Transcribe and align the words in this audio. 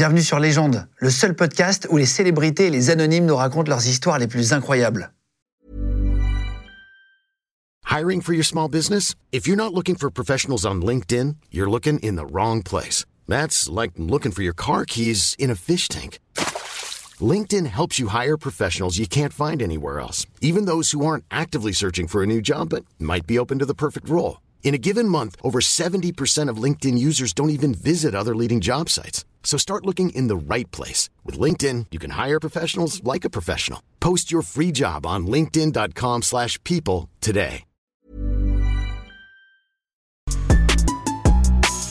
Bienvenue 0.00 0.22
sur 0.22 0.38
Légende, 0.38 0.88
le 0.96 1.10
seul 1.10 1.34
podcast 1.34 1.86
où 1.90 1.98
les 1.98 2.06
célébrités 2.06 2.68
et 2.68 2.70
les 2.70 2.88
anonymes 2.88 3.26
nous 3.26 3.36
racontent 3.36 3.68
leurs 3.68 3.86
histoires 3.86 4.18
les 4.18 4.26
plus 4.26 4.54
incroyables. 4.54 5.12
Hiring 7.84 8.22
for 8.22 8.32
your 8.32 8.42
small 8.42 8.66
business? 8.66 9.14
If 9.30 9.46
you're 9.46 9.58
not 9.58 9.74
looking 9.74 9.96
for 9.96 10.10
professionals 10.10 10.64
on 10.64 10.80
LinkedIn, 10.80 11.36
you're 11.50 11.68
looking 11.68 11.98
in 11.98 12.16
the 12.16 12.24
wrong 12.24 12.62
place. 12.62 13.04
That's 13.28 13.68
like 13.68 13.90
looking 13.98 14.32
for 14.32 14.40
your 14.40 14.54
car 14.54 14.86
keys 14.86 15.36
in 15.38 15.50
a 15.50 15.54
fish 15.54 15.86
tank. 15.86 16.18
LinkedIn 17.20 17.66
helps 17.66 17.98
you 17.98 18.08
hire 18.08 18.38
professionals 18.38 18.96
you 18.96 19.06
can't 19.06 19.34
find 19.34 19.60
anywhere 19.60 20.00
else, 20.00 20.24
even 20.40 20.64
those 20.64 20.92
who 20.92 21.04
aren't 21.04 21.24
actively 21.30 21.74
searching 21.74 22.06
for 22.06 22.22
a 22.22 22.26
new 22.26 22.40
job 22.40 22.70
but 22.70 22.86
might 22.98 23.26
be 23.26 23.38
open 23.38 23.58
to 23.58 23.66
the 23.66 23.74
perfect 23.74 24.08
role. 24.08 24.40
In 24.62 24.72
a 24.72 24.78
given 24.78 25.06
month, 25.06 25.36
over 25.42 25.60
70% 25.60 26.48
of 26.48 26.56
LinkedIn 26.56 26.96
users 26.96 27.34
don't 27.34 27.50
even 27.50 27.74
visit 27.74 28.14
other 28.14 28.34
leading 28.34 28.60
job 28.62 28.88
sites. 28.88 29.26
So 29.42 29.58
start 29.58 29.84
looking 29.84 30.10
in 30.10 30.28
the 30.28 30.36
right 30.36 30.70
place. 30.70 31.10
With 31.24 31.40
LinkedIn, 31.40 31.86
you 31.90 31.98
can 31.98 32.10
hire 32.12 32.38
professionals 32.38 33.02
like 33.02 33.24
a 33.24 33.30
professional. 33.30 33.80
Post 33.98 34.30
your 34.30 34.42
free 34.42 34.70
job 34.70 35.04
on 35.04 35.26
linkedin.com 35.26 36.22
slash 36.22 36.62
people 36.62 37.08
today. 37.20 37.64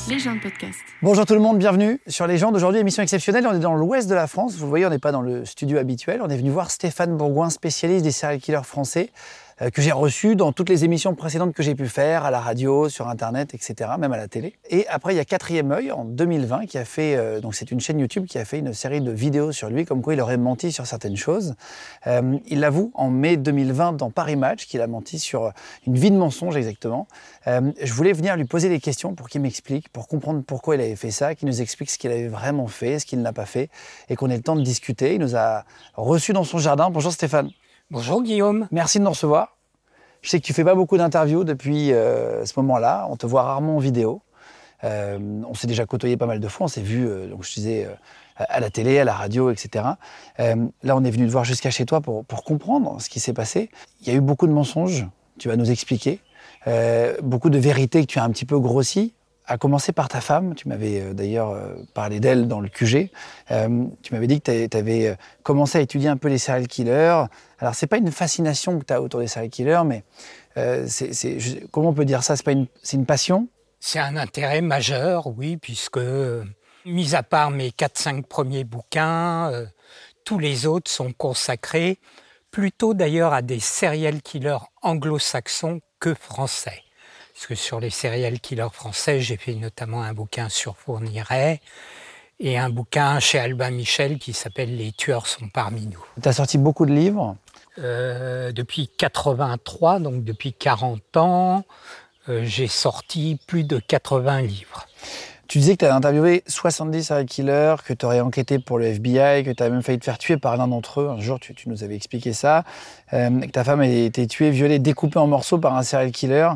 Légende 0.10 0.42
podcast. 0.42 0.80
Bonjour 1.04 1.24
tout 1.24 1.36
le 1.36 1.40
monde, 1.40 1.60
bienvenue 1.60 2.02
sur 2.08 2.26
Légende. 2.26 2.56
Aujourd'hui, 2.56 2.82
émission 2.82 3.04
exceptionnelle. 3.04 3.46
On 3.46 3.54
est 3.54 3.60
dans 3.60 3.76
l'ouest 3.76 4.10
de 4.10 4.16
la 4.16 4.26
France. 4.26 4.56
Vous 4.56 4.68
voyez, 4.68 4.84
on 4.88 4.90
n'est 4.90 4.98
pas 4.98 5.12
dans 5.12 5.22
le 5.22 5.46
studio 5.46 5.78
habituel. 5.78 6.24
On 6.24 6.30
est 6.30 6.38
venu 6.38 6.50
voir 6.50 6.72
Stéphane 6.72 7.16
Bourgoin, 7.16 7.52
spécialiste 7.52 8.04
des 8.04 8.12
serial 8.12 8.40
killers 8.40 8.64
français. 8.64 9.12
Euh, 9.62 9.70
que 9.70 9.82
j'ai 9.82 9.92
reçu 9.92 10.36
dans 10.36 10.52
toutes 10.52 10.70
les 10.70 10.86
émissions 10.86 11.16
précédentes 11.16 11.54
que 11.54 11.64
j'ai 11.64 11.76
pu 11.76 11.88
faire, 11.88 12.24
à 12.24 12.32
la 12.32 12.40
radio, 12.40 12.88
sur 12.88 13.08
Internet, 13.08 13.54
etc., 13.54 13.92
même 14.00 14.14
à 14.14 14.18
la 14.18 14.28
télé. 14.28 14.56
Et 14.70 14.88
après, 14.88 15.14
il 15.14 15.18
y 15.18 15.20
a 15.20 15.26
Quatrième 15.26 15.72
œil 15.72 15.92
en 15.92 16.06
2020 16.06 16.66
qui 16.66 16.78
a 16.78 16.86
fait, 16.86 17.16
euh, 17.16 17.40
donc 17.42 17.56
c'est 17.56 17.72
une 17.72 17.80
chaîne 17.80 18.00
YouTube 18.00 18.26
qui 18.26 18.38
a 18.38 18.46
fait 18.46 18.60
une 18.60 18.74
série 18.74 19.02
de 19.02 19.12
vidéos 19.12 19.52
sur 19.52 19.70
lui, 19.70 19.86
comme 19.86 20.02
quoi 20.02 20.14
il 20.14 20.22
aurait 20.22 20.38
menti 20.38 20.72
sur 20.72 20.86
certaines 20.86 21.18
choses. 21.18 21.56
Euh, 22.08 22.38
il 22.48 22.60
l'avoue 22.62 22.92
en 22.94 23.10
mai 23.10 23.38
2020 23.38 23.94
dans 23.94 24.12
Paris 24.12 24.36
Match 24.36 24.66
qu'il 24.66 24.82
a 24.82 24.88
menti 24.88 25.20
sur 25.20 25.52
une 25.86 25.96
vie 25.96 26.12
de 26.12 26.18
mensonge 26.18 26.56
exactement. 26.56 27.08
je 27.46 27.94
voulais 27.94 28.14
venir 28.14 28.36
lui 28.36 28.46
poser 28.46 28.70
des 28.70 28.80
questions 28.80 29.14
pour 29.16 29.28
qu'il 29.30 29.42
m'explique, 29.42 29.90
pour 29.90 30.08
comprendre 30.08 30.42
pourquoi 30.46 30.76
il 30.76 30.82
avait 30.82 30.96
fait 30.96 31.12
ça, 31.12 31.36
qu'il 31.36 31.48
nous 31.48 31.62
explique 31.62 31.90
ce 31.90 31.98
qu'il 31.98 32.12
avait 32.12 32.28
vraiment 32.28 32.68
fait, 32.68 33.00
ce 33.00 33.06
qu'il 33.06 33.22
n'a 33.22 33.34
pas 33.34 33.46
fait, 33.46 33.70
et 34.10 34.16
qu'on 34.16 34.30
ait 34.30 34.38
le 34.38 34.44
temps 34.44 34.56
de 34.56 34.62
discuter. 34.62 35.16
Il 35.16 35.22
nous 35.22 35.36
a 35.36 35.66
reçus 35.96 36.34
dans 36.34 36.44
son 36.44 36.60
jardin. 36.60 36.90
Bonjour 36.90 37.12
Stéphane. 37.12 37.50
Bonjour 37.92 38.22
Guillaume. 38.22 38.68
Merci 38.70 39.00
de 39.00 39.04
nous 39.04 39.10
recevoir. 39.10 39.58
Je 40.22 40.30
sais 40.30 40.40
que 40.40 40.46
tu 40.46 40.54
fais 40.54 40.64
pas 40.64 40.76
beaucoup 40.76 40.96
d'interviews 40.96 41.44
depuis 41.44 41.92
euh, 41.92 42.46
ce 42.46 42.54
moment-là. 42.58 43.08
On 43.10 43.16
te 43.16 43.26
voit 43.26 43.42
rarement 43.42 43.78
en 43.78 43.80
vidéo. 43.80 44.22
Euh, 44.84 45.18
on 45.50 45.56
s'est 45.56 45.66
déjà 45.66 45.88
côtoyé 45.88 46.16
pas 46.16 46.28
mal 46.28 46.40
de 46.40 46.48
fois. 46.48 46.66
On 46.66 46.68
s'est 46.68 46.84
vu, 46.84 47.08
euh, 47.08 47.26
donc 47.26 47.44
je 47.44 47.52
disais, 47.52 47.90
à 48.38 48.60
la 48.60 48.70
télé, 48.70 49.00
à 49.00 49.06
la 49.06 49.14
radio, 49.14 49.50
etc. 49.50 49.86
là, 50.38 50.96
on 50.96 51.04
est 51.04 51.10
venu 51.10 51.26
te 51.26 51.32
voir 51.32 51.46
jusqu'à 51.46 51.72
chez 51.72 51.88
toi 51.88 52.00
pour, 52.00 52.26
pour 52.26 52.44
comprendre 52.44 53.02
ce 53.02 53.10
qui 53.10 53.20
s'est 53.20 53.34
passé. 53.34 53.72
Il 54.02 54.08
y 54.08 54.12
a 54.12 54.14
eu 54.14 54.22
beaucoup 54.22 54.46
de 54.46 54.54
mensonges. 54.54 55.08
Tu 55.40 55.48
vas 55.48 55.56
nous 55.56 55.72
expliquer. 55.72 56.20
beaucoup 57.24 57.50
de 57.50 57.58
vérités 57.58 58.02
que 58.02 58.12
tu 58.12 58.20
as 58.20 58.24
un 58.24 58.30
petit 58.30 58.46
peu 58.46 58.60
grossi 58.60 59.16
à 59.50 59.58
commencer 59.58 59.92
par 59.92 60.08
ta 60.08 60.22
femme. 60.22 60.54
Tu 60.54 60.70
m'avais 60.70 61.02
euh, 61.02 61.14
d'ailleurs 61.14 61.50
euh, 61.50 61.74
parlé 61.94 62.20
d'elle 62.20 62.48
dans 62.48 62.62
le 62.62 62.70
QG. 62.70 63.10
Euh, 63.52 63.86
tu 64.04 64.14
m'avais 64.14 64.28
dit 64.28 64.40
que 64.40 64.68
tu 64.68 64.78
avais 64.78 65.18
commencé 65.44 65.80
à 65.80 65.82
étudier 65.82 66.08
un 66.08 66.18
peu 66.18 66.30
les 66.30 66.38
serial 66.38 66.68
killers. 66.68 67.26
Alors, 67.58 67.74
c'est 67.74 67.88
pas 67.88 67.98
une 67.98 68.12
fascination 68.12 68.80
que 68.80 68.86
tu 68.86 68.94
as 68.94 69.02
autour 69.02 69.20
des 69.20 69.28
serial 69.28 69.50
killers, 69.50 69.82
mais 69.86 70.04
c'est, 70.88 71.12
comment 71.72 71.90
on 71.90 71.94
peut 71.94 72.06
dire 72.06 72.24
ça? 72.24 72.36
C'est 72.36 72.52
une, 72.52 72.68
une 72.94 73.06
passion? 73.06 73.48
C'est 73.80 74.00
un 74.00 74.16
intérêt 74.18 74.62
majeur, 74.62 75.28
oui, 75.28 75.58
puisque, 75.58 76.00
mis 76.86 77.16
à 77.16 77.24
part 77.24 77.50
mes 77.50 77.70
4-5 77.70 78.24
premiers 78.24 78.66
bouquins, 78.66 79.52
tous 80.26 80.38
les 80.38 80.68
autres 80.68 80.92
sont 80.92 81.12
consacrés 81.12 82.00
plutôt 82.52 82.94
d'ailleurs 82.94 83.34
à 83.34 83.42
des 83.42 83.60
serial 83.60 84.22
killers 84.22 84.66
anglo-saxons 84.82 85.82
que 86.00 86.14
français. 86.14 86.84
Parce 87.40 87.48
que 87.48 87.56
sur 87.56 87.80
les 87.80 87.90
serial 87.90 88.42
killers 88.42 88.68
français, 88.70 89.22
j'ai 89.22 89.38
fait 89.38 89.54
notamment 89.54 90.04
un 90.04 90.12
bouquin 90.12 90.50
sur 90.50 90.76
Fourniret 90.76 91.62
et 92.42 92.58
un 92.58 92.70
bouquin 92.70 93.22
chez 93.22 93.40
Albin 93.40 93.70
Michel 93.70 94.20
qui 94.20 94.34
s'appelle 94.34 94.76
Les 94.76 94.92
tueurs 94.92 95.26
sont 95.26 95.48
parmi 95.48 95.86
nous. 95.86 96.04
Tu 96.22 96.28
as 96.28 96.34
sorti 96.34 96.58
beaucoup 96.58 96.86
de 96.86 96.92
livres? 96.92 97.38
Euh, 97.78 98.52
Depuis 98.52 98.90
83, 98.90 100.00
donc 100.00 100.26
depuis 100.26 100.52
40 100.52 101.16
ans, 101.16 101.64
euh, 102.28 102.42
j'ai 102.44 102.68
sorti 102.68 103.40
plus 103.48 103.64
de 103.64 103.80
80 103.80 104.42
livres. 104.42 104.86
Tu 105.48 105.60
disais 105.60 105.76
que 105.76 105.80
tu 105.80 105.86
avais 105.86 105.96
interviewé 105.96 106.44
70 106.46 107.04
serial 107.06 107.26
killers, 107.26 107.76
que 107.86 107.94
tu 107.94 108.06
aurais 108.06 108.20
enquêté 108.20 108.60
pour 108.60 108.80
le 108.80 108.88
FBI, 108.88 109.46
que 109.46 109.52
tu 109.52 109.64
avais 109.64 109.72
même 109.72 109.82
failli 109.82 110.00
te 110.00 110.04
faire 110.04 110.18
tuer 110.18 110.36
par 110.36 110.58
l'un 110.58 110.68
d'entre 110.68 111.00
eux. 111.00 111.08
Un 111.08 111.22
jour, 111.22 111.40
tu, 111.40 111.56
nous 111.68 111.86
avais 111.86 111.96
expliqué 111.96 112.34
ça. 112.34 112.66
Euh, 113.14 113.40
que 113.40 113.50
ta 113.50 113.64
femme 113.64 113.80
a 113.80 113.88
été 113.88 114.28
tuée, 114.28 114.52
violée, 114.52 114.78
découpée 114.78 115.20
en 115.20 115.28
morceaux 115.28 115.58
par 115.58 115.78
un 115.78 115.84
serial 115.84 116.12
killer. 116.12 116.50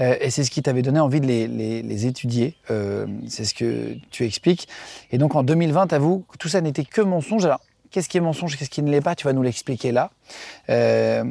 Euh, 0.00 0.16
et 0.20 0.30
c'est 0.30 0.44
ce 0.44 0.50
qui 0.50 0.62
t'avait 0.62 0.82
donné 0.82 1.00
envie 1.00 1.20
de 1.20 1.26
les, 1.26 2.06
étudier. 2.06 2.56
Euh, 2.70 3.06
c'est 3.28 3.44
ce 3.44 3.54
que 3.54 3.96
tu 4.10 4.24
expliques. 4.24 4.68
Et 5.10 5.18
donc 5.18 5.34
en 5.34 5.42
2020, 5.42 5.92
avoue 5.92 6.24
que 6.30 6.36
tout 6.36 6.48
ça 6.48 6.60
n'était 6.60 6.84
que 6.84 7.00
mensonge. 7.00 7.44
Alors, 7.44 7.60
qu'est-ce 7.90 8.08
qui 8.08 8.16
est 8.16 8.20
mensonge, 8.20 8.56
qu'est-ce 8.56 8.70
qui 8.70 8.82
ne 8.82 8.90
l'est 8.90 9.00
pas? 9.00 9.14
Tu 9.14 9.24
vas 9.24 9.32
nous 9.32 9.42
l'expliquer 9.42 9.92
là. 9.92 10.10
Euh, 10.70 11.24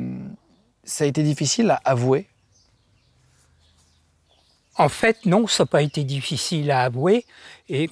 ça 0.83 1.03
a 1.03 1.07
été 1.07 1.23
difficile 1.23 1.71
à 1.71 1.81
avouer? 1.85 2.27
En 4.75 4.89
fait, 4.89 5.25
non, 5.25 5.47
ça 5.47 5.63
n'a 5.63 5.67
pas 5.67 5.81
été 5.81 6.03
difficile 6.03 6.69
à 6.69 6.83
avouer. 6.83 7.25
Et 7.67 7.89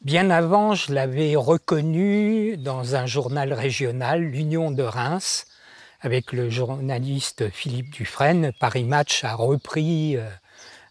bien 0.00 0.30
avant, 0.30 0.74
je 0.74 0.92
l'avais 0.92 1.36
reconnu 1.36 2.56
dans 2.56 2.94
un 2.94 3.06
journal 3.06 3.52
régional, 3.52 4.22
l'Union 4.22 4.70
de 4.70 4.82
Reims 4.82 5.46
avec 6.04 6.32
le 6.32 6.50
journaliste 6.50 7.48
Philippe 7.48 7.90
Dufresne, 7.90 8.52
Paris 8.60 8.84
Match 8.84 9.24
a 9.24 9.34
repris 9.34 10.18
euh, 10.18 10.28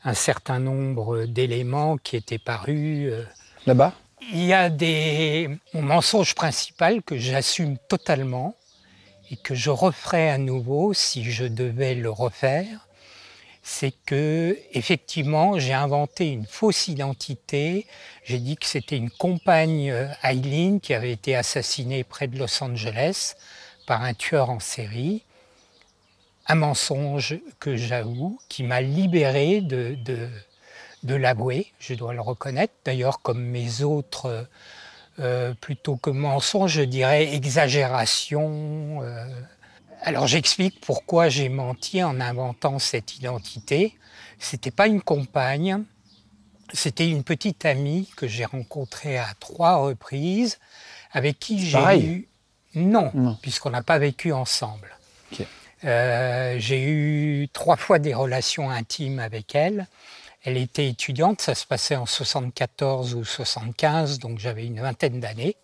un 0.04 0.16
certain 0.16 0.58
nombre 0.58 1.26
d'éléments 1.26 1.98
qui 1.98 2.16
étaient 2.16 2.40
parus. 2.40 3.12
Euh, 3.12 3.24
Là-bas? 3.68 3.94
Il 4.32 4.44
y 4.44 4.54
a 4.54 4.72
des. 4.72 5.50
Mon 5.76 5.84
mensonge 5.84 6.34
principal 6.34 7.04
que 7.04 7.16
j'assume 7.16 7.78
totalement 7.88 8.56
et 9.30 9.36
que 9.36 9.54
je 9.54 9.70
referais 9.70 10.32
à 10.32 10.40
nouveau 10.40 10.94
si 10.94 11.24
je 11.24 11.46
devais 11.46 11.94
le 11.94 12.10
refaire, 12.10 12.88
c'est 13.62 13.94
que 14.08 14.58
effectivement 14.72 15.60
j'ai 15.60 15.74
inventé 15.74 16.32
une 16.32 16.48
fausse 16.48 16.88
identité. 16.88 17.86
J'ai 18.24 18.40
dit 18.40 18.56
que 18.56 18.66
c'était 18.66 18.98
une 18.98 19.12
compagne 19.12 19.92
euh, 19.92 20.08
Eileen 20.24 20.80
qui 20.80 20.96
avait 20.96 21.12
été 21.12 21.36
assassinée 21.36 22.04
près 22.04 22.28
de 22.28 22.40
Los 22.40 22.64
Angeles 22.64 23.36
par 23.86 24.04
un 24.04 24.14
tueur 24.14 24.50
en 24.50 24.60
série, 24.60 25.24
un 26.48 26.56
mensonge 26.56 27.40
que 27.60 27.76
j'avoue, 27.76 28.40
qui 28.50 28.64
m'a 28.64 28.82
libéré 28.82 29.62
de, 29.62 29.98
de, 31.04 31.16
l'avouer, 31.16 31.72
je 31.80 31.94
dois 31.94 32.14
le 32.14 32.22
reconnaître. 32.22 32.74
D'ailleurs, 32.86 33.22
comme 33.22 33.42
mes 33.42 33.82
autres, 33.82 34.48
euh, 35.20 35.54
plutôt 35.54 35.96
que 35.96 36.10
mensonge, 36.10 36.72
je 36.72 36.82
dirais 36.82 37.34
exagération. 37.34 39.02
Euh. 39.04 39.26
Alors 40.02 40.28
j'explique 40.28 40.82
pourquoi 40.82 41.30
j'ai 41.30 41.50
menti 41.50 42.04
en 42.04 42.20
inventant 42.20 42.80
cette 42.80 43.16
identité. 43.16 43.98
C'était 44.40 44.72
pas 44.72 44.88
une 44.88 45.02
compagne, 45.02 45.84
c'était 46.74 47.08
une 47.08 47.24
petite 47.24 47.64
amie 47.66 48.10
que 48.18 48.28
j'ai 48.28 48.44
rencontrée 48.44 49.18
à 49.18 49.30
trois 49.40 49.78
reprises, 49.78 50.60
avec 51.12 51.40
qui 51.40 51.66
j'ai 51.66 52.00
eu 52.00 52.28
non, 52.76 53.38
puisqu'on 53.42 53.70
n'a 53.70 53.84
pas 53.84 54.00
vécu 54.00 54.32
ensemble. 54.34 54.90
Euh, 55.86 56.56
j'ai 56.60 56.82
eu 56.82 57.50
trois 57.52 57.76
fois 57.76 58.00
des 58.00 58.14
relations 58.14 58.70
intimes 58.70 59.20
avec 59.20 59.54
elle. 59.54 59.88
Elle 60.44 60.58
était 60.58 60.88
étudiante, 60.88 61.42
ça 61.42 61.56
se 61.56 61.66
passait 61.66 61.96
en 61.96 62.06
74 62.06 63.16
ou 63.16 63.24
75, 63.24 64.20
donc 64.20 64.40
j'avais 64.40 64.66
une 64.66 64.80
vingtaine 64.80 65.20
d'années. 65.20 65.56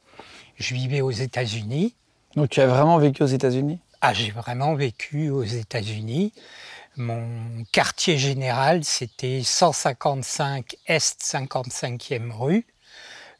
Je 0.58 0.74
vivais 0.74 1.02
aux 1.02 1.12
États-Unis. 1.12 1.96
Donc 2.36 2.50
tu 2.50 2.62
as 2.62 2.68
vraiment 2.68 2.98
vécu 2.98 3.24
aux 3.24 3.28
États-Unis? 3.28 3.80
Ah, 4.02 4.14
j'ai 4.14 4.32
vraiment 4.32 4.76
vécu 4.76 5.30
aux 5.30 5.44
États-Unis. 5.44 6.34
Mon 6.96 7.26
quartier 7.72 8.18
général, 8.18 8.84
c'était 8.84 9.42
155 9.44 10.76
Est 10.88 11.22
55e 11.22 12.32
rue, 12.32 12.66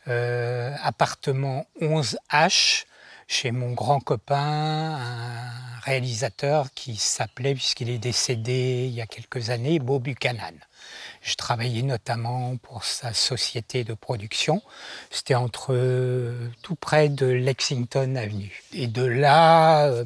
euh, 0.08 0.74
appartement 0.82 1.66
11H, 1.82 2.86
chez 3.30 3.52
mon 3.52 3.74
grand 3.74 4.00
copain, 4.00 4.98
un 4.98 5.80
réalisateur 5.84 6.72
qui 6.74 6.96
s'appelait, 6.96 7.54
puisqu'il 7.54 7.92
est 7.92 8.00
décédé 8.00 8.88
il 8.90 8.94
y 8.94 9.02
a 9.02 9.06
quelques 9.06 9.52
années, 9.52 9.78
Beau 9.78 10.00
Buchanan. 10.00 10.56
Je 11.22 11.36
travaillais 11.36 11.84
notamment 11.84 12.58
pour 12.58 12.84
sa 12.84 13.14
société 13.14 13.84
de 13.84 13.94
production. 13.94 14.64
C'était 15.12 15.36
entre 15.36 15.76
tout 16.64 16.74
près 16.74 17.08
de 17.08 17.28
Lexington 17.28 18.16
Avenue. 18.16 18.64
Et 18.74 18.88
de 18.88 19.04
là, 19.04 19.86
euh, 19.86 20.04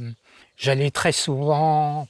j'allais 0.57 0.91
très 0.91 1.13
souvent 1.13 2.09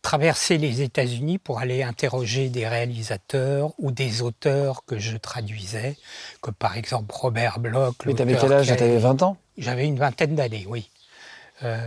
traversé 0.00 0.58
les 0.58 0.80
États-Unis 0.80 1.38
pour 1.38 1.58
aller 1.58 1.82
interroger 1.82 2.50
des 2.50 2.68
réalisateurs 2.68 3.72
ou 3.78 3.90
des 3.90 4.22
auteurs 4.22 4.84
que 4.84 4.98
je 4.98 5.16
traduisais, 5.16 5.96
comme 6.40 6.54
par 6.54 6.76
exemple 6.76 7.12
Robert 7.12 7.58
Bloch. 7.58 7.96
Mais 8.06 8.14
t'avais 8.14 8.36
quel 8.36 8.52
âge? 8.52 8.68
T'avais 8.68 8.98
20 8.98 9.22
ans? 9.22 9.36
J'avais 9.58 9.86
une 9.86 9.98
vingtaine 9.98 10.34
d'années, 10.34 10.64
oui. 10.68 10.90
Euh, 11.62 11.78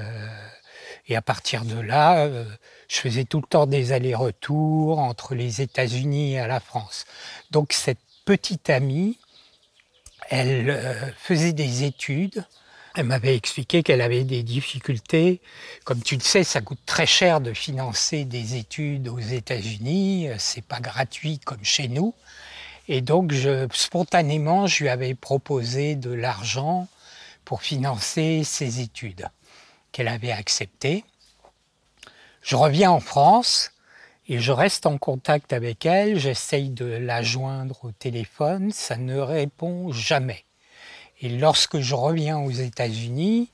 et 1.08 1.16
à 1.16 1.22
partir 1.22 1.66
de 1.66 1.80
là, 1.80 2.26
euh, 2.26 2.46
je 2.88 2.98
faisais 2.98 3.26
tout 3.26 3.42
le 3.42 3.48
temps 3.48 3.66
des 3.66 3.92
allers-retours 3.92 5.00
entre 5.00 5.36
les 5.36 5.62
États-Unis 5.62 6.36
et 6.36 6.48
la 6.48 6.60
France. 6.60 7.06
Donc 7.52 7.74
cette 7.74 8.00
petite 8.26 8.70
amie, 8.70 9.18
elle 10.30 10.70
euh, 10.70 11.12
faisait 11.18 11.54
des 11.54 11.84
études 11.84 12.46
elle 12.98 13.08
m'avait 13.08 13.36
expliqué 13.36 13.84
qu'elle 13.84 14.00
avait 14.00 14.24
des 14.24 14.42
difficultés. 14.42 15.42
Comme 15.84 16.02
tu 16.02 16.16
le 16.16 16.22
sais, 16.22 16.46
ça 16.46 16.62
coûte 16.62 16.80
très 16.86 17.06
cher 17.06 17.42
de 17.42 17.54
financer 17.54 18.24
des 18.24 18.56
études 18.56 19.10
aux 19.10 19.20
États-Unis. 19.20 20.30
C'est 20.38 20.64
pas 20.64 20.80
gratuit 20.80 21.40
comme 21.40 21.64
chez 21.64 21.90
nous. 21.90 22.14
Et 22.88 23.02
donc, 23.02 23.34
spontanément, 23.74 24.66
je 24.68 24.84
lui 24.84 24.90
avais 24.90 25.14
proposé 25.14 25.96
de 25.96 26.14
l'argent 26.14 26.88
pour 27.46 27.62
financer 27.62 28.44
ses 28.44 28.82
études, 28.82 29.30
qu'elle 29.92 30.08
avait 30.08 30.32
accepté. 30.32 31.06
Je 32.42 32.56
reviens 32.56 32.92
en 32.92 33.00
France 33.00 33.72
et 34.28 34.40
je 34.40 34.52
reste 34.52 34.86
en 34.86 34.98
contact 34.98 35.54
avec 35.54 35.86
elle. 35.86 36.20
J'essaye 36.20 36.70
de 36.70 36.86
la 36.86 37.22
joindre 37.22 37.86
au 37.86 37.92
téléphone. 37.92 38.72
Ça 38.72 38.98
ne 38.98 39.18
répond 39.18 39.92
jamais. 39.92 40.44
Et 41.22 41.30
lorsque 41.30 41.80
je 41.80 41.96
reviens 41.96 42.40
aux 42.40 42.52
États-Unis, 42.52 43.50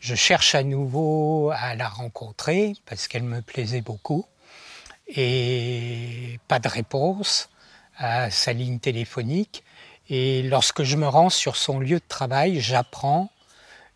je 0.00 0.14
cherche 0.14 0.54
à 0.54 0.62
nouveau 0.62 1.50
à 1.54 1.74
la 1.74 1.88
rencontrer 1.88 2.74
parce 2.86 3.08
qu'elle 3.08 3.24
me 3.24 3.40
plaisait 3.40 3.80
beaucoup. 3.80 4.26
Et 5.08 6.38
pas 6.48 6.58
de 6.58 6.68
réponse 6.68 7.48
à 7.96 8.30
sa 8.30 8.52
ligne 8.52 8.78
téléphonique. 8.78 9.64
Et 10.08 10.42
lorsque 10.42 10.82
je 10.82 10.96
me 10.96 11.06
rends 11.06 11.30
sur 11.30 11.56
son 11.56 11.78
lieu 11.80 11.98
de 11.98 12.04
travail, 12.08 12.60
j'apprends 12.60 13.30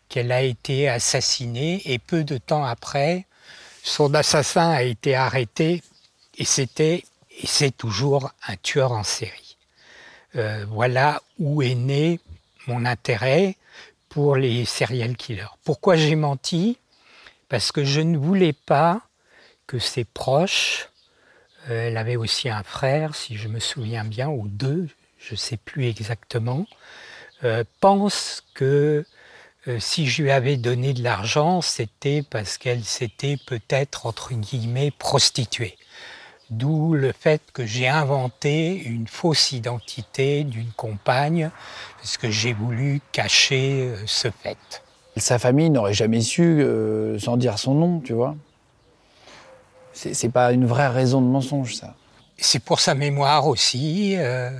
qu'elle 0.09 0.31
a 0.31 0.41
été 0.41 0.87
assassinée 0.87 1.81
et 1.85 1.99
peu 1.99 2.23
de 2.23 2.37
temps 2.37 2.65
après, 2.65 3.25
son 3.83 4.13
assassin 4.13 4.69
a 4.69 4.83
été 4.83 5.15
arrêté 5.15 5.81
et 6.37 6.45
c'était 6.45 7.03
et 7.39 7.45
c'est 7.45 7.75
toujours 7.75 8.31
un 8.47 8.55
tueur 8.57 8.91
en 8.91 9.03
série. 9.03 9.57
Euh, 10.35 10.65
voilà 10.69 11.21
où 11.39 11.61
est 11.61 11.75
né 11.75 12.19
mon 12.67 12.85
intérêt 12.85 13.55
pour 14.09 14.35
les 14.35 14.65
serial 14.65 15.15
killers. 15.15 15.55
Pourquoi 15.63 15.95
j'ai 15.95 16.15
menti? 16.15 16.77
Parce 17.49 17.71
que 17.71 17.85
je 17.85 18.01
ne 18.01 18.17
voulais 18.17 18.53
pas 18.53 19.01
que 19.67 19.79
ses 19.79 20.03
proches, 20.03 20.89
euh, 21.69 21.87
elle 21.87 21.97
avait 21.97 22.15
aussi 22.15 22.49
un 22.49 22.63
frère, 22.63 23.15
si 23.15 23.37
je 23.37 23.47
me 23.47 23.59
souviens 23.59 24.03
bien, 24.03 24.29
ou 24.29 24.47
deux, 24.47 24.89
je 25.27 25.33
ne 25.33 25.37
sais 25.37 25.57
plus 25.57 25.87
exactement, 25.87 26.65
euh, 27.43 27.63
pensent 27.79 28.43
que 28.53 29.05
euh, 29.67 29.79
si 29.79 30.07
je 30.07 30.23
lui 30.23 30.31
avais 30.31 30.55
donné 30.55 30.93
de 30.93 31.03
l'argent, 31.03 31.61
c'était 31.61 32.23
parce 32.23 32.57
qu'elle 32.57 32.83
s'était 32.83 33.37
peut-être, 33.45 34.05
entre 34.05 34.33
guillemets, 34.33 34.91
prostituée. 34.91 35.75
D'où 36.49 36.93
le 36.93 37.11
fait 37.11 37.41
que 37.51 37.65
j'ai 37.65 37.89
inventé 37.89 38.73
une 38.73 39.07
fausse 39.07 39.51
identité 39.51 40.45
d'une 40.45 40.71
compagne, 40.71 41.51
parce 41.97 42.15
que 42.15 42.31
j'ai 42.31 42.53
voulu 42.53 43.01
cacher 43.11 43.81
euh, 43.81 43.97
ce 44.05 44.29
fait. 44.31 44.57
Sa 45.17 45.39
famille 45.39 45.69
n'aurait 45.69 45.93
jamais 45.93 46.21
su 46.21 46.61
euh, 46.61 47.19
sans 47.19 47.35
dire 47.35 47.59
son 47.59 47.73
nom, 47.73 47.99
tu 47.99 48.13
vois. 48.13 48.35
C'est 49.93 50.29
pas 50.29 50.51
une 50.51 50.67
vraie 50.67 50.89
raison 50.89 51.21
de 51.21 51.25
mensonge, 51.25 51.75
ça. 51.75 51.95
C'est 52.37 52.63
pour 52.63 52.79
sa 52.79 52.93
mémoire 52.93 53.47
aussi, 53.47 54.15
euh, 54.15 54.51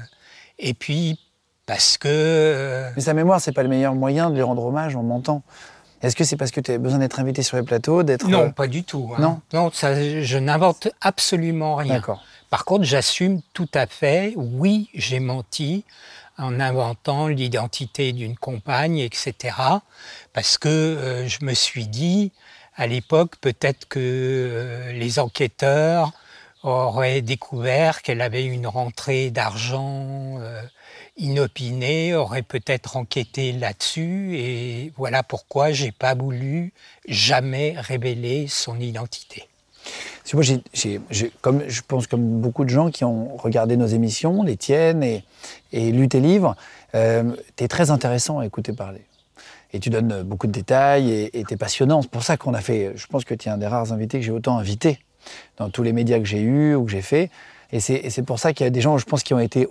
et 0.60 0.74
puis 0.74 1.20
parce 1.66 1.98
que. 1.98 2.90
Mais 2.96 3.02
sa 3.02 3.14
mémoire, 3.14 3.42
c'est 3.42 3.52
pas 3.52 3.64
le 3.64 3.70
meilleur 3.70 3.94
moyen 3.94 4.30
de 4.30 4.36
lui 4.36 4.42
rendre 4.42 4.66
hommage 4.66 4.96
en 4.96 5.04
mentant. 5.04 5.44
Est-ce 6.02 6.16
que 6.16 6.24
c'est 6.24 6.38
parce 6.38 6.52
que 6.52 6.62
tu 6.62 6.72
as 6.72 6.78
besoin 6.78 7.00
d'être 7.00 7.20
invité 7.20 7.42
sur 7.42 7.58
les 7.58 7.64
plateaux 7.64 8.04
d'être 8.04 8.28
Non, 8.28 8.46
euh, 8.46 8.50
pas 8.50 8.68
du 8.68 8.84
tout. 8.84 9.12
Hein. 9.14 9.22
Non, 9.22 9.42
non 9.54 9.72
ça, 9.74 9.96
je 9.96 10.38
n'invente 10.38 10.90
absolument 11.02 11.76
rien. 11.76 11.96
D'accord. 11.96 12.24
Par 12.50 12.66
contre, 12.66 12.84
j'assume 12.84 13.42
tout 13.54 13.70
à 13.74 13.88
fait, 13.88 14.34
oui, 14.38 14.90
j'ai 14.94 15.20
menti 15.20 15.84
en 16.38 16.60
inventant 16.60 17.28
l'identité 17.28 18.14
d'une 18.14 18.38
compagne, 18.38 19.00
etc. 19.00 19.56
Parce 20.34 20.58
que 20.58 20.70
euh, 20.70 21.28
je 21.28 21.44
me 21.44 21.54
suis 21.54 21.88
dit, 21.88 22.32
à 22.76 22.86
l'époque, 22.86 23.36
peut-être 23.42 23.88
que 23.88 24.00
euh, 24.00 24.94
les 24.94 25.18
enquêteurs 25.20 26.14
auraient 26.68 27.22
découvert 27.22 28.02
qu'elle 28.02 28.22
avait 28.22 28.46
une 28.46 28.68
rentrée 28.68 29.32
d'argent 29.32 30.40
inopiné 31.18 32.16
aurait 32.16 32.44
peut-être 32.44 32.98
enquêté 32.98 33.52
là-dessus 33.52 34.38
et 34.38 34.94
voilà 34.98 35.24
pourquoi 35.24 35.72
j'ai 35.72 35.92
pas 35.92 36.14
voulu 36.14 36.74
jamais 37.08 37.76
révéler 37.78 38.48
son 38.48 38.80
identité. 38.80 39.48
Moi, 40.34 40.44
comme, 41.42 41.64
je 41.68 41.82
pense 41.88 42.08
comme 42.08 42.42
beaucoup 42.42 42.66
de 42.66 42.70
gens 42.70 42.92
qui 42.92 43.06
ont 43.06 43.38
regardé 43.38 43.78
nos 43.78 43.88
émissions, 43.88 44.44
les 44.44 44.58
tiennes 44.58 45.02
et, 45.02 45.24
et 45.72 45.92
lu 45.92 46.10
tes 46.10 46.20
livres, 46.20 46.56
euh, 46.96 47.32
tu 47.56 47.64
es 47.64 47.68
très 47.70 47.90
intéressant 47.90 48.40
à 48.40 48.46
écouter 48.46 48.74
parler. 48.74 49.02
Et 49.74 49.80
tu 49.80 49.90
donnes 49.90 50.24
beaucoup 50.24 50.48
de 50.48 50.52
détails 50.52 51.30
et 51.34 51.44
tu 51.46 51.54
es 51.54 51.58
passionnant. 51.58 52.02
C'est 52.02 52.12
pour 52.12 52.24
ça 52.24 52.38
qu'on 52.38 52.54
a 52.54 52.62
fait, 52.62 52.92
je 52.96 53.08
pense 53.08 53.24
que 53.26 53.34
tu 53.34 53.48
es 53.48 53.52
un 53.52 53.58
des 53.58 53.68
rares 53.68 53.92
invités 53.92 54.20
que 54.20 54.26
j'ai 54.26 54.32
autant 54.32 54.58
invité 54.58 55.00
dans 55.58 55.70
tous 55.70 55.84
les 55.84 55.94
médias 55.94 56.20
que 56.20 56.26
j'ai 56.26 56.42
eus 56.42 56.76
ou 56.76 56.86
que 56.86 56.92
j'ai 56.92 57.02
fait. 57.02 57.30
Et 57.72 57.80
c'est 57.82 58.24
pour 58.24 58.40
ça 58.40 58.54
qu'il 58.54 58.64
y 58.64 58.68
a 58.68 58.70
des 58.70 58.80
gens, 58.80 58.98
je 58.98 59.06
pense, 59.06 59.24
qui 59.24 59.34
ont 59.34 59.40
été. 59.40 59.68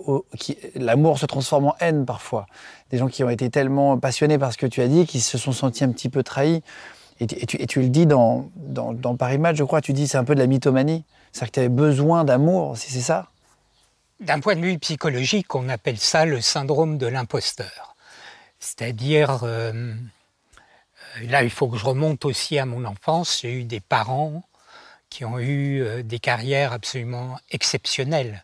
L'amour 0.75 1.17
se 1.17 1.25
transforme 1.25 1.65
en 1.65 1.75
haine 1.79 2.05
parfois. 2.05 2.45
Des 2.91 2.97
gens 2.99 3.07
qui 3.07 3.23
ont 3.23 3.29
été 3.29 3.49
tellement 3.49 3.97
passionnés 3.97 4.37
par 4.37 4.53
ce 4.53 4.57
que 4.57 4.67
tu 4.67 4.81
as 4.81 4.87
dit, 4.87 5.07
qui 5.07 5.19
se 5.19 5.37
sont 5.37 5.51
sentis 5.51 5.83
un 5.83 5.91
petit 5.91 6.09
peu 6.09 6.21
trahis. 6.21 6.61
Et 7.19 7.25
tu, 7.25 7.81
le 7.81 7.89
dis 7.89 8.05
dans, 8.05 8.51
dans, 8.55 9.15
Paris 9.15 9.39
Match, 9.39 9.55
je 9.55 9.63
crois, 9.63 9.81
tu 9.81 9.93
dis 9.93 10.07
c'est 10.07 10.19
un 10.19 10.23
peu 10.23 10.35
de 10.35 10.39
la 10.39 10.45
mythomanie. 10.45 11.03
C'est-à-dire 11.31 11.49
que 11.49 11.53
tu 11.53 11.59
avais 11.61 11.69
besoin 11.69 12.23
d'amour, 12.23 12.77
c'est 12.77 12.99
ça? 12.99 13.29
D'un 14.19 14.39
point 14.39 14.55
de 14.55 14.61
vue 14.61 14.77
psychologique, 14.77 15.55
on 15.55 15.67
appelle 15.67 15.97
ça 15.97 16.25
le 16.25 16.41
syndrome 16.41 16.99
de 16.99 17.07
l'imposteur. 17.07 17.95
C'est-à-dire, 18.59 19.39
euh, 19.43 19.93
là, 21.23 21.43
il 21.43 21.49
faut 21.49 21.67
que 21.67 21.77
je 21.77 21.85
remonte 21.85 22.25
aussi 22.25 22.59
à 22.59 22.67
mon 22.67 22.85
enfance. 22.85 23.39
J'ai 23.41 23.53
eu 23.53 23.63
des 23.63 23.79
parents 23.79 24.43
qui 25.09 25.25
ont 25.25 25.39
eu 25.39 25.81
euh, 25.81 26.03
des 26.03 26.19
carrières 26.19 26.73
absolument 26.73 27.37
exceptionnelles. 27.51 28.43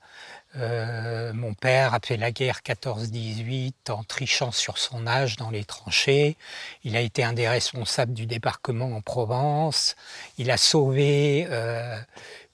Euh, 0.56 1.34
mon 1.34 1.56
père 1.56 1.96
a 1.96 2.00
fait 2.00 2.18
la 2.18 2.32
guerre 2.32 2.60
14-18 2.64 3.74
en 3.90 4.04
trichant 4.04 4.52
sur 4.52 4.78
son 4.78 5.08
âge 5.08 5.36
dans 5.36 5.50
les 5.50 5.64
tranchées. 5.64 6.38
Il 6.84 6.96
a 6.96 7.02
été 7.02 7.24
un 7.24 7.34
des 7.34 7.48
responsables 7.48 8.14
du 8.14 8.28
débarquement 8.28 8.96
en 8.96 9.02
Provence. 9.02 9.96
Il 10.38 10.52
a 10.52 10.58
sauvé 10.58 11.48
euh, 11.50 11.98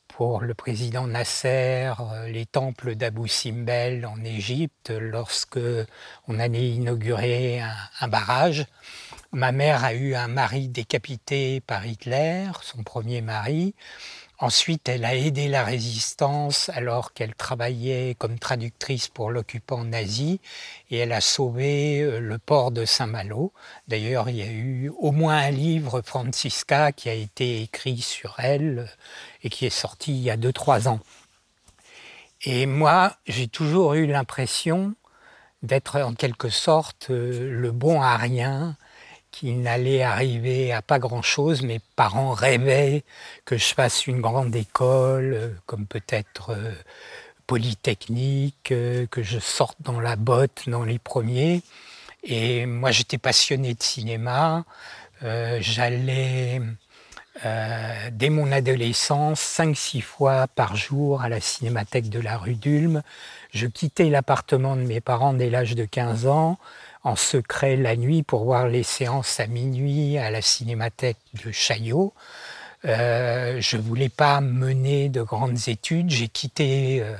pour 0.08 0.42
le 0.42 0.54
président 0.54 1.08
Nasser 1.08 1.92
les 2.28 2.46
temples 2.46 2.96
d'Abu 2.96 3.28
Simbel 3.28 4.06
en 4.06 4.24
Égypte 4.24 4.92
lorsque 4.92 5.60
on 6.28 6.40
allait 6.40 6.70
inaugurer 6.70 7.62
un 8.00 8.08
barrage. 8.08 8.66
Ma 9.32 9.52
mère 9.52 9.86
a 9.86 9.94
eu 9.94 10.16
un 10.16 10.28
mari 10.28 10.70
décapité 10.70 11.62
par 11.62 11.86
Hitler, 11.86 12.48
son 12.64 12.82
premier 12.82 13.22
mari. 13.22 13.76
Ensuite, 14.40 14.90
elle 14.90 15.06
a 15.06 15.16
aidé 15.16 15.48
la 15.48 15.64
résistance 15.64 16.70
alors 16.70 17.14
qu'elle 17.14 17.36
travaillait 17.36 18.16
comme 18.18 18.40
traductrice 18.40 19.08
pour 19.08 19.30
l'occupant 19.30 19.84
nazi 19.84 20.40
et 20.90 20.98
elle 20.98 21.12
a 21.12 21.22
sauvé 21.22 22.02
euh, 22.02 22.20
le 22.20 22.40
port 22.40 22.72
de 22.72 22.86
Saint-Malo. 22.86 23.54
D'ailleurs, 23.88 24.30
il 24.30 24.38
y 24.38 24.42
a 24.42 24.52
eu 24.52 24.92
au 24.98 25.12
moins 25.12 25.38
un 25.38 25.52
livre, 25.52 26.02
Francisca, 26.02 26.92
qui 26.92 27.10
a 27.10 27.14
été 27.14 27.62
écrit 27.62 28.00
sur 28.00 28.36
elle 28.40 28.80
euh, 28.80 28.86
et 29.44 29.50
qui 29.50 29.68
est 29.68 29.70
sorti 29.70 30.12
il 30.14 30.24
y 30.24 30.32
a 30.32 30.38
2-3 30.38 30.88
ans. 30.88 31.02
Et 32.46 32.66
moi, 32.66 33.16
j'ai 33.28 33.48
toujours 33.48 33.94
eu 33.94 34.08
l'impression 34.08 34.96
d'être 35.62 36.00
en 36.00 36.14
quelque 36.16 36.50
sorte 36.50 37.12
euh, 37.12 37.52
le 37.52 37.72
bon 37.72 38.02
à 38.02 38.18
rien, 38.18 38.76
qu'il 39.32 39.62
n'allait 39.62 40.02
arriver 40.02 40.72
à 40.72 40.82
pas 40.82 41.00
grand-chose. 41.00 41.62
Mes 41.62 41.80
parents 41.96 42.32
rêvaient 42.32 43.04
que 43.46 43.58
je 43.58 43.74
fasse 43.74 44.08
une 44.08 44.22
grande 44.22 44.56
école, 44.56 45.34
euh, 45.34 45.50
comme 45.66 45.86
peut-être 45.86 46.52
euh, 46.52 46.74
Polytechnique, 47.48 48.72
euh, 48.72 49.06
que 49.08 49.24
je 49.24 49.40
sorte 49.40 49.78
dans 49.82 50.00
la 50.00 50.16
botte 50.16 50.68
dans 50.68 50.84
les 50.84 51.00
premiers. 51.00 51.62
Et 52.24 52.66
moi, 52.66 52.92
j'étais 52.92 53.18
passionné 53.18 53.74
de 53.74 53.84
cinéma. 53.84 54.66
J'allais, 55.22 56.62
dès 58.12 58.30
mon 58.30 58.52
adolescence, 58.52 59.42
5-6 59.42 60.02
fois 60.02 60.48
par 60.48 60.76
jour 60.76 61.22
à 61.22 61.30
la 61.30 61.40
cinémathèque 61.40 62.10
de 62.10 62.20
la 62.20 62.38
rue 62.38 62.56
d'Ulm. 62.56 63.02
Je 63.52 63.68
quittais 63.68 64.10
l'appartement 64.10 64.76
de 64.76 64.82
mes 64.82 65.02
parents 65.02 65.34
dès 65.34 65.50
l'âge 65.50 65.76
de 65.76 65.86
15 65.86 66.28
ans 66.28 66.58
en 67.04 67.16
secret 67.16 67.76
la 67.78 67.96
nuit 67.96 68.24
pour 68.24 68.44
voir 68.44 68.68
les 68.68 68.84
séances 68.84 69.40
à 69.40 69.48
minuit 69.48 70.18
à 70.18 70.30
la 70.30 70.42
cinémathèque 70.42 71.18
de 71.44 71.52
Chaillot. 71.52 72.14
Euh, 72.86 73.60
je 73.60 73.78
ne 73.78 73.82
voulais 73.82 74.10
pas 74.10 74.42
mener 74.42 75.10
de 75.10 75.22
grandes 75.22 75.68
études. 75.68 76.10
J'ai 76.10 76.28
quitté 76.28 77.02
euh, 77.02 77.16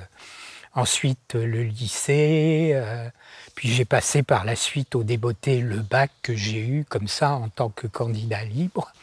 ensuite 0.74 1.34
le 1.34 1.64
lycée, 1.64 2.72
euh, 2.74 3.10
puis 3.56 3.70
j'ai 3.70 3.86
passé 3.86 4.24
par 4.24 4.46
la 4.46 4.56
suite 4.56 4.96
au 4.96 5.04
débeauté 5.04 5.62
le 5.62 5.78
bac 5.78 6.12
que 6.22 6.36
j'ai 6.36 6.60
eu 6.60 6.86
comme 6.88 7.08
ça 7.08 7.34
en 7.34 7.50
tant 7.50 7.70
que 7.70 7.88
candidat 7.88 8.44
libre. 8.44 8.94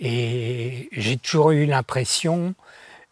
Et 0.00 0.88
j'ai 0.90 1.16
toujours 1.16 1.52
eu 1.52 1.66
l'impression 1.66 2.54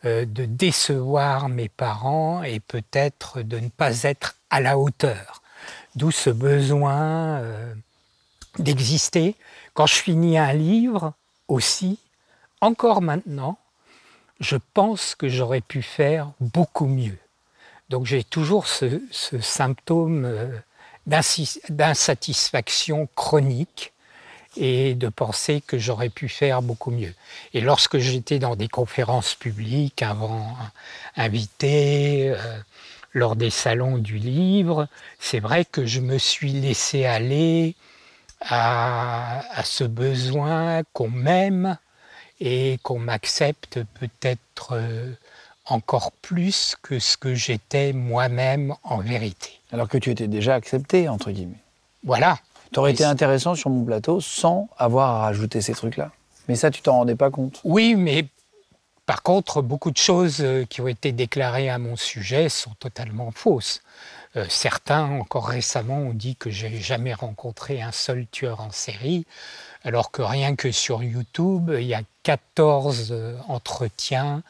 de 0.05 0.45
décevoir 0.45 1.49
mes 1.49 1.69
parents 1.69 2.43
et 2.43 2.61
peut-être 2.61 3.43
de 3.43 3.59
ne 3.59 3.69
pas 3.69 4.05
être 4.05 4.37
à 4.49 4.61
la 4.61 4.79
hauteur. 4.79 5.43
D'où 5.95 6.11
ce 6.11 6.31
besoin 6.31 7.43
d'exister. 8.59 9.37
Quand 9.75 9.87
je 9.87 9.97
finis 9.97 10.39
un 10.39 10.53
livre 10.53 11.13
aussi, 11.49 11.99
encore 12.61 13.03
maintenant, 13.03 13.59
je 14.41 14.57
pense 14.75 15.15
que 15.15 15.29
j'aurais 15.29 15.61
pu 15.61 15.83
faire 15.83 16.33
beaucoup 16.41 16.87
mieux. 16.87 17.19
Donc 17.89 18.07
j'ai 18.07 18.25
toujours 18.25 18.67
ce, 18.67 19.01
symptôme 19.41 20.25
euh, 20.25 20.59
d'insatisfaction 21.07 23.09
chronique 23.15 23.93
et 24.57 24.95
de 24.95 25.09
penser 25.09 25.61
que 25.61 25.79
j'aurais 25.79 26.09
pu 26.09 26.29
faire 26.29 26.63
beaucoup 26.63 26.91
mieux. 26.91 27.15
Et 27.55 27.61
lorsque 27.61 27.99
j'étais 27.99 28.39
dans 28.39 28.57
des 28.57 28.69
conférences 28.69 29.35
publiques, 29.35 30.03
avant 30.03 30.57
invité, 31.17 32.31
euh, 32.31 32.59
lors 33.13 33.37
des 33.37 33.51
salons 33.51 33.99
du 33.99 34.19
livre, 34.19 34.89
c'est 35.19 35.41
vrai 35.41 35.65
que 35.65 35.87
je 35.87 36.01
me 36.01 36.19
suis 36.19 36.53
laissé 36.53 37.05
aller 37.05 37.75
à 38.43 39.63
ce 39.65 39.85
besoin 39.85 40.83
qu'on 40.95 41.11
m'aime, 41.11 41.77
et 42.41 42.79
qu'on 42.83 42.99
m'accepte 42.99 43.81
peut-être 43.99 44.73
euh, 44.73 45.13
encore 45.67 46.11
plus 46.13 46.77
que 46.83 46.99
ce 46.99 47.17
que 47.17 47.35
j'étais 47.35 47.93
moi-même 47.93 48.75
en 48.83 48.99
vérité. 48.99 49.61
Alors 49.73 49.89
que 49.89 49.99
tu 49.99 50.11
étais 50.11 50.27
déjà 50.27 50.55
accepté, 50.55 51.09
entre 51.09 51.31
guillemets. 51.31 51.63
Voilà. 52.03 52.39
Tu 52.73 52.79
aurais 52.79 52.93
été 52.93 53.05
intéressant 53.05 53.55
sur 53.55 53.71
mon 53.71 53.85
plateau 53.85 54.21
sans 54.21 54.69
avoir 54.79 55.11
à 55.11 55.21
rajouter 55.23 55.61
ces 55.61 55.75
trucs-là. 55.75 56.13
Mais 56.49 56.57
ça, 56.57 56.71
tu 56.71 56.83
t'en 56.83 56.97
rendais 56.99 57.17
pas 57.17 57.31
compte 57.31 57.61
Oui, 57.65 57.95
mais 57.97 58.27
par 59.07 59.23
contre, 59.23 59.61
beaucoup 59.61 59.91
de 59.91 59.97
choses 59.97 60.39
euh, 60.41 60.65
qui 60.65 60.81
ont 60.81 60.89
été 60.89 61.11
déclarées 61.11 61.69
à 61.69 61.79
mon 61.79 61.97
sujet 61.97 62.49
sont 62.49 62.75
totalement 62.79 63.33
fausses. 63.33 63.83
Euh, 64.37 64.47
certains, 64.49 65.05
encore 65.05 65.49
récemment, 65.49 65.99
ont 65.99 66.13
dit 66.13 66.37
que 66.37 66.51
j'ai 66.51 66.77
jamais 66.79 67.13
rencontré 67.13 67.83
un 67.83 67.91
seul 67.91 68.27
tueur 68.31 68.61
en 68.61 68.71
série 68.71 69.27
alors 69.83 70.11
que 70.11 70.23
rien 70.23 70.55
que 70.57 70.71
sur 70.71 71.03
YouTube, 71.03 71.73
il 71.75 71.87
y 71.87 71.95
a 71.95 72.03
14 72.23 73.09
euh, 73.11 73.37
entretiens 73.49 74.43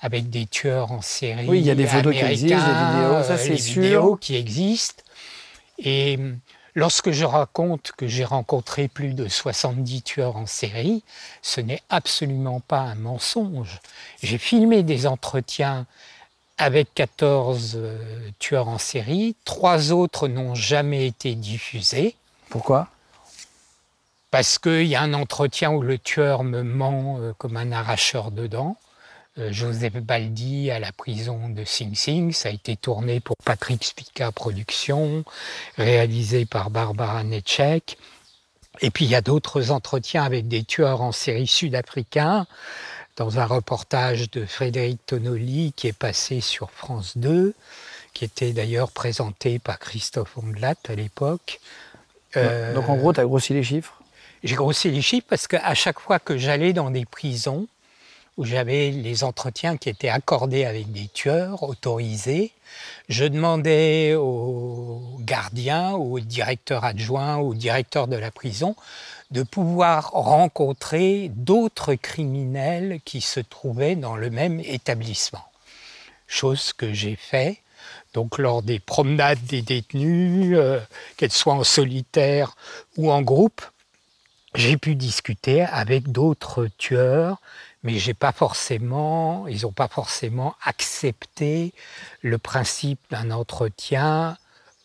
avec 0.00 0.30
des 0.30 0.46
tueurs 0.46 0.92
en 0.92 1.02
série. 1.02 1.46
Oui, 1.48 1.58
il 1.58 1.66
y 1.66 1.70
a 1.70 1.74
des 1.74 1.86
photos 1.86 2.14
qui 2.14 2.20
existent, 2.20 2.56
des 2.56 2.96
vidéos, 2.96 3.22
ça 3.22 3.36
c'est 3.36 3.56
sûr. 3.56 3.82
vidéos 3.82 4.16
qui 4.16 4.36
existent. 4.36 5.02
Et 5.78 6.18
lorsque 6.76 7.10
je 7.10 7.24
raconte 7.24 7.92
que 7.96 8.06
j'ai 8.06 8.24
rencontré 8.24 8.86
plus 8.86 9.14
de 9.14 9.26
70 9.26 10.02
tueurs 10.02 10.36
en 10.36 10.46
série, 10.46 11.02
ce 11.42 11.60
n'est 11.60 11.82
absolument 11.88 12.60
pas 12.60 12.80
un 12.80 12.94
mensonge. 12.94 13.80
J'ai 14.22 14.38
filmé 14.38 14.84
des 14.84 15.08
entretiens 15.08 15.86
avec 16.58 16.94
14 16.94 17.72
euh, 17.76 18.30
tueurs 18.38 18.68
en 18.68 18.78
série, 18.78 19.34
trois 19.44 19.92
autres 19.92 20.28
n'ont 20.28 20.54
jamais 20.54 21.06
été 21.06 21.34
diffusés. 21.34 22.14
Pourquoi? 22.48 22.88
Parce 24.30 24.58
qu'il 24.58 24.86
y 24.86 24.94
a 24.94 25.02
un 25.02 25.12
entretien 25.14 25.70
où 25.70 25.82
le 25.82 25.98
tueur 25.98 26.44
me 26.44 26.62
ment 26.62 27.18
euh, 27.20 27.32
comme 27.36 27.56
un 27.56 27.72
arracheur 27.72 28.30
de 28.30 28.46
dents. 28.46 28.76
Euh, 29.38 29.52
Joseph 29.52 29.96
Baldi 29.96 30.70
à 30.70 30.78
la 30.78 30.92
prison 30.92 31.50
de 31.50 31.64
Sing 31.64 31.94
Sing. 31.94 32.32
Ça 32.32 32.48
a 32.48 32.52
été 32.52 32.76
tourné 32.76 33.20
pour 33.20 33.36
Patrick 33.44 33.84
Spica 33.84 34.32
Productions, 34.32 35.24
réalisé 35.76 36.46
par 36.46 36.70
Barbara 36.70 37.22
Netchek. 37.22 37.98
Et 38.80 38.90
puis 38.90 39.04
il 39.04 39.10
y 39.10 39.14
a 39.14 39.20
d'autres 39.20 39.70
entretiens 39.70 40.22
avec 40.22 40.48
des 40.48 40.64
tueurs 40.64 41.02
en 41.02 41.12
série 41.12 41.46
sud-africains, 41.46 42.46
dans 43.16 43.38
un 43.38 43.44
reportage 43.44 44.30
de 44.30 44.46
Frédéric 44.46 45.04
Tonoli 45.06 45.72
qui 45.76 45.88
est 45.88 45.96
passé 45.96 46.40
sur 46.40 46.70
France 46.70 47.16
2, 47.16 47.54
qui 48.14 48.24
était 48.24 48.52
d'ailleurs 48.52 48.90
présenté 48.90 49.58
par 49.58 49.78
Christophe 49.78 50.36
Ondelat 50.38 50.74
à 50.88 50.94
l'époque. 50.94 51.60
Donc 52.34 52.90
en 52.90 52.96
gros, 52.96 53.14
tu 53.14 53.20
as 53.20 53.24
grossi 53.24 53.54
les 53.54 53.62
chiffres? 53.62 54.02
J'ai 54.44 54.56
grossi 54.56 54.90
les 54.90 55.00
chiffres 55.00 55.26
parce 55.28 55.46
qu'à 55.46 55.74
chaque 55.74 55.98
fois 55.98 56.18
que 56.18 56.36
j'allais 56.36 56.74
dans 56.74 56.90
des 56.90 57.06
prisons 57.06 57.66
où 58.36 58.44
j'avais 58.44 58.90
les 58.90 59.24
entretiens 59.24 59.76
qui 59.76 59.88
étaient 59.88 60.08
accordés 60.08 60.64
avec 60.64 60.92
des 60.92 61.08
tueurs 61.08 61.62
autorisés, 61.62 62.52
je 63.08 63.24
demandais 63.24 64.14
aux 64.14 65.16
gardiens, 65.20 65.92
au 65.92 66.20
directeur 66.20 66.84
adjoint, 66.84 67.36
au 67.36 67.54
directeur 67.54 68.08
de 68.08 68.16
la 68.16 68.30
prison 68.30 68.76
de 69.30 69.42
pouvoir 69.42 70.10
rencontrer 70.10 71.30
d'autres 71.34 71.94
criminels 71.94 73.00
qui 73.04 73.20
se 73.20 73.40
trouvaient 73.40 73.96
dans 73.96 74.16
le 74.16 74.30
même 74.30 74.60
établissement. 74.60 75.44
Chose 76.28 76.72
que 76.72 76.92
j'ai 76.92 77.16
fait. 77.16 77.60
Donc 78.14 78.38
lors 78.38 78.62
des 78.62 78.78
promenades 78.78 79.42
des 79.44 79.62
détenus, 79.62 80.56
euh, 80.56 80.80
qu'elles 81.16 81.32
soient 81.32 81.54
en 81.54 81.64
solitaire 81.64 82.56
ou 82.96 83.10
en 83.10 83.22
groupe, 83.22 83.62
j'ai 84.54 84.76
pu 84.76 84.94
discuter 84.94 85.62
avec 85.62 86.10
d'autres 86.10 86.68
tueurs, 86.78 87.40
mais 87.82 87.98
j'ai 87.98 88.14
pas 88.14 88.32
forcément, 88.32 89.46
ils 89.46 89.62
n'ont 89.62 89.72
pas 89.72 89.88
forcément 89.88 90.54
accepté 90.64 91.72
le 92.22 92.38
principe 92.38 93.00
d'un 93.10 93.30
entretien 93.30 94.36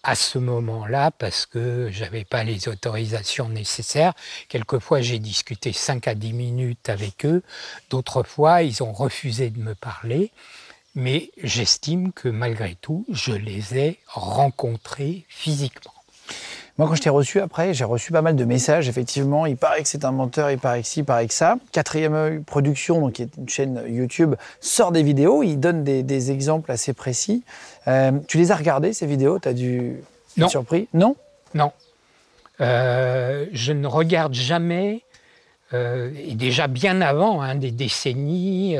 à 0.03 0.15
ce 0.15 0.37
moment-là 0.37 1.11
parce 1.11 1.45
que 1.45 1.89
j'avais 1.91 2.25
pas 2.25 2.43
les 2.43 2.67
autorisations 2.67 3.49
nécessaires. 3.49 4.13
Quelquefois, 4.49 5.01
j'ai 5.01 5.19
discuté 5.19 5.73
5 5.73 6.07
à 6.07 6.15
10 6.15 6.33
minutes 6.33 6.89
avec 6.89 7.25
eux. 7.25 7.43
D'autres 7.89 8.23
fois, 8.23 8.63
ils 8.63 8.81
ont 8.83 8.93
refusé 8.93 9.49
de 9.49 9.59
me 9.59 9.75
parler. 9.75 10.31
Mais 10.93 11.31
j'estime 11.41 12.11
que 12.11 12.27
malgré 12.27 12.75
tout, 12.75 13.05
je 13.09 13.31
les 13.31 13.77
ai 13.77 13.99
rencontrés 14.07 15.25
physiquement. 15.29 15.93
Moi, 16.81 16.89
quand 16.89 16.95
je 16.95 17.01
t'ai 17.03 17.11
reçu 17.11 17.39
après, 17.39 17.75
j'ai 17.75 17.83
reçu 17.83 18.11
pas 18.11 18.23
mal 18.23 18.35
de 18.35 18.43
messages. 18.43 18.89
Effectivement, 18.89 19.45
il 19.45 19.55
paraît 19.55 19.83
que 19.83 19.87
c'est 19.87 20.03
un 20.03 20.11
menteur, 20.11 20.49
il 20.49 20.57
paraît 20.57 20.81
que 20.81 20.87
ci, 20.87 21.01
il 21.01 21.05
paraît 21.05 21.27
que 21.27 21.33
ça. 21.35 21.57
Quatrième 21.71 22.15
œil 22.15 22.39
production, 22.39 23.01
donc 23.01 23.13
qui 23.13 23.21
est 23.21 23.37
une 23.37 23.47
chaîne 23.47 23.83
YouTube, 23.87 24.33
sort 24.61 24.91
des 24.91 25.03
vidéos. 25.03 25.43
Il 25.43 25.59
donne 25.59 25.83
des, 25.83 26.31
exemples 26.31 26.71
assez 26.71 26.93
précis. 26.93 27.43
Euh, 27.87 28.13
tu 28.27 28.39
les 28.39 28.51
as 28.51 28.55
regardées 28.55 28.93
ces 28.93 29.05
vidéos? 29.05 29.37
T'as 29.37 29.53
dû 29.53 29.97
être 30.39 30.49
surpris? 30.49 30.87
Non? 30.95 31.15
Non. 31.53 31.71
Euh, 32.61 33.45
je 33.51 33.73
ne 33.73 33.85
regarde 33.85 34.33
jamais, 34.33 35.03
euh, 35.73 36.09
et 36.17 36.33
déjà 36.33 36.65
bien 36.65 36.99
avant, 37.01 37.43
hein, 37.43 37.53
des 37.53 37.69
décennies. 37.69 38.75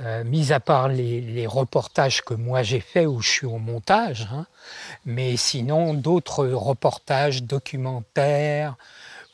Euh, 0.00 0.24
mis 0.24 0.52
à 0.52 0.60
part 0.60 0.88
les, 0.88 1.46
reportages 1.46 2.20
que 2.20 2.34
moi 2.34 2.62
j'ai 2.62 2.80
faits 2.80 3.06
où 3.06 3.22
je 3.22 3.30
suis 3.30 3.46
au 3.46 3.56
montage, 3.56 4.28
hein, 4.30 4.46
mais 5.06 5.38
sinon 5.38 5.94
d'autres 5.94 6.46
reportages 6.46 7.42
documentaires, 7.42 8.76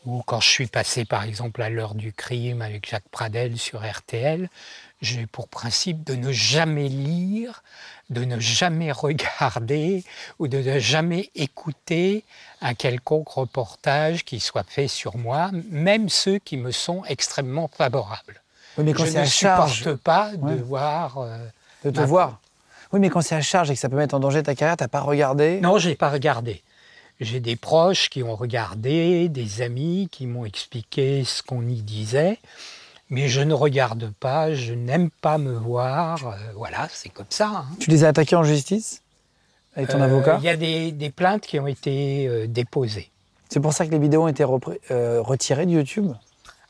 ou 0.05 0.23
quand 0.25 0.39
je 0.39 0.49
suis 0.49 0.67
passé 0.69 1.05
par 1.05 1.25
exemple 1.25 1.63
à 1.63 1.69
l'heure 1.69 1.97
du 1.97 2.13
crime 2.13 2.63
avec 2.63 2.89
Jacques 2.89 3.09
Pradel 3.11 3.59
sur 3.59 3.81
RTL, 3.85 4.49
j'ai 5.01 5.27
pour 5.27 5.49
principe 5.49 6.05
de 6.05 6.15
ne 6.15 6.31
jamais 6.31 6.89
lire, 6.89 7.65
de 8.11 8.25
ne 8.25 8.39
jamais 8.39 8.93
regarder 8.93 10.05
ou 10.39 10.47
de 10.47 10.59
ne 10.59 10.79
jamais 10.79 11.31
écouter 11.35 12.25
un 12.61 12.75
quelconque 12.75 13.31
reportage 13.31 14.25
qui 14.25 14.39
soit 14.39 14.69
fait 14.69 14.89
sur 14.89 15.17
moi, 15.17 15.51
même 15.71 16.09
ceux 16.09 16.39
qui 16.39 16.57
me 16.57 16.71
sont 16.71 17.05
extrêmement 17.07 17.69
favorables. 17.69 18.42
Oui, 18.79 18.85
mais 18.85 18.93
quand 18.93 19.05
je 19.05 19.19
ne 19.19 19.25
supporte 19.25 19.95
pas 19.97 20.31
de 20.37 20.63
voir. 20.63 21.19
Euh, 21.19 21.39
de 21.85 21.91
te 21.91 22.01
voir. 22.01 22.41
Oui, 22.93 23.01
mais 23.01 23.11
quand 23.11 23.21
c'est 23.21 23.35
à 23.35 23.41
charge 23.41 23.71
et 23.71 23.75
que 23.75 23.81
ça 23.81 23.89
peut 23.89 23.97
mettre 23.97 24.15
en 24.15 24.21
danger 24.21 24.43
ta 24.43 24.55
carrière, 24.55 24.77
t'as 24.77 24.89
pas 24.89 25.01
regardé 25.01 25.61
Non, 25.61 25.79
j'ai 25.79 25.95
pas 25.95 26.11
regardé. 26.11 26.63
J'ai 27.21 27.41
des 27.41 27.57
proches 27.57 28.09
qui 28.09 28.23
ont 28.23 28.35
regardé, 28.35 29.29
des 29.29 29.63
amis 29.63 30.09
qui 30.11 30.27
m'ont 30.27 30.45
expliqué 30.45 31.25
ce 31.25 31.43
qu'on 31.43 31.63
y 31.63 31.83
disait, 31.83 32.39
mais 33.11 33.29
je 33.29 33.41
ne 33.41 33.55
regarde 33.55 34.13
pas, 34.19 34.55
je 34.55 34.73
n'aime 34.73 35.11
pas 35.11 35.39
me 35.39 35.53
voir. 35.53 36.27
Euh, 36.27 36.37
voilà, 36.57 36.89
c'est 36.91 37.09
comme 37.09 37.27
ça. 37.29 37.49
Hein. 37.49 37.67
Tu 37.79 37.91
les 37.91 38.05
as 38.05 38.09
attaqués 38.09 38.37
en 38.37 38.45
justice 38.45 39.03
avec 39.77 39.91
ton 39.91 40.01
euh, 40.01 40.05
avocat 40.05 40.39
Il 40.41 40.45
y 40.45 40.49
a 40.49 40.57
des, 40.57 41.11
plaintes 41.11 41.47
qui 41.47 41.59
ont 41.61 41.67
été 41.67 42.47
déposées. 42.49 43.11
C'est 43.49 43.61
pour 43.61 43.73
ça 43.73 43.87
que 43.87 43.91
les 43.91 43.99
vidéos 43.99 44.25
ont 44.25 44.29
été 44.29 44.45
retirées 44.45 45.67
de 45.67 45.73
YouTube 45.73 46.13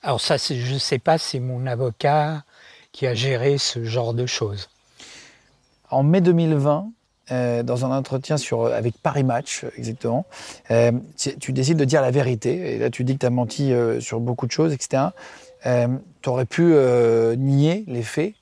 alors 0.02 0.20
ça, 0.20 0.36
je 0.36 0.74
ne 0.74 0.78
sais 0.78 0.98
pas, 0.98 1.16
c'est 1.16 1.38
mon 1.38 1.66
avocat 1.66 2.44
qui 2.90 3.06
a 3.06 3.14
géré 3.14 3.58
ce 3.58 3.84
genre 3.84 4.14
de 4.14 4.26
choses. 4.26 4.68
En 5.90 6.02
mai 6.02 6.20
2020, 6.20 6.90
euh, 7.30 7.62
dans 7.62 7.84
un 7.84 7.96
entretien 7.96 8.36
sur, 8.36 8.66
avec 8.66 8.98
Paris 8.98 9.22
Match, 9.22 9.64
exactement, 9.76 10.26
euh, 10.70 10.90
tu, 11.38 11.52
décides 11.52 11.78
de 11.78 11.84
dire 11.84 12.02
la 12.02 12.10
vérité. 12.10 12.74
Et 12.74 12.78
là, 12.78 12.90
tu 12.90 13.04
dis 13.04 13.14
que 13.14 13.20
tu 13.20 13.26
as 13.26 13.30
menti 13.30 13.72
euh, 13.72 14.00
sur 14.00 14.18
beaucoup 14.18 14.46
de 14.46 14.52
choses, 14.52 14.72
etc. 14.72 15.04
tu 15.64 16.28
aurais 16.28 16.46
pu 16.46 16.74
nier 17.38 17.84
les 17.86 18.02
faits. 18.02 18.34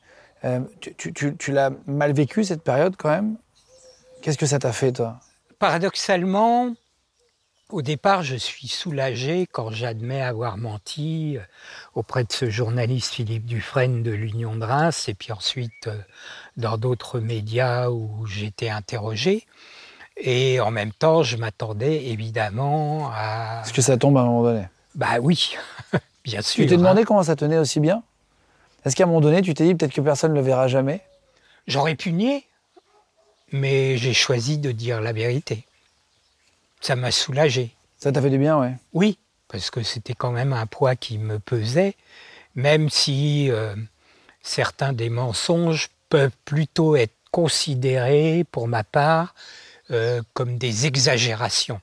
tu, 0.81 1.12
tu, 1.12 1.37
tu 1.37 1.52
l'as 1.52 1.71
mal 1.87 2.12
vécu 2.12 2.43
cette 2.43 2.62
période 2.62 2.97
quand 2.97 3.11
même? 3.11 3.37
Qu'est-ce 4.23 4.38
que 4.38 4.47
ça 4.47 4.59
t'a 4.59 4.73
fait, 4.73 4.93
toi? 4.93 5.21
Paradoxalement, 5.59 6.75
au 7.72 7.82
départ, 7.82 8.22
je 8.22 8.36
suis 8.36 8.68
soulagé 8.68 9.46
quand 9.50 9.70
j'admets 9.70 10.22
avoir 10.22 10.56
menti 10.56 11.36
euh, 11.36 11.40
auprès 11.94 12.24
de 12.24 12.32
ce 12.32 12.50
journaliste 12.50 13.14
Philippe 13.14 13.46
Dufresne 13.46 14.02
de 14.02 14.10
l'Union 14.10 14.56
de 14.56 14.64
Reims, 14.64 15.08
et 15.08 15.14
puis 15.14 15.32
ensuite 15.32 15.86
euh, 15.86 15.96
dans 16.56 16.76
d'autres 16.76 17.20
médias 17.20 17.88
où 17.88 18.26
j'étais 18.26 18.68
interrogé. 18.68 19.46
Et 20.16 20.60
en 20.60 20.70
même 20.70 20.92
temps, 20.92 21.22
je 21.22 21.36
m'attendais 21.36 22.06
évidemment 22.06 23.10
à. 23.14 23.62
Est-ce 23.64 23.72
que 23.72 23.82
ça 23.82 23.96
tombe 23.96 24.16
à 24.18 24.20
un 24.20 24.24
moment 24.24 24.42
donné? 24.42 24.64
Bah 24.94 25.18
oui, 25.20 25.56
bien 26.24 26.42
sûr. 26.42 26.64
Tu 26.64 26.68
t'es 26.68 26.76
demandé 26.76 27.02
hein. 27.02 27.04
comment 27.06 27.22
ça 27.22 27.36
tenait 27.36 27.58
aussi 27.58 27.80
bien? 27.80 28.02
Est-ce 28.84 28.96
qu'à 28.96 29.04
un 29.04 29.06
moment 29.06 29.20
donné, 29.20 29.42
tu 29.42 29.54
t'es 29.54 29.64
dit 29.64 29.74
peut-être 29.74 29.92
que 29.92 30.00
personne 30.00 30.32
ne 30.32 30.36
le 30.36 30.42
verra 30.42 30.68
jamais? 30.68 31.00
J'aurais 31.66 31.94
pu 31.94 32.12
nier, 32.12 32.44
mais 33.52 33.96
j'ai 33.96 34.14
choisi 34.14 34.58
de 34.58 34.72
dire 34.72 35.00
la 35.00 35.12
vérité. 35.12 35.64
Ça 36.80 36.96
m'a 36.96 37.10
soulagé. 37.10 37.75
Ça 37.99 38.10
t'a 38.10 38.22
fait 38.22 38.30
du 38.30 38.38
bien, 38.38 38.58
ouais 38.58 38.75
Oui, 38.92 39.18
parce 39.49 39.70
que 39.70 39.82
c'était 39.82 40.14
quand 40.14 40.30
même 40.30 40.52
un 40.52 40.66
poids 40.66 40.96
qui 40.96 41.18
me 41.18 41.38
pesait, 41.38 41.94
même 42.54 42.88
si 42.88 43.50
euh, 43.50 43.75
certains 44.42 44.92
des 44.92 45.10
mensonges 45.10 45.90
peuvent 46.08 46.37
plutôt 46.44 46.96
être 46.96 47.14
considérés, 47.30 48.44
pour 48.50 48.68
ma 48.68 48.84
part, 48.84 49.34
euh, 49.90 50.22
comme 50.34 50.56
des 50.56 50.87
exagérations. 50.87 51.80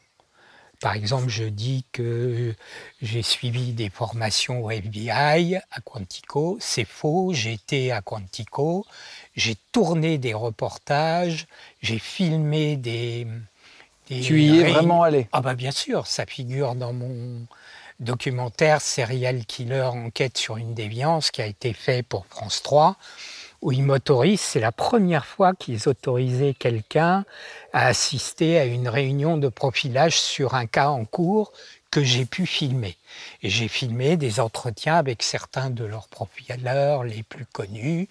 Par 0.80 0.94
exemple, 0.94 1.30
je 1.30 1.46
dis 1.46 1.86
que 1.92 2.54
j'ai 3.02 3.24
suivi 3.24 3.74
des 3.74 3.90
formations 3.90 4.64
au 4.64 4.70
FBI 4.70 5.56
à 5.72 5.82
Quantico. 5.84 6.58
C'est 6.60 6.86
faux, 6.86 7.32
j'ai 7.34 7.54
été 7.54 7.92
à 7.92 8.02
Quantico, 8.02 8.86
j'ai 9.36 9.56
tourné 9.72 10.20
des 10.20 10.36
reportages, 10.36 11.48
j'ai 11.82 11.98
filmé 11.98 12.78
des, 12.78 13.26
tu 14.08 14.42
y 14.42 14.60
es 14.60 14.64
vraiment 14.64 15.04
allé? 15.04 15.28
Ah 15.32 15.42
bah 15.42 15.56
bien 15.56 15.72
sûr, 15.72 16.08
ça 16.08 16.26
figure 16.26 16.76
dans 16.76 16.94
mon 16.94 17.46
documentaire 18.00 18.82
Serial 18.82 19.46
Killer 19.46 19.84
Enquête 19.84 20.38
sur 20.38 20.58
une 20.58 20.74
déviance 20.74 21.32
qui 21.32 21.42
a 21.42 21.46
été 21.46 21.74
fait 21.74 22.04
pour 22.04 22.26
France 22.28 22.62
3 22.64 22.98
où 23.62 23.72
ils 23.72 23.84
m'autorisent, 23.84 24.42
c'est 24.42 24.60
la 24.60 24.72
première 24.72 25.26
fois 25.26 25.54
qu'ils 25.54 25.90
autorisaient 25.90 26.54
quelqu'un 26.54 27.26
à 27.74 27.88
assister 27.88 28.60
à 28.60 28.66
une 28.66 28.88
réunion 28.88 29.38
de 29.38 29.48
profilage 29.48 30.20
sur 30.20 30.54
un 30.54 30.68
cas 30.68 30.90
en 30.90 31.06
cours 31.06 31.52
que 31.90 32.04
j'ai 32.04 32.26
pu 32.26 32.46
filmer. 32.46 32.98
Et 33.42 33.50
j'ai 33.50 33.68
filmé 33.68 34.18
des 34.18 34.40
entretiens 34.40 34.96
avec 34.96 35.24
certains 35.24 35.70
de 35.70 35.86
leurs 35.86 36.08
profileurs 36.08 37.04
les 37.04 37.24
plus 37.24 37.46
connus, 37.46 38.10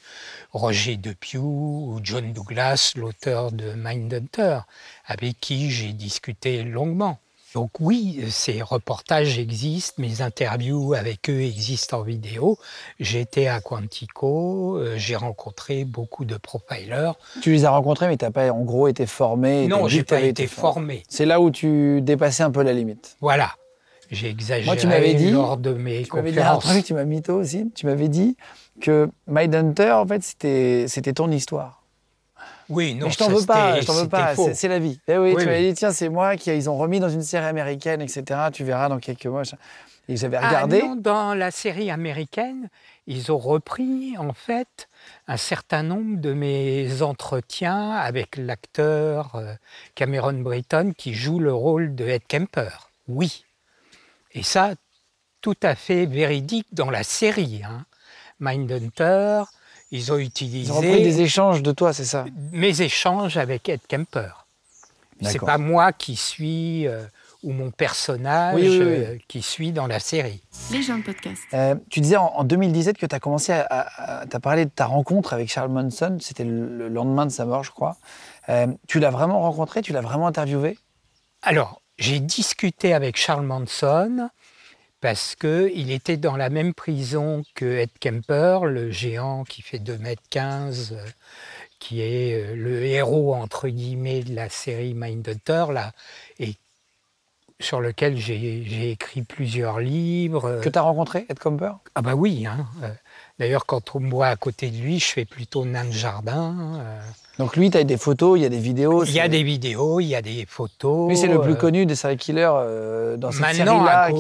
Roger 0.53 0.97
Depew 0.97 1.37
ou 1.39 2.01
John 2.03 2.33
Douglas, 2.33 2.95
l'auteur 2.97 3.53
de 3.53 3.73
Mindhunter, 3.75 4.61
avec 5.07 5.41
qui 5.41 5.71
j'ai 5.71 5.93
discuté 5.93 6.63
longuement. 6.63 7.19
Donc 7.55 7.71
oui, 7.81 8.23
ces 8.29 8.61
reportages 8.61 9.39
existent, 9.39 9.95
mes 10.03 10.21
interviews 10.21 10.93
avec 10.93 11.31
eux 11.31 11.41
existent 11.41 12.01
en 12.01 12.03
vidéo. 12.03 12.59
J'ai 13.01 13.23
été 13.23 13.49
à 13.49 13.63
Quantico, 13.63 14.77
euh, 14.77 14.95
j'ai 14.99 15.17
rencontré 15.17 15.85
beaucoup 15.85 16.27
de 16.27 16.37
profilers. 16.37 17.13
Tu 17.41 17.53
les 17.53 17.65
as 17.65 17.71
rencontrés, 17.71 18.09
mais 18.09 18.19
tu 18.19 18.27
n'as 18.27 18.31
pas 18.31 18.51
en 18.51 18.63
gros 18.63 18.89
été 18.89 19.07
formé 19.07 19.69
Non, 19.69 19.89
j'ai 19.89 20.03
pas 20.03 20.21
été 20.21 20.47
formé. 20.47 21.03
C'est 21.09 21.25
là 21.25 21.41
où 21.41 21.51
tu 21.51 22.03
dépassais 22.03 22.43
un 22.43 22.51
peu 22.51 22.63
la 22.63 22.75
limite. 22.75 23.17
Voilà. 23.23 23.53
J'ai 24.11 24.29
exagéré 24.29 24.67
Moi, 24.67 24.77
tu 24.77 24.87
m'avais 24.87 25.15
dit, 25.15 25.31
lors 25.31 25.57
de 25.57 25.73
mes 25.73 26.03
tu 26.03 26.09
conférences. 26.09 26.67
Dit, 26.71 26.83
tu 26.85 26.93
m'as 26.93 27.05
mytho 27.05 27.35
aussi. 27.35 27.71
Tu 27.75 27.87
m'avais 27.87 28.09
dit 28.09 28.37
que 28.83 29.09
Mindhunter, 29.27 29.93
en 29.93 30.07
fait, 30.07 30.23
c'était 30.23 31.13
ton 31.15 31.31
histoire. 31.31 31.86
Oui, 32.69 32.95
non, 32.95 33.07
mais 33.07 33.13
je 33.13 33.19
t'en 33.19 33.29
veux 33.29 33.47
pas, 33.47 33.81
je 33.81 33.87
t'en 33.87 33.95
veux 33.95 34.09
pas, 34.09 34.35
c'est 34.55 34.69
la 34.69 34.79
vie. 34.79 34.99
Eh 35.07 35.19
oui, 35.19 35.37
tu 35.39 35.45
m'avais 35.45 35.69
dit, 35.69 35.75
tiens, 35.75 35.93
c'est 35.93 36.09
moi 36.09 36.37
qui 36.37 36.51
ils 36.51 36.69
ont 36.69 36.77
remis 36.77 37.01
dans 37.01 37.09
une 37.09 37.23
série 37.23 37.47
américaine, 37.47 38.01
etc. 38.01 38.25
Tu 38.53 38.65
verras 38.65 38.89
dans 38.89 38.99
quelques 38.99 39.27
mois. 39.27 39.43
Et 40.09 40.17
j'avais 40.17 40.37
ah 40.37 40.49
regardé. 40.49 40.81
Ah 40.83 40.87
non, 40.87 40.97
dans 40.97 41.35
la 41.35 41.51
série 41.51 41.91
américaine, 41.91 42.69
ils 43.07 43.33
ont 43.33 43.39
repris 43.39 44.17
en 44.19 44.33
fait 44.33 44.89
un 45.27 45.37
certain 45.37 45.83
nombre 45.83 46.21
de 46.21 46.33
mes 46.33 47.03
entretiens 47.03 47.91
avec 47.91 48.37
l'acteur 48.37 49.35
euh, 49.35 49.55
Cameron 49.95 50.35
Britton 50.35 50.93
qui 50.97 51.13
joue 51.13 51.41
le 51.41 51.53
rôle 51.53 51.95
de 51.95 52.07
Ed 52.07 52.23
Kemper. 52.29 52.91
Oui. 53.09 53.45
Et 54.33 54.43
ça, 54.43 54.75
tout 55.41 55.57
à 55.63 55.75
fait 55.75 56.07
véridique 56.07 56.69
dans 56.73 56.91
la 56.91 57.03
série. 57.03 57.63
Hein. 57.65 57.85
Mindhunter, 58.39 59.43
ils 59.91 60.13
ont 60.13 60.19
utilisé. 60.19 60.71
Ils 60.71 60.73
ont 60.73 60.81
pris 60.81 61.03
des 61.03 61.21
échanges 61.21 61.63
de 61.63 61.73
toi, 61.73 61.93
c'est 61.93 62.05
ça 62.05 62.25
Mes 62.53 62.83
échanges 62.83 63.37
avec 63.37 63.69
Ed 63.69 63.81
Kemper. 63.89 64.47
C'est 65.23 65.41
pas 65.41 65.59
moi 65.59 65.93
qui 65.93 66.15
suis 66.17 66.87
euh, 66.87 67.05
ou 67.43 67.53
mon 67.53 67.71
personnage 67.71 68.61
euh, 68.63 69.17
qui 69.29 69.41
suis 69.41 69.73
dans 69.73 69.87
la 69.87 69.99
série. 69.99 70.43
Les 70.71 70.83
gens 70.83 70.99
de 70.99 71.05
podcast. 71.05 71.43
Euh, 71.55 71.75
tu 71.89 72.01
disais 72.01 72.17
en, 72.17 72.45
2017 72.45 72.99
que 72.99 73.07
tu 73.07 73.15
as 73.15 73.21
commencé 73.21 73.53
à, 73.53 73.67
à, 73.97 74.41
parlé 74.41 74.67
de 74.67 74.71
ta 74.71 74.87
rencontre 74.87 75.33
avec 75.33 75.51
Charles 75.51 75.71
Manson. 75.71 76.19
C'était 76.21 76.45
le, 76.45 76.89
lendemain 76.89 77.25
de 77.25 77.31
sa 77.31 77.47
mort, 77.47 77.65
je 77.65 77.71
crois. 77.71 77.97
tu 78.89 79.01
l'as 79.01 79.11
vraiment 79.11 79.41
rencontré 79.41 79.81
Tu 79.81 79.93
l'as 79.93 80.03
vraiment 80.03 80.27
interviewé? 80.27 80.79
Alors, 81.43 81.81
j'ai 81.99 82.21
discuté 82.21 82.93
avec 82.93 83.17
Charles 83.17 83.47
Manson 83.47 84.29
parce 85.01 85.37
qu'il 85.37 85.91
était 85.91 86.17
dans 86.17 86.37
la 86.37 86.51
même 86.51 86.75
prison 86.75 87.43
que 87.55 87.65
Ed 87.65 87.91
Kemper, 88.01 88.61
le 88.67 88.91
géant 88.91 89.45
qui 89.45 89.63
fait 89.63 89.79
2 89.79 89.99
mètres 89.99 90.23
15, 90.31 90.93
euh, 90.93 91.05
qui 91.79 92.01
est 92.03 92.35
euh, 92.35 92.57
le 92.57 92.85
héros 92.85 93.35
entre 93.35 93.69
guillemets 93.69 94.23
de 94.23 94.35
la 94.35 94.49
série 94.49 94.95
Mindhunter, 94.95 95.67
là, 95.73 95.93
sur 97.59 97.81
lequel 97.81 98.17
j'ai 98.17 98.91
écrit 98.91 99.23
plusieurs 99.23 99.81
livres. 99.81 100.61
Que 100.63 100.69
tu 100.69 100.79
as 100.79 100.83
rencontré, 100.83 101.27
Ed 101.29 101.39
Kemper 101.39 101.73
Ah 101.95 102.03
bah 102.03 102.15
oui. 102.15 102.47
Hein. 102.47 102.67
Euh, 102.83 102.89
d'ailleurs, 103.39 103.65
quand 103.67 103.95
on 103.95 104.01
me 104.01 104.11
voit 104.11 104.29
à 104.29 104.37
côté 104.37 104.71
de 104.71 104.77
lui, 104.77 104.99
je 104.99 105.07
fais 105.07 105.25
plutôt 105.25 105.65
nain 105.65 105.85
de 105.85 105.93
jardin. 105.93 106.79
Donc 107.39 107.57
lui, 107.57 107.71
tu 107.71 107.77
as 107.77 107.85
des 107.85 107.99
photos, 107.99 108.39
il 108.39 108.43
y 108.43 108.47
a 108.47 108.49
des 108.49 108.59
vidéos 108.59 109.05
Il 109.05 109.13
y 109.13 109.21
a 109.21 109.29
des 109.29 109.43
vidéos, 109.43 110.01
il 110.01 110.07
y 110.07 110.15
a 110.15 110.23
des 110.23 110.47
photos. 110.47 111.09
Lui, 111.09 111.17
c'est 111.17 111.27
le 111.27 111.41
plus 111.41 111.53
euh, 111.53 111.57
connu 111.57 111.87
des 111.87 111.95
serial 111.95 112.19
killers 112.19 112.51
euh, 112.53 113.17
dans 113.17 113.31
cette 113.31 113.55
série-là. 113.55 114.11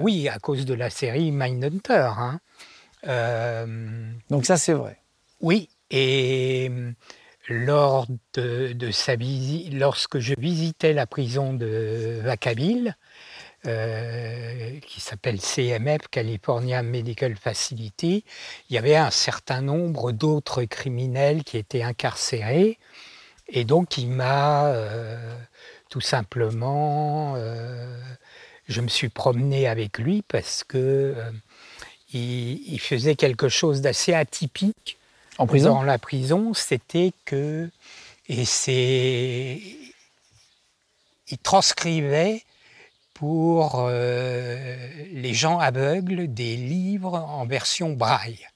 Oui, 0.00 0.28
à 0.28 0.38
cause 0.38 0.64
de 0.64 0.74
la 0.74 0.90
série 0.90 1.30
Mindhunter. 1.30 2.10
Hein. 2.18 2.40
Euh, 3.06 3.66
Donc 4.30 4.46
ça, 4.46 4.56
c'est 4.56 4.72
vrai. 4.72 4.98
Oui, 5.40 5.68
et 5.90 6.70
lors 7.48 8.06
de, 8.34 8.90
sa 8.90 9.14
lorsque 9.72 10.18
je 10.18 10.34
visitais 10.38 10.92
la 10.92 11.06
prison 11.06 11.52
de 11.52 12.20
Vacaville, 12.22 12.96
euh, 13.66 14.78
qui 14.80 15.00
s'appelle 15.00 15.40
CMF, 15.40 16.08
California 16.10 16.82
Medical 16.82 17.34
Facility, 17.36 18.24
il 18.68 18.74
y 18.74 18.78
avait 18.78 18.96
un 18.96 19.10
certain 19.10 19.60
nombre 19.60 20.12
d'autres 20.12 20.64
criminels 20.64 21.42
qui 21.42 21.56
étaient 21.56 21.82
incarcérés. 21.82 22.78
Et 23.48 23.64
donc 23.64 23.98
il 23.98 24.08
m'a 24.08 24.66
euh, 24.66 25.16
tout 25.88 26.00
simplement, 26.00 27.34
euh, 27.36 27.98
je 28.68 28.80
me 28.80 28.88
suis 28.88 29.08
promené 29.08 29.66
avec 29.66 29.98
lui 29.98 30.22
parce 30.22 30.62
que 30.62 31.16
il, 32.12 32.78
faisait 32.78 33.16
quelque 33.16 33.48
chose 33.48 33.80
d'assez 33.80 34.14
atypique 34.14 34.96
en 35.38 35.46
prison. 35.46 35.74
Dans 35.74 35.82
la 35.82 35.98
prison, 35.98 36.54
c'était 36.54 37.12
que 37.24 37.70
et 38.28 38.44
c'est 38.44 39.60
il 41.28 41.38
transcrivait 41.38 42.42
pour 43.14 43.76
euh, 43.76 44.76
les 45.12 45.34
gens 45.34 45.58
aveugles 45.58 46.32
des 46.32 46.56
livres 46.56 47.14
en 47.14 47.46
version 47.46 47.92
braille. 47.92 48.46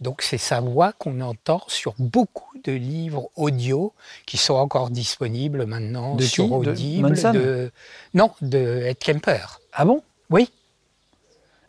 Donc 0.00 0.22
c'est 0.22 0.38
sa 0.38 0.60
voix 0.60 0.92
qu'on 0.92 1.20
entend 1.20 1.62
sur 1.66 1.94
beaucoup 1.98 2.56
de 2.64 2.72
livres 2.72 3.30
audio 3.36 3.92
qui 4.26 4.36
sont 4.36 4.54
encore 4.54 4.90
disponibles 4.90 5.66
maintenant 5.66 6.14
de 6.14 6.22
sur 6.22 6.52
Audible. 6.52 7.14
De, 7.32 7.72
non, 8.14 8.30
de 8.40 8.82
Ed 8.86 8.98
Kemper. 8.98 9.60
Ah 9.72 9.84
bon? 9.84 10.02
Oui. 10.30 10.50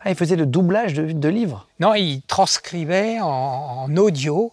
Ah, 0.00 0.10
il 0.10 0.16
faisait 0.16 0.36
le 0.36 0.46
doublage 0.46 0.94
de, 0.94 1.28
livres 1.28 1.68
Non, 1.78 1.94
il 1.94 2.22
transcrivait 2.22 3.18
en, 3.20 3.94
audio. 3.96 4.52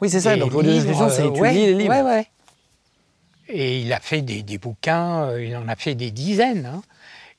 Oui, 0.00 0.10
c'est 0.10 0.20
ça. 0.20 0.36
Donc 0.36 0.52
l'audio 0.52 1.08
c'est 1.08 1.26
étudier 1.26 1.66
les 1.66 1.74
livres. 1.74 1.94
Ouais, 1.94 2.02
ouais. 2.02 2.26
Et 3.48 3.80
il 3.80 3.92
a 3.92 4.00
fait 4.00 4.22
des, 4.22 4.58
bouquins, 4.58 5.24
euh, 5.24 5.44
il 5.44 5.56
en 5.56 5.68
a 5.68 5.76
fait 5.76 5.94
des 5.94 6.10
dizaines. 6.10 6.66
Hein. 6.66 6.82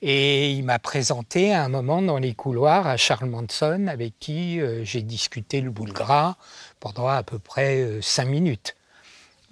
Et 0.01 0.51
il 0.51 0.63
m'a 0.63 0.79
présenté 0.79 1.53
à 1.53 1.63
un 1.63 1.69
moment 1.69 2.01
dans 2.01 2.17
les 2.17 2.33
couloirs 2.33 2.87
à 2.87 2.97
Charles 2.97 3.29
Manson, 3.29 3.87
avec 3.87 4.19
qui 4.19 4.59
euh, 4.59 4.83
j'ai 4.83 5.01
discuté 5.01 5.61
le 5.61 5.71
bout 5.71 5.85
de 5.85 5.93
gras 5.93 6.35
pendant 6.79 7.07
à 7.07 7.23
peu 7.23 7.39
près 7.39 7.77
euh, 7.77 8.01
cinq 8.01 8.25
minutes, 8.25 8.75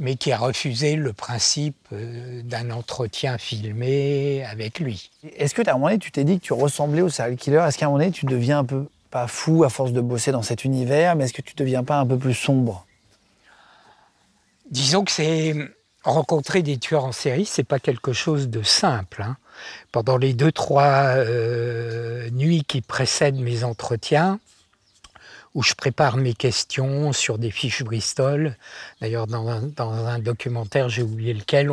mais 0.02 0.16
qui 0.16 0.32
a 0.32 0.38
refusé 0.38 0.96
le 0.96 1.14
principe 1.14 1.78
euh, 1.94 2.42
d'un 2.44 2.72
entretien 2.72 3.38
filmé 3.38 4.44
avec 4.50 4.80
lui. 4.80 5.12
Est-ce 5.38 5.54
que 5.54 5.62
à 5.66 5.72
un 5.72 5.74
moment 5.76 5.86
donné, 5.88 6.00
tu 6.00 6.12
t'es 6.12 6.24
dit 6.24 6.40
que 6.40 6.44
tu 6.44 6.54
ressemblais 6.54 7.02
au 7.02 7.10
serial 7.10 7.38
killer? 7.38 7.64
Est-ce 7.68 7.78
qu'à 7.78 7.86
un 7.86 7.90
moment 7.90 8.00
donné, 8.00 8.12
tu 8.12 8.26
deviens 8.26 8.60
un 8.60 8.66
peu 8.66 8.88
pas 9.12 9.28
fou 9.28 9.64
à 9.64 9.70
force 9.70 9.92
de 9.92 10.02
bosser 10.02 10.32
dans 10.32 10.42
cet 10.42 10.66
univers, 10.66 11.16
mais 11.16 11.26
est-ce 11.26 11.34
que 11.34 11.44
tu 11.44 11.54
deviens 11.54 11.84
pas 11.84 12.00
un 12.00 12.08
peu 12.08 12.18
plus 12.18 12.34
sombre? 12.34 12.88
Disons 14.72 15.04
que 15.04 15.12
c'est 15.12 15.54
rencontrer 16.04 16.64
des 16.64 16.78
tueurs 16.78 17.06
en 17.06 17.12
série, 17.12 17.46
c'est 17.46 17.64
pas 17.64 17.78
quelque 17.78 18.12
chose 18.12 18.50
de 18.50 18.64
simple. 18.64 19.22
hein. 19.22 19.38
Pendant 19.92 20.18
les 20.18 20.34
deux 20.34 20.52
trois 20.52 21.14
euh, 21.16 22.28
nuits 22.32 22.64
qui 22.68 22.82
précèdent 22.82 23.40
mes 23.40 23.64
entretiens, 23.64 24.40
où 25.54 25.64
je 25.64 25.74
prépare 25.74 26.18
mes 26.18 26.34
questions 26.34 27.12
sur 27.14 27.38
des 27.38 27.52
fiches 27.52 27.84
Bristol. 27.84 28.56
D'ailleurs, 29.02 29.28
dans, 29.28 29.48
un- 29.48 30.20
documentaire, 30.20 30.90
j'ai 30.90 31.04
oublié 31.04 31.34
lequel, 31.34 31.72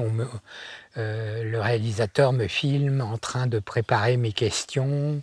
euh, 0.96 1.44
le 1.44 1.60
réalisateur 1.60 2.32
me 2.32 2.48
filme 2.48 3.00
en 3.00 3.18
train 3.18 3.46
de 3.46 3.58
préparer 3.58 4.16
mes 4.16 4.32
questions. 4.32 5.22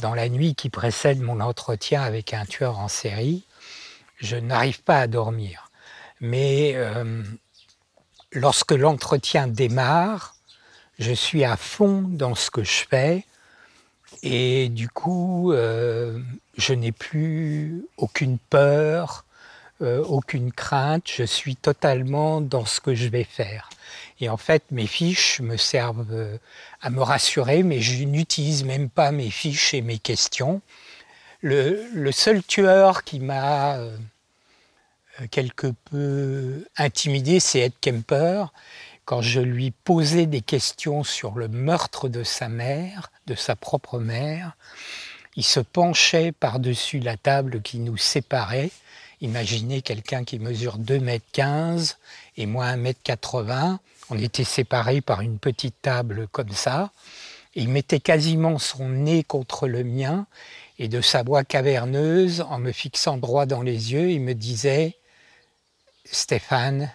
Dans 0.00 0.14
la 0.14 0.28
nuit 0.28 0.54
qui 0.54 0.70
précède 0.70 1.20
mon 1.20 1.40
entretien 1.40 2.02
avec 2.02 2.32
un 2.32 2.46
tueur 2.46 2.78
en 2.78 2.88
série, 2.88 3.44
je 4.18 4.36
n'arrive 4.36 4.82
pas 4.82 5.00
à 5.00 5.06
dormir. 5.06 5.70
Mais 6.20 6.72
euh, 6.76 7.22
lorsque 8.32 8.72
l'entretien 8.72 9.46
démarre, 9.46 10.36
je 10.98 11.12
suis 11.12 11.44
à 11.44 11.56
fond 11.56 12.02
dans 12.02 12.34
ce 12.34 12.50
que 12.50 12.62
je 12.62 12.84
fais 12.88 13.24
et 14.22 14.68
du 14.68 14.88
coup, 14.88 15.52
euh, 15.52 16.18
je 16.56 16.74
n'ai 16.74 16.92
plus 16.92 17.84
aucune 17.96 18.38
peur, 18.38 19.24
euh, 19.80 20.04
aucune 20.04 20.52
crainte, 20.52 21.04
je 21.06 21.24
suis 21.24 21.56
totalement 21.56 22.40
dans 22.40 22.66
ce 22.66 22.80
que 22.80 22.94
je 22.94 23.08
vais 23.08 23.24
faire. 23.24 23.70
Et 24.20 24.28
en 24.28 24.36
fait, 24.36 24.62
mes 24.70 24.86
fiches 24.86 25.40
me 25.40 25.56
servent 25.56 26.06
euh, 26.12 26.36
à 26.82 26.90
me 26.90 27.00
rassurer, 27.00 27.62
mais 27.62 27.80
je 27.80 28.04
n'utilise 28.04 28.64
même 28.64 28.90
pas 28.90 29.10
mes 29.10 29.30
fiches 29.30 29.72
et 29.72 29.80
mes 29.80 29.98
questions. 29.98 30.60
Le, 31.40 32.10
seul 32.12 32.42
tueur 32.42 33.02
qui 33.02 33.18
m'a 33.18 33.78
quelque 35.30 35.68
peu 35.90 36.66
intimidé, 36.76 37.40
c'est 37.40 37.60
Ed 37.60 37.72
Kemper. 37.80 38.52
Quand 39.10 39.22
je 39.22 39.40
lui 39.40 39.72
posais 39.72 40.26
des 40.26 40.40
questions 40.40 41.02
sur 41.02 41.32
le 41.32 41.48
meurtre 41.48 42.08
de 42.08 42.22
sa 42.22 42.48
mère, 42.48 43.10
de 43.26 43.34
sa 43.34 43.56
propre 43.56 43.98
mère, 43.98 44.52
il 45.34 45.42
se 45.42 45.58
penchait 45.58 46.30
par-dessus 46.30 47.00
la 47.00 47.16
table 47.16 47.60
qui 47.60 47.80
nous 47.80 47.96
séparait. 47.96 48.70
Imaginez 49.20 49.82
quelqu'un 49.82 50.22
qui 50.22 50.38
mesure 50.38 50.78
2 50.78 51.00
mètres 51.00 51.26
15 51.32 51.98
et 52.36 52.46
moi 52.46 52.66
1 52.66 52.76
mètre 52.76 53.00
80. 53.02 53.80
On 54.10 54.16
était 54.16 54.44
séparés 54.44 55.00
par 55.00 55.22
une 55.22 55.40
petite 55.40 55.82
table 55.82 56.28
comme 56.30 56.52
ça. 56.52 56.92
Il 57.56 57.68
mettait 57.68 57.98
quasiment 57.98 58.60
son 58.60 58.90
nez 58.90 59.24
contre 59.24 59.66
le 59.66 59.82
mien 59.82 60.26
et 60.78 60.86
de 60.86 61.00
sa 61.00 61.24
voix 61.24 61.42
caverneuse, 61.42 62.42
en 62.42 62.60
me 62.60 62.70
fixant 62.70 63.16
droit 63.16 63.46
dans 63.46 63.62
les 63.62 63.92
yeux, 63.92 64.12
il 64.12 64.20
me 64.20 64.34
disait 64.34 64.94
Stéphane, 66.04 66.92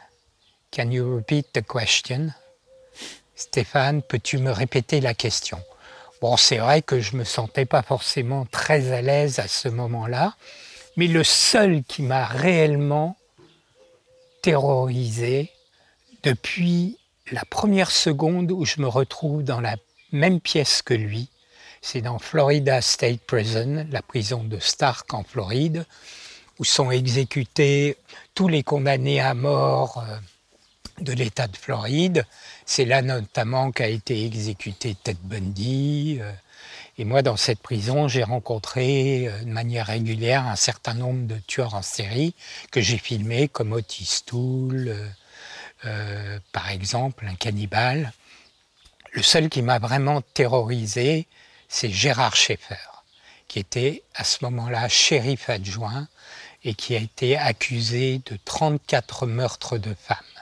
can 0.75 0.91
you 0.91 1.15
repeat 1.15 1.53
the 1.53 1.61
question? 1.61 2.33
Stéphane, 3.35 4.01
peux-tu 4.01 4.39
me 4.39 4.51
répéter 4.51 4.99
la 4.99 5.13
question? 5.13 5.57
Bon, 6.21 6.35
c'est 6.35 6.57
vrai 6.57 6.81
que 6.81 6.99
je 6.99 7.15
me 7.15 7.23
sentais 7.23 7.65
pas 7.65 7.81
forcément 7.81 8.45
très 8.45 8.91
à 8.91 9.01
l'aise 9.01 9.39
à 9.39 9.47
ce 9.47 9.69
moment-là, 9.69 10.35
mais 10.97 11.07
le 11.07 11.23
seul 11.23 11.83
qui 11.83 12.01
m'a 12.01 12.25
réellement 12.25 13.15
terrorisé 14.41 15.49
depuis 16.23 16.97
la 17.31 17.45
première 17.45 17.91
seconde 17.91 18.51
où 18.51 18.65
je 18.65 18.81
me 18.81 18.87
retrouve 18.87 19.43
dans 19.43 19.61
la 19.61 19.77
même 20.11 20.41
pièce 20.41 20.81
que 20.81 20.93
lui, 20.93 21.29
c'est 21.81 22.01
dans 22.01 22.19
Florida 22.19 22.81
State 22.81 23.21
Prison, 23.21 23.87
la 23.91 24.01
prison 24.01 24.43
de 24.43 24.59
Stark 24.59 25.13
en 25.13 25.23
Floride, 25.23 25.85
où 26.59 26.65
sont 26.65 26.91
exécutés 26.91 27.97
tous 28.33 28.49
les 28.49 28.63
condamnés 28.63 29.21
à 29.21 29.33
mort 29.33 30.03
euh, 30.09 30.17
de 30.99 31.13
l'État 31.13 31.47
de 31.47 31.57
Floride. 31.57 32.25
C'est 32.65 32.85
là 32.85 33.01
notamment 33.01 33.71
qu'a 33.71 33.87
été 33.87 34.25
exécuté 34.25 34.95
Ted 34.95 35.19
Bundy. 35.23 36.19
euh, 36.21 36.31
Et 36.97 37.05
moi, 37.05 37.21
dans 37.21 37.37
cette 37.37 37.59
prison, 37.59 38.07
j'ai 38.07 38.23
rencontré 38.23 39.27
euh, 39.27 39.39
de 39.43 39.49
manière 39.49 39.87
régulière 39.87 40.45
un 40.47 40.55
certain 40.55 40.93
nombre 40.93 41.27
de 41.27 41.37
tueurs 41.47 41.75
en 41.75 41.81
série 41.81 42.33
que 42.71 42.81
j'ai 42.81 42.97
filmés, 42.97 43.47
comme 43.47 43.73
Otis 43.73 44.21
Toole, 44.25 44.95
euh, 45.85 46.39
par 46.51 46.69
exemple, 46.69 47.25
un 47.27 47.35
cannibale. 47.35 48.13
Le 49.13 49.21
seul 49.23 49.49
qui 49.49 49.61
m'a 49.61 49.79
vraiment 49.79 50.21
terrorisé, 50.21 51.27
c'est 51.67 51.89
Gérard 51.89 52.35
Schaeffer, 52.35 53.03
qui 53.47 53.59
était 53.59 54.03
à 54.15 54.23
ce 54.23 54.43
moment-là 54.45 54.87
shérif 54.89 55.49
adjoint 55.49 56.07
et 56.63 56.73
qui 56.73 56.95
a 56.95 56.99
été 56.99 57.37
accusé 57.37 58.21
de 58.25 58.37
34 58.45 59.27
meurtres 59.27 59.77
de 59.77 59.93
femmes. 59.93 60.34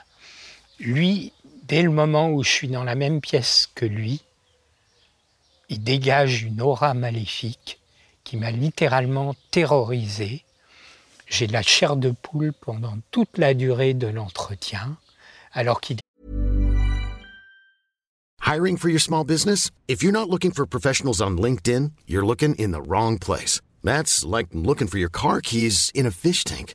Lui, 0.80 1.32
dès 1.68 1.82
le 1.82 1.90
moment 1.90 2.30
où 2.30 2.42
je 2.42 2.50
suis 2.50 2.68
dans 2.68 2.84
la 2.84 2.94
même 2.94 3.20
pièce 3.20 3.68
que 3.74 3.86
lui, 3.86 4.22
il 5.68 5.82
dégage 5.82 6.42
une 6.42 6.60
aura 6.60 6.94
maléfique 6.94 7.78
qui 8.24 8.36
m'a 8.36 8.50
littéralement 8.50 9.34
terrorisé. 9.50 10.44
J'ai 11.26 11.46
la 11.46 11.62
chair 11.62 11.96
de 11.96 12.10
poule 12.10 12.52
pendant 12.52 12.98
toute 13.10 13.38
la 13.38 13.54
durée 13.54 13.94
de 13.94 14.08
l'entretien, 14.08 14.96
alors 15.52 15.80
qu'il 15.80 15.98
Hiring 18.46 18.76
for 18.76 18.90
your 18.90 19.00
small 19.00 19.24
business? 19.24 19.70
If 19.88 20.02
you're 20.02 20.12
not 20.12 20.28
looking 20.28 20.52
for 20.52 20.66
professionals 20.66 21.22
on 21.22 21.38
LinkedIn, 21.38 21.92
you're 22.06 22.26
looking 22.26 22.54
in 22.56 22.72
the 22.72 22.82
wrong 22.82 23.18
place. 23.18 23.62
That's 23.82 24.22
like 24.22 24.48
looking 24.52 24.86
for 24.86 24.98
your 24.98 25.08
car 25.08 25.40
keys 25.40 25.90
in 25.94 26.04
a 26.04 26.10
fish 26.10 26.44
tank. 26.44 26.74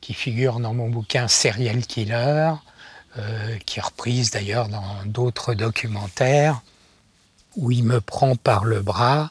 qui 0.00 0.14
figure 0.14 0.60
dans 0.60 0.74
mon 0.74 0.88
bouquin 0.88 1.28
Serial 1.28 1.84
Killer, 1.86 2.52
euh, 3.18 3.56
qui 3.66 3.78
est 3.78 3.82
reprise 3.82 4.30
d'ailleurs 4.30 4.68
dans 4.68 4.84
d'autres 5.04 5.54
documentaires, 5.54 6.62
où 7.56 7.70
il 7.70 7.84
me 7.84 8.00
prend 8.00 8.36
par 8.36 8.64
le 8.64 8.80
bras, 8.80 9.30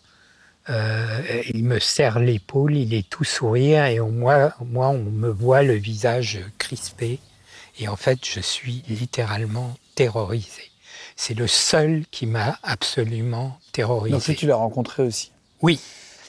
euh, 0.69 1.41
il 1.53 1.63
me 1.63 1.79
serre 1.79 2.19
l'épaule, 2.19 2.75
il 2.75 2.93
est 2.93 3.09
tout 3.09 3.23
sourire, 3.23 3.85
et 3.85 3.99
on- 3.99 4.11
moi, 4.11 4.53
moi, 4.65 4.89
on 4.89 4.99
me 5.03 5.29
voit 5.29 5.63
le 5.63 5.73
visage 5.73 6.39
crispé, 6.57 7.19
et 7.79 7.87
en 7.87 7.95
fait, 7.95 8.19
je 8.25 8.39
suis 8.39 8.83
littéralement 8.87 9.75
terrorisé. 9.95 10.69
C'est 11.15 11.33
le 11.33 11.47
seul 11.47 12.05
qui 12.11 12.25
m'a 12.25 12.59
absolument 12.63 13.57
terrorisé. 13.71 14.13
Donc 14.13 14.37
tu 14.37 14.45
l'as 14.47 14.55
rencontré 14.55 15.03
aussi. 15.03 15.31
Oui, 15.61 15.79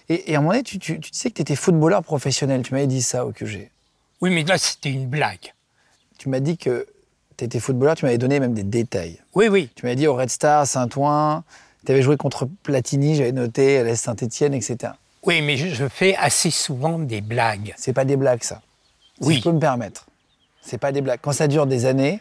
Et, 0.08 0.32
et 0.32 0.34
à 0.34 0.38
un 0.38 0.40
moment 0.40 0.52
donné, 0.52 0.64
tu, 0.64 0.78
tu, 0.80 0.98
tu 0.98 1.10
disais 1.10 1.30
que 1.30 1.36
tu 1.36 1.42
étais 1.42 1.54
footballeur 1.54 2.02
professionnel. 2.02 2.62
Tu 2.62 2.72
m'avais 2.74 2.88
dit 2.88 3.02
ça 3.02 3.24
au 3.26 3.30
QG. 3.32 3.70
Oui, 4.20 4.30
mais 4.30 4.42
là, 4.44 4.58
c'était 4.58 4.90
une 4.90 5.06
blague. 5.06 5.52
Tu 6.18 6.28
m'as 6.28 6.40
dit 6.40 6.58
que 6.58 6.86
tu 7.36 7.44
étais 7.44 7.60
footballeur, 7.60 7.96
tu 7.96 8.04
m'avais 8.04 8.18
donné 8.18 8.38
même 8.40 8.52
des 8.54 8.62
détails. 8.64 9.18
Oui, 9.34 9.48
oui. 9.48 9.70
Tu 9.74 9.84
m'avais 9.84 9.96
dit 9.96 10.06
au 10.06 10.14
Red 10.14 10.28
Star, 10.30 10.66
Saint-Ouen, 10.66 11.42
tu 11.86 11.92
avais 11.92 12.02
joué 12.02 12.16
contre 12.16 12.46
Platini, 12.62 13.14
j'avais 13.16 13.32
noté, 13.32 13.78
à 13.78 13.84
l'Est 13.84 13.96
Saint-Etienne, 13.96 14.52
etc. 14.54 14.92
Oui, 15.24 15.40
mais 15.42 15.56
je, 15.56 15.88
fais 15.88 16.16
assez 16.16 16.50
souvent 16.50 16.98
des 16.98 17.20
blagues. 17.20 17.74
C'est 17.76 17.92
pas 17.92 18.04
des 18.04 18.16
blagues, 18.16 18.42
ça. 18.42 18.60
Si 19.20 19.28
Oui. 19.28 19.36
je 19.36 19.42
peux 19.42 19.52
me 19.52 19.60
permettre. 19.60 20.06
C'est 20.62 20.78
pas 20.78 20.92
des 20.92 21.00
blagues. 21.00 21.20
Quand 21.22 21.32
ça 21.32 21.46
dure 21.48 21.66
des 21.66 21.86
années, 21.86 22.20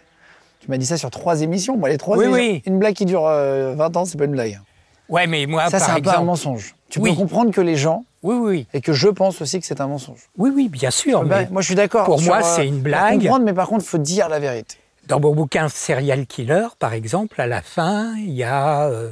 tu 0.61 0.69
m'as 0.69 0.77
dit 0.77 0.85
ça 0.85 0.97
sur 0.97 1.09
trois 1.09 1.41
émissions. 1.41 1.77
Moi, 1.77 1.89
les 1.89 1.97
trois 1.97 2.17
Oui, 2.17 2.25
émissions- 2.25 2.53
oui. 2.53 2.61
Une 2.65 2.79
blague 2.79 2.95
qui 2.95 3.05
dure 3.05 3.25
euh, 3.25 3.73
20 3.75 3.95
ans, 3.97 4.05
c'est 4.05 4.17
pas 4.17 4.25
une 4.25 4.31
blague. 4.31 4.59
Ouais, 5.09 5.27
mais 5.27 5.45
moi, 5.45 5.69
ça, 5.69 5.79
c'est 5.79 5.85
un 5.85 5.87
peu 5.87 5.93
un 5.95 5.97
exemple. 6.13 6.25
mensonge. 6.25 6.75
Tu 6.89 6.99
Oui. 6.99 7.11
peux 7.11 7.15
comprendre 7.17 7.51
que 7.51 7.61
les 7.61 7.75
gens, 7.75 8.05
Oui, 8.23 8.35
oui, 8.35 8.67
et 8.73 8.81
que 8.81 8.93
je 8.93 9.07
pense 9.07 9.41
aussi 9.41 9.59
que 9.59 9.65
c'est 9.65 9.81
un 9.81 9.87
mensonge. 9.87 10.29
oui, 10.37 10.51
oui, 10.53 10.69
bien 10.69 10.91
sûr. 10.91 11.23
Bah, 11.25 11.41
mais 11.41 11.47
moi, 11.49 11.61
je 11.61 11.67
suis 11.67 11.75
d'accord. 11.75 12.05
pour 12.05 12.19
sur, 12.19 12.27
moi, 12.33 12.39
euh, 12.45 12.55
c'est 12.55 12.67
une 12.67 12.75
pour 12.75 12.83
blague. 12.83 13.19
comprendre, 13.21 13.45
mais 13.45 13.53
par 13.53 13.67
contre, 13.67 13.83
il 13.83 13.87
faut 13.87 13.97
dire 13.97 14.29
la 14.29 14.39
vérité. 14.39 14.77
Dans 15.07 15.19
mon 15.19 15.33
bouquin 15.33 15.69
Serial 15.69 16.25
Killer, 16.27 16.67
par 16.77 16.93
exemple, 16.93 17.41
à 17.41 17.47
la 17.47 17.61
fin, 17.61 18.15
il 18.17 18.31
y 18.33 18.43
a 18.43 18.87
euh, 18.89 19.09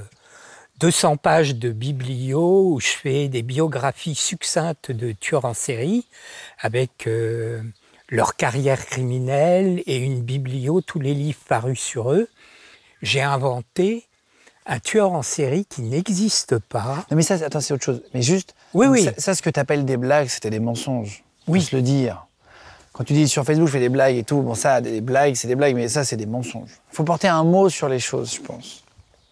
200 0.80 1.18
pages 1.18 1.56
de 1.56 1.72
biblio 1.72 2.74
où 2.74 2.80
je 2.80 2.90
fais 2.90 3.28
des 3.30 3.42
biographies 3.42 4.14
succinctes 4.16 4.92
de 4.92 5.12
tueurs 5.14 5.46
en 5.46 5.56
série 5.56 6.06
avec 6.60 7.08
euh, 7.08 7.62
leur 8.10 8.36
carrière 8.36 8.86
criminelle 8.86 9.82
et 9.88 9.98
une 9.98 10.22
biblio, 10.22 10.82
tous 10.82 11.00
les 11.00 11.14
livres 11.16 11.40
parus 11.48 11.80
sur 11.80 12.12
eux. 12.12 12.28
J'ai 13.02 13.22
inventé 13.22 14.07
un 14.68 14.80
tueur 14.80 15.14
en 15.14 15.22
série 15.22 15.66
qui 15.66 15.82
n'existe 15.82 16.60
pas. 16.60 17.06
Non, 17.10 17.18
mais 17.18 17.24
ça, 17.24 17.36
attends, 17.36 17.62
c'est 17.62 17.74
autre 17.74 17.84
chose. 17.84 18.02
Mais 18.14 18.22
juste, 18.22 18.54
Oui, 18.74 18.88
oui. 18.88 19.04
Ça, 19.04 19.12
ça, 19.18 19.36
ce 19.36 19.42
que 19.42 19.50
tu 19.50 19.60
appelles 19.60 19.86
des 19.86 19.98
blagues, 19.98 20.28
c'était 20.28 20.50
des 20.50 20.60
mensonges. 20.60 21.24
Oui. 21.48 21.62
se 21.62 21.76
le 21.76 21.82
dire. 21.82 22.26
Quand 22.92 23.04
tu 23.04 23.14
dis 23.14 23.28
sur 23.28 23.46
Facebook, 23.46 23.68
je 23.68 23.74
fais 23.74 23.80
des 23.80 23.90
blagues 23.90 24.16
et 24.16 24.24
tout, 24.24 24.42
bon, 24.42 24.56
ça, 24.56 24.82
des 24.82 25.02
blagues, 25.02 25.36
c'est 25.36 25.48
des 25.48 25.56
blagues, 25.56 25.76
mais 25.76 25.88
ça, 25.88 26.04
c'est 26.04 26.18
des 26.18 26.26
mensonges. 26.26 26.82
Il 26.92 26.96
faut 26.96 27.04
porter 27.04 27.28
un 27.28 27.44
mot 27.44 27.70
sur 27.70 27.88
les 27.88 28.00
choses, 28.00 28.34
je 28.36 28.42
pense. 28.42 28.84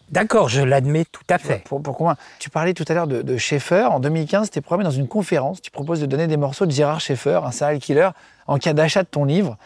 D'accord, 0.10 0.50
je 0.50 0.62
l'admets 0.62 1.06
tout 1.12 1.24
à 1.30 1.40
fait. 1.40 1.64
Pourquoi 1.68 2.16
Tu 2.38 2.52
parlais 2.52 2.76
tout 2.76 2.86
à 2.88 2.94
l'heure 2.94 3.08
de, 3.08 3.24
de, 3.24 3.38
Schaeffer. 3.38 3.86
En 3.86 4.00
2015, 4.00 4.52
tu 4.52 4.60
es 4.60 4.62
programmé 4.62 4.84
dans 4.84 4.96
une 4.96 5.08
conférence. 5.08 5.62
Tu 5.62 5.72
proposes 5.72 6.00
de 6.00 6.06
donner 6.06 6.28
des 6.28 6.38
morceaux 6.38 6.68
de 6.68 6.72
Gérard 6.72 7.02
Schaeffer, 7.02 7.42
un 7.44 7.52
serial 7.52 7.80
killer, 7.80 8.10
en 8.46 8.60
cas 8.60 8.74
d'achat 8.74 9.02
de 9.02 9.08
ton 9.08 9.26
livre. 9.26 9.58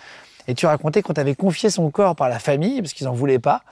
Et 0.48 0.56
tu 0.56 0.66
racontais 0.66 1.02
qu'on 1.02 1.14
t'avait 1.14 1.36
confié 1.36 1.70
son 1.70 1.92
corps 1.92 2.16
par 2.16 2.30
la 2.30 2.40
famille, 2.40 2.82
parce 2.82 2.94
qu'ils 2.94 3.06
n'en 3.06 3.14
voulaient 3.14 3.38
pas. 3.38 3.64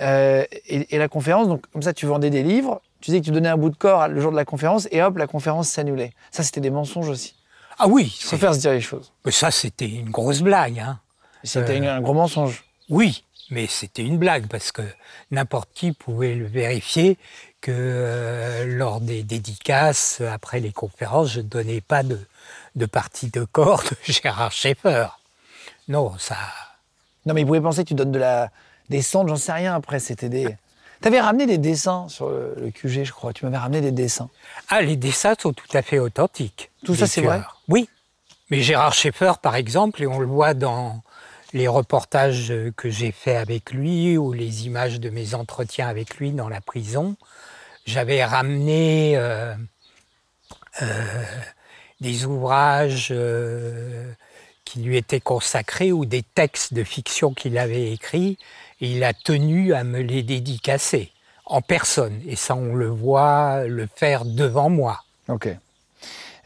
Euh, 0.00 0.44
et, 0.66 0.98
la 0.98 1.08
conférence, 1.08 1.48
donc 1.48 1.66
comme 1.72 1.82
ça, 1.82 1.92
tu 1.92 2.06
vendais 2.06 2.30
des 2.30 2.42
livres. 2.42 2.82
Tu 3.00 3.10
disais 3.10 3.20
que 3.20 3.26
tu 3.26 3.30
donnais 3.30 3.48
un 3.48 3.56
bout 3.56 3.70
de 3.70 3.76
corps 3.76 4.08
le 4.08 4.20
jour 4.20 4.30
de 4.30 4.36
la 4.36 4.44
conférence, 4.44 4.88
et 4.90 5.02
hop, 5.02 5.18
la 5.18 5.26
conférence 5.26 5.68
s'annulait. 5.68 6.12
Ça, 6.30 6.42
c'était 6.42 6.60
des 6.60 6.70
mensonges 6.70 7.08
aussi. 7.08 7.34
Ah 7.78 7.86
oui. 7.86 8.16
Il 8.20 8.24
faut 8.24 8.36
faire 8.36 8.54
se 8.54 8.60
dire 8.60 8.72
les 8.72 8.80
choses. 8.80 9.12
Mais 9.24 9.32
ça, 9.32 9.50
c'était 9.50 9.88
une 9.88 10.10
grosse 10.10 10.40
blague. 10.40 10.78
Hein. 10.78 10.98
C'était 11.42 11.80
euh, 11.80 11.96
un 11.96 12.00
gros 12.00 12.14
mensonge. 12.14 12.64
Oui, 12.88 13.24
mais 13.50 13.66
c'était 13.66 14.02
une 14.02 14.18
blague 14.18 14.46
parce 14.46 14.72
que 14.72 14.82
n'importe 15.30 15.68
qui 15.74 15.92
pouvait 15.92 16.34
le 16.34 16.46
vérifier 16.46 17.18
que 17.60 17.72
euh, 17.74 18.64
lors 18.66 19.00
des 19.00 19.22
dédicaces, 19.22 20.20
après 20.20 20.60
les 20.60 20.72
conférences, 20.72 21.32
je 21.32 21.40
ne 21.40 21.46
donnais 21.46 21.80
pas 21.80 22.02
de, 22.02 22.18
de 22.74 22.86
partie 22.86 23.30
de 23.30 23.44
corps 23.44 23.82
de 23.82 23.96
Gérard 24.12 24.52
Schaeffer. 24.52 25.08
Non, 25.88 26.16
ça. 26.18 26.36
Non, 27.26 27.34
mais 27.34 27.42
il 27.42 27.46
pouvait 27.46 27.60
penser 27.60 27.84
que 27.84 27.88
tu 27.88 27.94
donnes 27.94 28.12
de 28.12 28.18
la, 28.18 28.50
des 28.90 29.02
cendres, 29.02 29.28
j'en 29.28 29.36
sais 29.36 29.52
rien 29.52 29.74
après. 29.74 29.98
C'était 29.98 30.28
des. 30.28 30.56
Tu 31.02 31.08
avais 31.08 31.20
ramené 31.20 31.46
des 31.46 31.58
dessins 31.58 32.08
sur 32.08 32.28
le, 32.28 32.70
QG, 32.72 33.04
je 33.04 33.12
crois. 33.12 33.32
Tu 33.32 33.44
m'avais 33.44 33.58
ramené 33.58 33.80
des 33.80 33.90
dessins. 33.92 34.30
Ah, 34.68 34.80
les 34.80 34.96
dessins 34.96 35.34
sont 35.38 35.52
tout 35.52 35.68
à 35.74 35.82
fait 35.82 35.98
authentiques. 35.98 36.70
Tout 36.84 36.94
ça, 36.94 37.06
c'est 37.06 37.20
vrai 37.20 37.42
Oui. 37.68 37.88
Mais 38.50 38.60
Gérard 38.60 38.94
Schaeffer, 38.94 39.32
par 39.42 39.56
exemple, 39.56 40.02
et 40.02 40.06
on 40.06 40.18
le 40.18 40.26
voit 40.26 40.54
dans 40.54 41.02
les 41.54 41.68
reportages 41.68 42.52
que 42.76 42.90
j'ai 42.90 43.12
faits 43.12 43.36
avec 43.36 43.72
lui 43.72 44.18
ou 44.18 44.32
les 44.32 44.66
images 44.66 45.00
de 45.00 45.08
mes 45.08 45.34
entretiens 45.34 45.88
avec 45.88 46.16
lui 46.16 46.32
dans 46.32 46.48
la 46.48 46.60
prison, 46.60 47.16
j'avais 47.86 48.24
ramené 48.24 49.16
euh, 49.16 49.54
euh, 50.82 51.24
des 52.00 52.24
ouvrages 52.24 53.08
euh, 53.12 54.12
qui 54.64 54.80
lui 54.80 54.96
étaient 54.96 55.20
consacrés 55.20 55.92
ou 55.92 56.04
des 56.04 56.22
textes 56.22 56.74
de 56.74 56.82
fiction 56.82 57.32
qu'il 57.32 57.56
avait 57.56 57.92
écrits 57.92 58.36
et 58.84 58.86
il 58.86 59.02
a 59.02 59.14
tenu 59.14 59.72
à 59.72 59.82
me 59.82 60.00
les 60.00 60.22
dédicacer 60.22 61.10
en 61.46 61.62
personne. 61.62 62.20
Et 62.26 62.36
ça, 62.36 62.54
on 62.54 62.74
le 62.74 62.88
voit 62.88 63.64
le 63.64 63.86
faire 63.86 64.26
devant 64.26 64.68
moi. 64.68 65.00
Ok. 65.28 65.48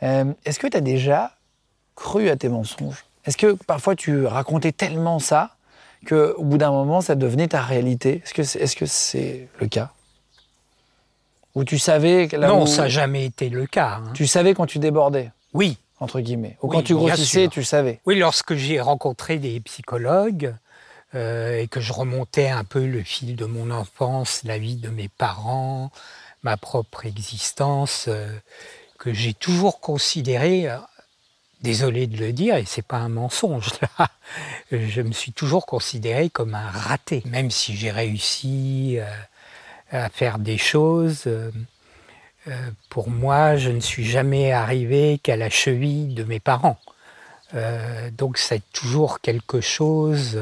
Est-ce 0.01 0.59
que 0.61 0.69
tu 0.69 0.77
as 0.77 0.81
déjà 0.81 1.33
cru 1.97 2.29
à 2.29 2.37
tes 2.37 2.49
mensonges? 2.49 3.05
Est-ce 3.25 3.37
que 3.37 3.55
parfois 3.67 3.97
tu 3.97 4.25
racontais 4.25 4.71
tellement 4.71 5.19
ça 5.19 5.57
qu'au 6.07 6.45
bout 6.45 6.59
d'un 6.59 6.71
moment, 6.71 7.01
ça 7.01 7.17
devenait 7.17 7.49
ta 7.49 7.61
réalité? 7.61 8.23
Est-ce 8.25 8.77
que 8.77 8.87
c'est 8.87 9.49
le 9.61 9.67
cas? 9.67 9.91
Ou 11.57 11.65
tu 11.65 11.77
savais 11.77 12.29
Non, 12.39 12.67
ça 12.67 12.83
n'a 12.83 12.89
jamais 12.89 13.25
été 13.25 13.49
le 13.49 13.67
cas. 13.67 14.01
Hein. 14.01 14.13
Tu 14.15 14.29
savais 14.29 14.55
quand 14.55 14.67
tu 14.67 14.79
débordais? 14.79 15.33
Oui. 15.55 15.77
Entre 15.99 16.21
guillemets. 16.21 16.57
Ou 16.63 16.69
quand 16.69 16.83
tu 16.83 16.95
grossissais, 16.95 17.49
tu 17.49 17.65
savais 17.65 18.01
Oui, 18.07 18.17
lorsque 18.17 18.55
j'ai 18.55 18.81
rencontré 18.81 19.39
des 19.39 19.59
psychologues 19.59 20.55
euh, 21.15 21.59
et 21.59 21.69
que 21.69 21.81
je 21.81 21.93
remontais 21.93 22.49
un 22.49 22.65
peu 22.65 22.87
le 22.87 23.03
fil 23.03 23.37
de 23.37 23.45
mon 23.45 23.71
enfance, 23.71 24.43
la 24.45 24.59
vie 24.59 24.77
de 24.77 24.89
mes 24.89 25.09
parents, 25.09 25.91
ma 26.43 26.57
propre 26.57 27.07
existence, 27.07 28.07
euh, 28.09 28.33
que 28.99 29.13
j'ai 29.13 29.35
toujours 29.35 29.81
considéré 29.81 30.69
désolé 31.61 32.07
de 32.07 32.17
le 32.19 32.33
dire, 32.33 32.57
et 32.57 32.65
c'est 32.65 32.83
pas 32.83 32.99
un 32.99 33.09
mensonge, 33.09 33.71
là. 33.81 34.09
je 34.73 35.01
me 35.03 35.13
suis 35.13 35.33
toujours 35.33 35.67
considéré 35.67 36.31
comme 36.31 36.55
un 36.55 36.71
raté, 36.71 37.23
même 37.27 37.51
si 37.51 37.77
j'ai 37.77 37.91
réussi 37.91 38.97
euh, 38.99 39.07
à 39.91 40.09
faire 40.09 40.39
des 40.39 40.59
choses. 40.59 41.25
Euh, 41.27 41.51
euh, 42.47 42.71
pour 42.89 43.11
moi, 43.11 43.57
je 43.57 43.71
ne 43.71 43.81
suis 43.81 44.05
jamais 44.05 44.53
arrivé 44.53 45.19
qu'à 45.23 45.37
la 45.37 45.51
cheville 45.51 46.15
de 46.15 46.25
mes 46.25 46.41
parents. 46.41 46.79
donc 48.13 48.37
c'est 48.37 48.63
toujours 48.73 49.21
quelque 49.21 49.61
chose, 49.63 50.39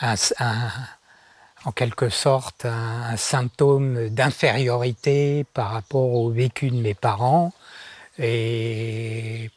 en 0.00 1.72
quelque 1.74 2.08
sorte, 2.08 2.64
un 2.64 3.16
symptôme 3.16 4.08
d'infériorité 4.08 5.44
par 5.54 5.70
rapport 5.70 6.12
au 6.12 6.30
vécu 6.30 6.70
de 6.70 6.76
mes 6.76 6.94
parents 6.94 7.52
et 8.18 9.50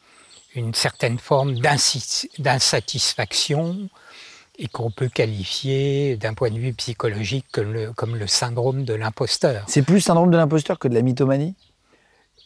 une 0.54 0.74
certaine 0.74 1.18
forme 1.18 1.54
d'insatisfaction 1.54 3.88
et 4.58 4.68
qu'on 4.68 4.90
peut 4.90 5.08
qualifier 5.08 6.16
d'un 6.16 6.34
point 6.34 6.50
de 6.50 6.58
vue 6.58 6.74
psychologique 6.74 7.46
comme 7.50 7.72
le, 7.72 7.92
comme 7.92 8.16
le 8.16 8.26
syndrome 8.26 8.84
de 8.84 8.92
l'imposteur. 8.92 9.64
C'est 9.68 9.82
plus 9.82 9.94
le 9.94 10.00
syndrome 10.00 10.30
de 10.30 10.36
l'imposteur 10.36 10.78
que 10.78 10.88
de 10.88 10.94
la 10.94 11.02
mythomanie? 11.02 11.54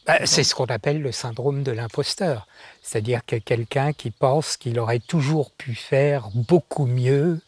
Bah, 0.05 0.19
C'est 0.25 0.43
ce 0.43 0.55
qu'on 0.55 0.65
appelle 0.65 1.01
le 1.01 1.11
syndrome 1.11 1.63
de 1.63 1.71
l'imposteur. 1.71 2.47
C'est-à-dire 2.81 3.25
que 3.25 3.35
quelqu'un 3.35 3.91
qui 3.91 4.11
pense 4.11 4.55
qu'il 4.55 4.79
aurait 4.79 4.99
toujours 4.99 5.51
pu 5.51 5.75
faire 5.75 6.29
beaucoup 6.33 6.85
mieux, 6.85 7.41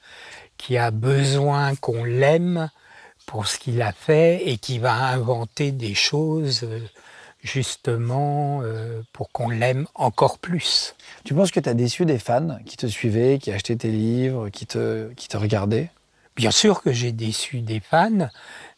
qui 0.58 0.78
a 0.78 0.91
besoin 0.91 1.76
qu'on 1.76 2.04
l'aime 2.04 2.70
pour 3.26 3.48
ce 3.48 3.58
qu'il 3.58 3.82
a 3.82 3.91
fait 3.91 4.48
et 4.48 4.58
qui 4.58 4.80
va 4.80 4.93
inventer 4.93 5.72
des 5.72 5.93
choses 5.93 6.63
euh, 6.63 6.80
justement 7.43 8.62
euh, 8.63 9.02
pour 9.13 9.32
qu'on 9.32 9.50
l'aime 9.50 9.88
encore 9.96 10.39
plus. 10.39 10.96
Tu 11.24 11.34
penses 11.34 11.52
que 11.52 11.60
tu 11.60 11.70
as 11.70 11.74
déçu 11.74 12.06
des 12.06 12.20
fans 12.20 12.58
qui 12.65 12.78
te 12.78 12.88
suivaient, 12.88 13.38
qui 13.39 13.52
achetaient 13.52 13.76
tes 13.76 13.91
livres, 13.91 14.50
qui 14.50 14.65
te, 14.65 15.12
qui 15.13 15.28
te 15.28 15.38
regardaient? 15.38 15.89
Bien 16.36 16.52
sûr 16.52 16.82
que 16.82 16.91
j'ai 16.91 17.12
déçu 17.12 17.62
des 17.62 17.80
fans, 17.80 18.30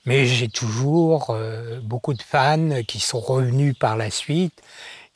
mais 0.05 0.25
j'ai 0.25 0.47
toujours 0.47 1.31
euh, 1.31 1.79
beaucoup 1.81 2.13
de 2.13 2.21
fans 2.21 2.83
qui 2.87 2.99
sont 2.99 3.19
revenus 3.19 3.75
par 3.77 3.97
la 3.97 4.09
suite, 4.09 4.61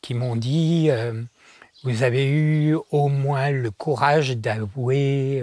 qui 0.02 0.13
m'ont 0.13 0.36
dit 0.36 0.88
euh, 0.89 1.21
Vous 1.84 2.04
avez 2.04 2.28
eu 2.28 2.76
au 2.91 3.08
moins 3.08 3.49
le 3.49 3.71
courage 3.71 4.36
d'avouer 4.36 5.41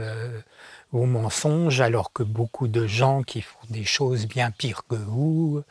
vos 0.92 1.06
mensonges, 1.06 1.80
alors 1.80 2.12
que 2.12 2.22
beaucoup 2.22 2.68
de 2.68 2.86
gens 2.86 3.22
qui 3.22 3.42
font 3.42 3.58
des 3.68 3.84
choses 3.84 4.26
bien 4.26 4.50
pires 4.50 4.84
que 4.88 4.96
vous 4.96 5.62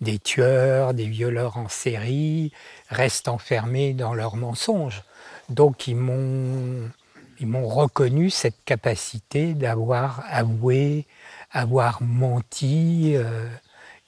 des 0.00 0.18
tueurs, 0.18 0.94
des 0.94 1.06
violeurs 1.06 1.56
en 1.56 1.68
série 1.68 2.52
restent 2.88 3.28
enfermés 3.28 3.92
dans 3.92 4.14
leurs 4.14 4.36
mensonges. 4.36 5.02
Donc 5.48 5.86
ils 5.88 5.96
m'ont, 5.96 6.90
ils 7.38 7.46
m'ont 7.46 7.68
reconnu 7.68 8.30
cette 8.30 8.64
capacité 8.64 9.54
d'avoir 9.54 10.24
avoué, 10.28 11.06
avoir 11.50 12.02
menti 12.02 13.12
euh, 13.14 13.48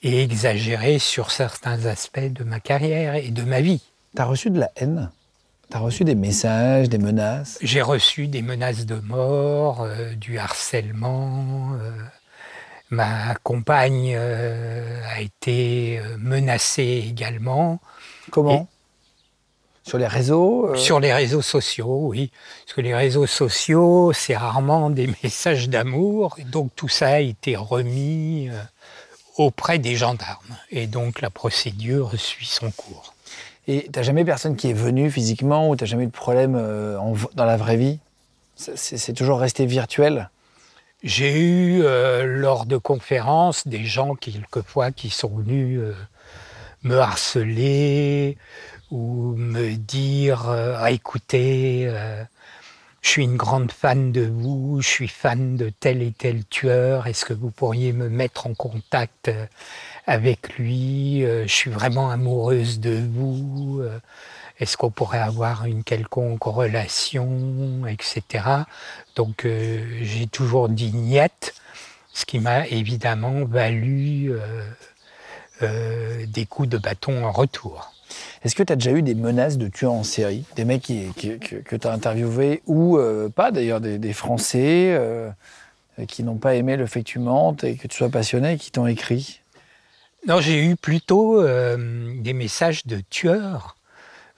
et 0.01 0.23
exagéré 0.23 0.99
sur 0.99 1.31
certains 1.31 1.85
aspects 1.85 2.19
de 2.19 2.43
ma 2.43 2.59
carrière 2.59 3.15
et 3.15 3.29
de 3.29 3.43
ma 3.43 3.61
vie. 3.61 3.81
Tu 4.15 4.21
as 4.21 4.25
reçu 4.25 4.49
de 4.49 4.59
la 4.59 4.71
haine? 4.75 5.11
Tu 5.69 5.77
as 5.77 5.79
reçu 5.79 6.03
des 6.03 6.15
messages, 6.15 6.89
des 6.89 6.97
menaces? 6.97 7.57
J'ai 7.61 7.81
reçu 7.81 8.27
des 8.27 8.41
menaces 8.41 8.85
de 8.85 8.95
mort, 8.95 9.81
euh, 9.81 10.13
du 10.15 10.37
harcèlement. 10.37 11.73
Euh, 11.81 11.91
Ma 12.89 13.33
compagne 13.41 14.13
euh, 14.15 15.01
a 15.09 15.21
été 15.21 15.99
menacée 16.19 17.03
également. 17.07 17.79
Comment? 18.29 18.67
Sur 19.83 19.97
les 19.97 20.05
réseaux 20.05 20.75
Sur 20.75 20.99
les 20.99 21.11
réseaux 21.11 21.41
sociaux, 21.41 22.09
oui. 22.09 22.31
Parce 22.63 22.75
que 22.75 22.81
les 22.81 22.93
réseaux 22.93 23.25
sociaux, 23.25 24.13
c'est 24.13 24.37
rarement 24.37 24.91
des 24.91 25.07
messages 25.23 25.69
d'amour. 25.69 26.37
Donc 26.51 26.69
tout 26.75 26.87
ça 26.87 27.07
a 27.09 27.19
été 27.19 27.55
remis 27.55 28.49
auprès 29.37 29.79
des 29.79 29.95
gendarmes. 29.95 30.55
Et 30.69 30.85
donc 30.85 31.21
la 31.21 31.31
procédure 31.31 32.11
suit 32.19 32.45
son 32.45 32.69
cours. 32.69 33.12
Et 33.67 33.83
tu 33.83 33.91
n'as 33.95 34.03
jamais 34.03 34.25
personne 34.25 34.55
qui 34.55 34.69
est 34.69 34.73
venu 34.73 35.09
physiquement 35.09 35.69
ou 35.69 35.75
tu 35.75 35.83
n'as 35.83 35.89
jamais 35.89 36.03
eu 36.03 36.07
de 36.07 36.11
problème 36.11 36.53
dans 36.53 37.45
la 37.45 37.57
vraie 37.57 37.77
vie? 37.77 37.99
C'est 38.55 39.13
toujours 39.13 39.39
resté 39.39 39.65
virtuel? 39.65 40.29
J'ai 41.03 41.37
eu, 41.37 41.83
euh, 41.83 42.23
lors 42.23 42.65
de 42.65 42.77
conférences, 42.77 43.67
des 43.67 43.83
gens 43.83 44.15
quelquefois 44.15 44.91
qui 44.91 45.09
sont 45.09 45.35
venus 45.35 45.79
euh, 45.81 45.93
me 46.83 46.97
harceler 46.97 48.37
ou 48.89 49.35
me 49.35 49.75
dire 49.75 50.49
euh, 50.49 50.77
ah, 50.79 50.91
écoutez, 50.91 51.91
je 53.01 53.09
suis 53.09 53.23
une 53.23 53.35
grande 53.35 53.73
fan 53.73 54.13
de 54.13 54.25
vous, 54.25 54.79
je 54.81 54.87
suis 54.87 55.09
fan 55.09 55.57
de 55.57 55.69
tel 55.77 56.01
et 56.01 56.13
tel 56.13 56.45
tueur, 56.45 57.07
est-ce 57.07 57.25
que 57.25 57.33
vous 57.33 57.51
pourriez 57.51 57.91
me 57.91 58.07
mettre 58.07 58.47
en 58.47 58.53
contact 58.53 59.29
avec 60.05 60.57
lui 60.57 61.21
Je 61.21 61.47
suis 61.53 61.71
vraiment 61.71 62.09
amoureuse 62.09 62.79
de 62.79 62.99
vous. 63.13 63.81
Est-ce 64.59 64.77
qu'on 64.77 64.91
pourrait 64.91 65.19
avoir 65.19 65.65
une 65.65 65.83
quelconque 65.83 66.43
relation, 66.43 67.85
etc. 67.87 68.45
Donc 69.15 69.45
euh, 69.45 69.83
j'ai 70.01 70.27
toujours 70.27 70.69
dit 70.69 70.91
niette, 70.93 71.55
ce 72.13 72.25
qui 72.25 72.39
m'a 72.39 72.67
évidemment 72.67 73.45
valu 73.45 74.31
euh, 74.31 74.63
euh, 75.63 76.25
des 76.27 76.45
coups 76.45 76.69
de 76.69 76.77
bâton 76.77 77.25
en 77.25 77.31
retour. 77.31 77.91
Est-ce 78.43 78.55
que 78.55 78.63
tu 78.63 78.71
as 78.73 78.75
déjà 78.75 78.91
eu 78.91 79.01
des 79.01 79.15
menaces 79.15 79.57
de 79.57 79.67
tueurs 79.67 79.93
en 79.93 80.03
série? 80.03 80.45
Des 80.55 80.65
mecs 80.65 80.83
qui, 80.83 81.07
qui- 81.15 81.39
que, 81.39 81.55
que 81.57 81.75
tu 81.75 81.87
as 81.87 81.91
interviewés, 81.91 82.61
ou 82.67 82.97
euh, 82.97 83.29
pas 83.29 83.51
d'ailleurs, 83.51 83.81
des, 83.81 83.97
des 83.97 84.13
Français 84.13 84.93
euh, 84.95 85.29
qui 86.07 86.23
n'ont 86.23 86.37
pas 86.37 86.55
aimé 86.55 86.77
le 86.77 86.85
fait 86.85 87.01
que 87.01 87.09
tu 87.09 87.19
mentes 87.19 87.63
et 87.63 87.75
que 87.75 87.87
tu 87.87 87.97
sois 87.97 88.09
passionné 88.09 88.53
et 88.53 88.57
qui 88.57 88.71
t'ont 88.71 88.87
écrit? 88.87 89.41
Non, 90.25 90.39
j'ai 90.39 90.63
eu 90.63 90.77
plutôt 90.77 91.41
euh, 91.41 92.13
des 92.21 92.31
messages 92.31 92.85
de 92.85 93.01
tueurs, 93.09 93.75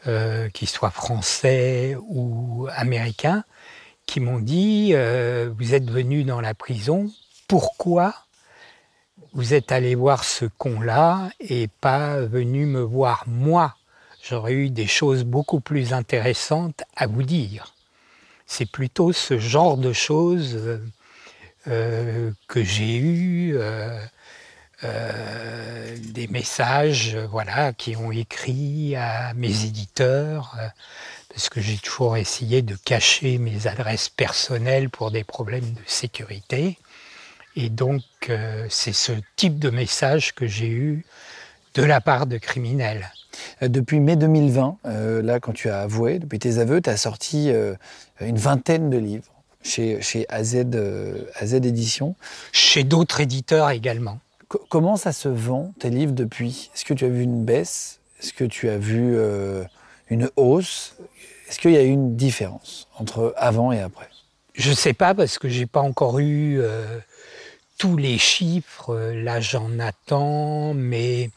euh, 0.08 0.50
qu'ils 0.50 0.68
soient 0.68 0.90
français 0.90 1.96
ou 2.08 2.68
américains, 2.76 3.44
qui 4.08 4.20
m'ont 4.20 4.40
dit 4.40 4.94
euh, 4.94 5.52
Vous 5.56 5.76
êtes 5.76 5.92
venu 5.92 6.24
dans 6.24 6.42
la 6.42 6.56
prison, 6.56 7.12
pourquoi 7.48 8.16
vous 9.34 9.54
êtes 9.54 9.72
allé 9.72 9.94
voir 9.94 10.24
ce 10.24 10.46
con-là 10.46 11.30
et 11.40 11.68
pas 11.82 12.20
venu 12.22 12.66
me 12.66 12.82
voir 12.82 13.24
moi? 13.28 13.76
J'aurais 14.24 14.54
eu 14.54 14.72
des 14.72 14.88
choses 14.88 15.24
beaucoup 15.24 15.60
plus 15.60 15.94
intéressantes 15.94 16.82
à 16.96 17.06
vous 17.06 17.22
dire. 17.22 17.76
C'est 18.48 18.72
plutôt 18.72 19.14
ce 19.14 19.38
genre 19.38 19.78
de 19.78 19.94
choses 19.94 20.80
que 21.66 22.64
j'ai 22.64 22.98
eu. 22.98 23.56
Euh, 24.84 25.96
des 26.14 26.28
messages 26.28 27.16
euh, 27.16 27.28
voilà, 27.28 27.74
qui 27.74 27.96
ont 27.96 28.12
écrit 28.12 28.96
à 28.96 29.34
mes 29.34 29.66
éditeurs, 29.66 30.56
euh, 30.60 30.68
parce 31.30 31.50
que 31.50 31.62
j'ai 31.62 31.78
toujours 31.78 32.18
essayé 32.18 32.62
de 32.62 32.76
cacher 32.76 33.38
mes 33.38 33.68
adresses 33.68 34.10
personnelles 34.10 34.90
pour 34.90 35.12
des 35.12 35.24
problèmes 35.24 35.72
de 35.74 35.82
sécurité. 35.86 36.78
Et 37.56 37.70
donc, 37.70 38.04
euh, 38.30 38.66
c'est 38.70 38.94
ce 38.94 39.14
type 39.38 39.60
de 39.60 39.70
message 39.70 40.36
que 40.36 40.46
j'ai 40.46 40.70
eu 40.70 41.06
de 41.74 41.84
la 41.84 42.02
part 42.02 42.26
de 42.26 42.38
criminels. 42.38 43.12
Depuis 43.62 44.00
mai 44.00 44.16
2020, 44.16 44.78
euh, 44.86 45.22
là, 45.22 45.40
quand 45.40 45.54
tu 45.54 45.70
as 45.70 45.82
avoué, 45.82 46.20
depuis 46.20 46.40
tes 46.40 46.58
aveux, 46.58 46.82
tu 46.82 46.90
as 46.90 46.98
sorti 46.98 47.52
une 48.22 48.38
vingtaine 48.38 48.90
de 48.90 48.98
livres 48.98 49.32
chez, 49.62 50.02
chez 50.02 50.26
AZ, 50.30 50.56
AZ 51.36 51.54
Éditions. 51.54 52.16
Chez 52.54 52.86
d'autres 52.86 53.20
éditeurs 53.20 53.70
également. 53.72 54.20
Co- 54.48 54.62
comment 54.70 54.96
ça 54.98 55.12
se 55.12 55.28
vend, 55.28 55.74
tes 55.80 55.90
livres, 55.90 56.14
depuis? 56.14 56.70
Est-ce 56.76 56.86
que 56.86 56.94
tu 56.94 57.06
as 57.06 57.10
vu 57.10 57.24
une 57.24 57.44
baisse? 57.44 58.00
Est-ce 58.22 58.34
que 58.34 58.44
tu 58.46 58.70
as 58.70 58.78
vu 58.78 59.16
euh, 59.16 59.64
une 60.10 60.30
hausse? 60.36 60.96
Est-ce 61.50 61.60
qu'il 61.60 61.72
y 61.72 61.78
a 61.78 61.84
eu 61.84 61.90
une 61.90 62.16
différence 62.16 62.88
entre 62.98 63.34
avant 63.38 63.72
et 63.72 63.80
après? 63.80 64.08
Je 64.54 64.70
ne 64.70 64.76
sais 64.76 64.94
pas 64.94 65.14
parce 65.14 65.38
que 65.38 65.50
j'ai 65.50 65.66
pas 65.66 65.82
encore 65.82 66.20
eu 66.20 66.60
euh, 66.60 67.00
tous 67.78 67.98
les 67.98 68.18
chiffres. 68.18 68.96
Là, 68.96 69.40
j'en 69.42 69.80
attends, 69.80 70.74
mais 70.74 71.30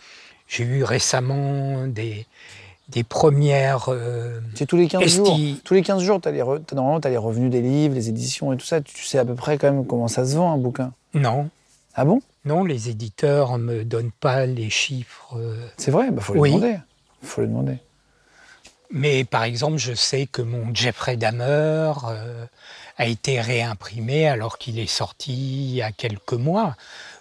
j'ai 0.47 0.65
eu 0.65 0.85
récemment 0.85 1.87
des, 1.87 2.27
des 2.91 3.03
premières. 3.03 3.89
euh, 3.89 4.41
C'est 4.55 4.67
tous 4.67 4.77
les 4.77 4.87
15 4.87 5.09
jours. 5.13 5.39
Tous 5.65 5.75
les 5.75 5.83
15 5.83 6.03
jours, 6.03 6.21
as, 6.25 6.31
normalement, 6.75 7.01
tu 7.01 7.09
as 7.09 7.11
les 7.11 7.17
revenus 7.17 7.51
des 7.51 7.61
livres, 7.61 7.95
les 7.95 8.09
éditions 8.09 8.53
et 8.53 8.57
tout 8.57 8.67
ça. 8.67 8.81
Tu 8.81 9.05
sais 9.05 9.19
à 9.19 9.25
peu 9.25 9.35
près 9.35 9.59
quand 9.59 9.71
même 9.73 9.87
comment 9.87 10.09
ça 10.09 10.25
se 10.25 10.37
vend, 10.37 10.53
un 10.53 10.59
bouquin. 10.59 10.93
non, 11.15 11.49
Ah 11.95 12.05
bon? 12.05 12.23
Non, 12.49 12.65
les 12.65 12.89
éditeurs 12.89 13.59
me 13.59 13.85
donnent 13.85 14.11
pas 14.11 14.47
les 14.47 14.71
chiffres. 14.71 15.37
euh, 15.37 15.69
C'est 15.77 15.91
vrai 15.91 16.09
Il 16.11 16.21
faut 16.21 16.35
le 16.35 16.41
Oui. 16.41 16.51
demander. 16.55 16.79
faut 17.23 17.41
le 17.43 17.47
demander. 17.47 17.79
Mais 18.91 19.25
par 19.25 19.45
exemple, 19.45 19.77
je 19.77 19.93
sais 19.93 20.27
que 20.27 20.41
mon 20.43 20.75
Jeffrey 20.75 21.17
Dahmer 21.19 21.93
euh, 22.09 22.47
a 22.97 23.07
été 23.07 23.41
réimprimé 23.41 24.27
alors 24.27 24.57
qu'il 24.59 24.79
est 24.79 24.87
sorti 24.87 25.33
il 25.33 25.75
y 25.75 25.83
a 25.83 25.93
quelques 25.93 26.33
mois. 26.33 26.75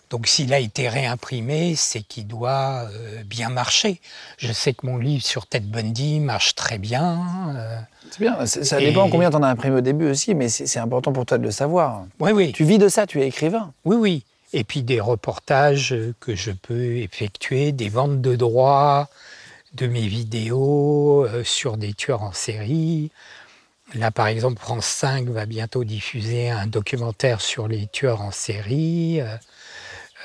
Donc 0.10 0.28
s'il 0.28 0.54
a 0.54 0.60
été 0.60 0.88
réimprimé, 0.88 1.76
c'est 1.76 2.00
qu'il 2.00 2.26
doit 2.28 2.88
euh, 2.94 3.22
bien 3.26 3.50
marcher. 3.50 4.00
Je 4.38 4.54
sais 4.54 4.74
que 4.74 4.86
mon 4.86 4.98
livre 4.98 5.26
sur 5.26 5.46
Ted 5.46 5.66
Bundy 5.68 6.22
marche 6.22 6.56
très 6.56 6.78
bien. 6.78 7.54
euh, 7.58 7.78
C'est 8.12 8.22
bien. 8.22 8.46
Ça 8.46 8.80
Et- 8.80 8.86
dépend 8.86 9.10
combien 9.10 9.30
tu 9.30 9.36
en 9.36 9.44
as 9.44 9.50
imprimé 9.50 9.76
au 9.76 9.82
début 9.82 10.10
aussi, 10.10 10.34
mais 10.36 10.48
c'est 10.48 10.80
important 10.80 11.12
pour 11.12 11.26
toi 11.26 11.38
de 11.38 11.44
le 11.44 11.52
savoir. 11.52 12.06
oui, 12.22 12.32
oui, 12.32 12.54
Tu 12.54 12.64
vis 12.64 12.78
de 12.78 12.88
ça, 12.88 13.06
tu 13.06 13.22
es 13.22 13.28
écrivain. 13.28 13.74
oui, 13.84 13.98
oui. 13.98 14.24
Et 14.54 14.64
puis 14.64 14.84
des 14.84 15.02
reportages 15.02 15.96
que 16.20 16.36
je 16.36 16.52
peux 16.52 16.98
effectuer, 16.98 17.72
des 17.72 17.90
ventes 17.90 18.22
de 18.22 18.36
droits 18.36 19.10
de 19.74 19.88
mes 19.88 20.08
vidéos 20.08 21.26
euh, 21.26 21.44
sur 21.44 21.78
des 21.78 21.94
tueurs 21.94 22.24
en 22.24 22.32
série. 22.32 23.12
Là, 23.94 24.12
par 24.12 24.28
exemple, 24.28 24.60
France 24.60 24.86
5 24.86 25.28
va 25.30 25.46
bientôt 25.46 25.84
diffuser 25.84 26.50
un 26.50 26.68
documentaire 26.68 27.40
sur 27.40 27.68
les 27.68 27.88
tueurs 27.88 28.22
en 28.22 28.32
série 28.32 29.22
euh, 29.22 29.38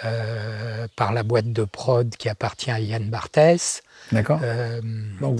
euh, 0.04 0.88
par 0.96 1.12
la 1.12 1.22
boîte 1.22 1.52
de 1.52 1.62
prod 1.62 2.10
qui 2.16 2.28
appartient 2.28 2.72
à 2.72 2.80
Yann 2.80 3.08
Barthès. 3.08 3.82
D'accord 4.10 4.40
Euh, 4.42 4.80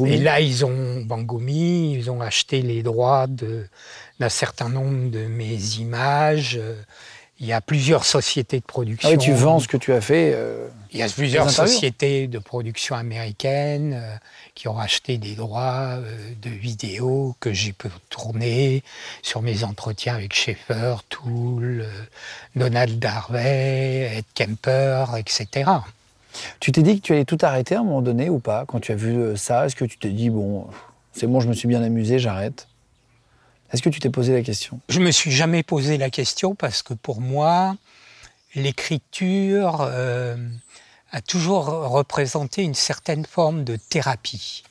et 0.07 0.19
là, 0.19 0.41
ils 0.41 0.65
ont 0.65 1.03
Bangoumi, 1.03 1.95
ils 1.95 2.11
ont 2.13 2.21
acheté 2.21 2.63
les 2.63 2.85
droits 2.85 3.27
d'un 3.27 4.29
certain 4.29 4.69
nombre 4.69 5.11
de 5.11 5.27
mes 5.27 5.79
images. 5.79 6.61
Il 7.43 7.49
y 7.49 7.53
a 7.53 7.61
plusieurs 7.61 8.05
sociétés 8.05 8.61
de 8.61 8.65
production. 8.65 9.09
Ah 9.09 9.13
oui, 9.13 9.19
tu 9.19 9.33
vends 9.33 9.59
ce 9.59 9.67
que 9.67 9.77
tu 9.77 9.93
as 9.93 10.01
fait. 10.01 10.31
euh, 10.33 10.69
Il 10.93 11.01
y 11.01 11.03
a 11.03 11.09
plusieurs 11.09 11.51
sociétés 11.51 12.29
de 12.29 12.39
production 12.39 12.95
américaines 12.95 13.95
euh, 13.95 14.15
qui 14.55 14.69
ont 14.69 14.79
acheté 14.79 15.19
des 15.19 15.35
droits 15.35 15.97
euh, 15.99 16.17
de 16.41 16.51
vidéos 16.51 17.35
que 17.41 17.53
j'ai 17.53 17.73
pu 17.73 17.89
tourner 18.11 18.85
sur 19.23 19.43
mes 19.43 19.65
entretiens 19.65 20.15
avec 20.15 20.33
Schaeffer, 20.35 20.95
Toole, 21.09 21.85
Donald 22.55 23.05
Harvey, 23.05 24.19
Ed 24.19 24.25
Kemper, 24.35 25.07
etc. 25.19 25.69
Tu 26.61 26.71
t'es 26.71 26.83
dit 26.83 27.01
que 27.01 27.05
tu 27.05 27.13
allais 27.13 27.25
tout 27.25 27.39
arrêter 27.43 27.75
à 27.75 27.81
un 27.81 27.83
moment 27.83 28.03
donné 28.03 28.31
ou 28.31 28.39
pas 28.39 28.67
Quand 28.69 28.79
tu 28.79 28.93
as 28.93 28.95
vu 28.95 29.37
ça, 29.37 29.67
est-ce 29.67 29.75
que 29.75 29.85
tu 29.85 29.99
t'es 29.99 30.11
dit, 30.11 30.31
bon, 30.31 30.69
c'est 31.13 31.27
bon, 31.27 31.41
je 31.41 31.49
me 31.49 31.55
suis 31.55 31.67
bien 31.67 31.83
amusé, 31.83 32.21
j'arrête? 32.21 32.69
Est-ce 33.73 33.83
que 33.83 33.89
tu 33.89 34.01
t'es 34.01 34.11
posé 34.11 34.33
la 34.33 34.43
question? 34.43 34.81
Je 34.89 35.01
me 35.01 35.11
suis 35.11 35.31
jamais 35.31 35.63
posé 35.63 35.97
la 35.97 36.11
question 36.11 36.55
parce 36.55 36.83
que 36.83 36.95
pour 36.95 37.21
moi, 37.21 37.77
l'écriture 38.55 39.81
euh, 39.81 40.37
a 41.11 41.21
toujours 41.23 41.67
représenté 41.67 42.63
une 42.63 42.75
certaine 42.75 43.25
forme 43.25 43.65
de 43.65 43.77
thérapie. 43.77 44.63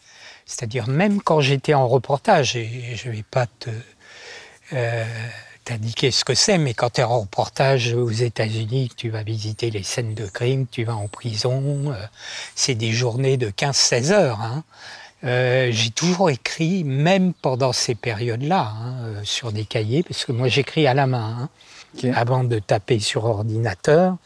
C'est-à-dire 0.45 0.87
même 0.87 1.21
quand 1.21 1.41
j'étais 1.41 1.73
en 1.73 1.87
reportage, 1.87 2.55
et 2.55 2.95
je 2.95 3.09
ne 3.09 3.15
vais 3.15 3.23
pas 3.23 3.47
euh, 4.73 5.05
t'indiquer 5.65 6.11
ce 6.11 6.23
que 6.23 6.35
c'est, 6.35 6.57
mais 6.57 6.73
quand 6.73 6.91
tu 6.91 7.01
es 7.01 7.03
en 7.03 7.21
reportage 7.21 7.93
aux 7.93 8.11
États-Unis, 8.11 8.91
tu 8.95 9.09
vas 9.09 9.23
visiter 9.23 9.71
les 9.71 9.83
scènes 9.83 10.13
de 10.13 10.27
crime, 10.27 10.67
tu 10.69 10.83
vas 10.83 10.95
en 10.95 11.07
prison, 11.07 11.91
euh, 11.91 12.05
c'est 12.55 12.75
des 12.75 12.91
journées 12.91 13.37
de 13.37 13.49
15-16 13.49 14.11
heures. 14.11 14.41
hein. 14.41 14.63
Euh, 15.23 15.69
j'ai 15.71 15.91
toujours 15.91 16.29
écrit, 16.29 16.83
même 16.83 17.33
pendant 17.33 17.73
ces 17.73 17.93
périodes-là, 17.95 18.73
hein, 18.75 18.95
euh, 19.01 19.21
sur 19.23 19.51
des 19.51 19.65
cahiers, 19.65 20.03
parce 20.03 20.25
que 20.25 20.31
moi 20.31 20.47
j'écris 20.47 20.87
à 20.87 20.93
la 20.93 21.05
main, 21.05 21.49
hein, 22.03 22.11
avant 22.15 22.43
de 22.43 22.57
taper 22.59 22.99
sur 22.99 23.25
ordinateur. 23.25 24.17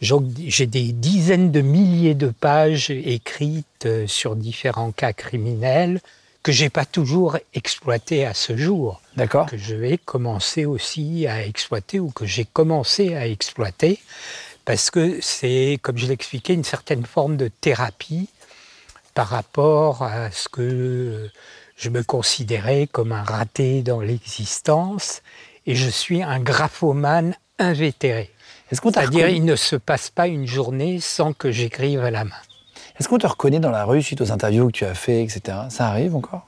J'ai 0.00 0.66
des 0.66 0.92
dizaines 0.92 1.52
de 1.52 1.60
milliers 1.60 2.14
de 2.14 2.28
pages 2.28 2.90
écrites 2.90 3.86
euh, 3.86 4.06
sur 4.06 4.34
différents 4.34 4.92
cas 4.92 5.12
criminels 5.12 6.00
que 6.42 6.52
j'ai 6.52 6.70
pas 6.70 6.86
toujours 6.86 7.36
exploité 7.52 8.24
à 8.24 8.32
ce 8.32 8.56
jour, 8.56 9.02
D'accord. 9.16 9.46
Que 9.46 9.58
je 9.58 9.74
vais 9.74 9.98
commencer 9.98 10.64
aussi 10.64 11.26
à 11.26 11.44
exploiter 11.44 12.00
ou 12.00 12.10
que 12.10 12.24
j'ai 12.24 12.46
commencé 12.46 13.14
à 13.14 13.26
exploiter, 13.26 14.00
parce 14.64 14.90
que 14.90 15.18
c'est, 15.20 15.78
comme 15.82 15.98
je 15.98 16.06
l'expliquais, 16.06 16.54
une 16.54 16.64
certaine 16.64 17.04
forme 17.04 17.36
de 17.36 17.48
thérapie 17.48 18.30
par 19.14 19.28
rapport 19.28 20.02
à 20.02 20.30
ce 20.30 20.48
que 20.48 21.30
je 21.76 21.88
me 21.88 22.02
considérais 22.02 22.86
comme 22.90 23.12
un 23.12 23.22
raté 23.22 23.82
dans 23.82 24.00
l'existence, 24.00 25.22
et 25.66 25.74
je 25.74 25.88
suis 25.88 26.22
un 26.22 26.40
graphomane 26.40 27.34
invétéré. 27.58 28.30
Est-ce 28.70 28.80
qu'on 28.80 28.92
C'est-à-dire, 28.92 29.26
reconnu, 29.26 29.38
il 29.38 29.44
ne 29.44 29.56
se 29.56 29.76
passe 29.76 30.10
pas 30.10 30.26
une 30.26 30.46
journée 30.46 31.00
sans 31.00 31.32
que 31.32 31.50
j'écrive 31.50 32.00
à 32.04 32.10
la 32.10 32.24
main. 32.24 32.36
est-ce 32.98 33.08
qu'on 33.08 33.18
te 33.18 33.26
reconnaît 33.26 33.60
dans 33.60 33.70
la 33.70 33.84
rue 33.84 34.02
suite 34.02 34.20
aux 34.20 34.30
interviews 34.30 34.66
que 34.68 34.72
tu 34.72 34.84
as 34.84 34.94
fait, 34.94 35.22
etc. 35.22 35.58
Ça 35.70 35.88
arrive 35.88 36.14
encore? 36.14 36.46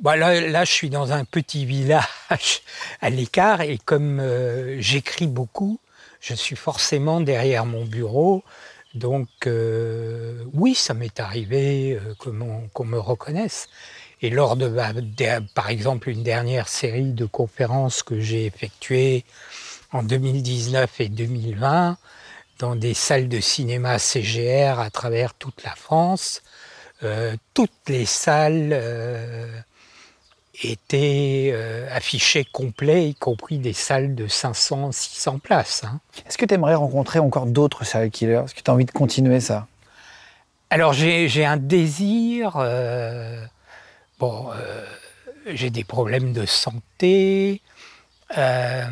Bah 0.00 0.16
là, 0.16 0.40
là, 0.40 0.64
je 0.64 0.70
suis 0.70 0.90
dans 0.90 1.12
un 1.12 1.24
petit 1.24 1.64
village 1.64 2.04
à 3.00 3.10
l'écart 3.10 3.62
et 3.62 3.78
comme 3.84 4.20
euh, 4.20 4.80
j'écris 4.80 5.26
beaucoup, 5.26 5.80
je 6.20 6.34
suis 6.34 6.54
forcément 6.54 7.20
derrière 7.20 7.66
mon 7.66 7.84
bureau. 7.84 8.44
Donc 8.98 9.28
euh, 9.46 10.44
oui, 10.52 10.74
ça 10.74 10.94
m'est 10.94 11.20
arrivé 11.20 11.94
euh, 12.00 12.14
qu'on 12.72 12.84
me 12.84 12.98
reconnaisse. 12.98 13.68
Et 14.22 14.30
lors 14.30 14.56
de, 14.56 14.68
de- 14.68 15.52
par 15.54 15.70
exemple, 15.70 16.10
une 16.10 16.22
dernière 16.24 16.68
série 16.68 17.12
de 17.12 17.24
conférences 17.26 18.02
que 18.02 18.20
j'ai 18.20 18.46
effectuées 18.46 19.24
en 19.92 20.02
2019 20.02 21.00
et 21.00 21.08
2020 21.08 21.98
dans 22.58 22.76
des 22.76 22.94
salles 22.94 23.28
de 23.28 23.40
cinéma 23.40 23.98
CGR 23.98 24.80
à 24.80 24.90
travers 24.90 25.34
toute 25.34 25.62
la 25.64 25.74
France, 25.76 26.42
euh, 27.04 27.36
toutes 27.54 27.88
les 27.88 28.06
salles 28.06 28.72
étaient 30.62 31.50
euh, 31.52 31.86
affichées 31.94 32.44
complets, 32.44 33.08
y 33.10 33.14
compris 33.14 33.58
des 33.58 33.72
salles 33.72 34.14
de 34.14 34.26
500, 34.26 34.92
600 34.92 35.38
places. 35.38 35.84
hein. 35.84 36.00
Est-ce 36.26 36.38
que 36.38 36.46
tu 36.46 36.54
aimerais 36.54 36.74
rencontrer 36.74 37.18
encore 37.18 37.46
d'autres 37.46 37.84
serial 37.84 38.10
killers? 38.10 38.42
Est-ce 38.44 38.54
que 38.54 38.62
tu 38.62 38.70
as 38.70 38.74
envie 38.74 38.84
de 38.84 38.90
continuer 38.90 39.40
ça? 39.40 39.66
Alors 40.70 40.92
j'ai 40.92 41.44
un 41.44 41.56
désir. 41.56 42.56
Euh, 42.56 43.42
bon, 44.18 44.50
euh, 44.52 44.84
j'ai 45.46 45.70
des 45.70 45.84
problèmes 45.84 46.32
de 46.32 46.44
santé, 46.44 47.62
euh, 48.36 48.84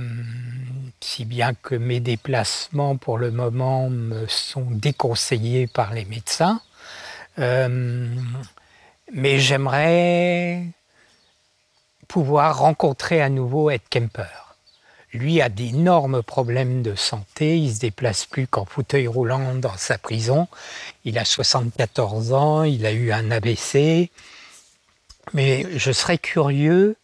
si 1.01 1.27
bien 1.27 1.53
que 1.53 1.75
mes 1.75 2.01
déplacements 2.01 2.97
pour 2.97 3.19
le 3.19 3.31
moment 3.31 3.91
me 3.91 4.27
sont 4.27 4.67
déconseillés 4.71 5.67
par 5.67 5.93
les 5.93 6.07
médecins. 6.07 6.61
mais 9.13 9.39
j'aimerais 9.39 10.65
pouvoir 12.09 12.59
rencontrer 12.59 13.21
à 13.21 13.29
nouveau 13.29 13.71
Ed 13.71 13.83
Kemper. 13.91 14.57
Lui 15.13 15.41
a 15.41 15.49
d'énormes 15.49 16.23
problèmes 16.23 16.83
de 16.83 16.95
santé, 16.95 17.59
il 17.59 17.75
se 17.75 17.81
déplace 17.81 18.27
plus 18.27 18.47
qu'en 18.47 18.65
fauteuil 18.65 19.07
roulant 19.07 19.55
dans 19.55 19.77
sa 19.77 19.99
prison. 19.99 20.49
Il 21.05 21.19
a 21.19 21.25
74 21.25 22.33
ans, 22.33 22.65
il 22.65 22.85
a 22.85 22.93
eu 22.93 23.13
un 23.13 23.31
ABC. 23.31 24.11
Mais 25.33 25.67
je 25.77 25.93
serais 25.93 26.19
curieux 26.19 26.97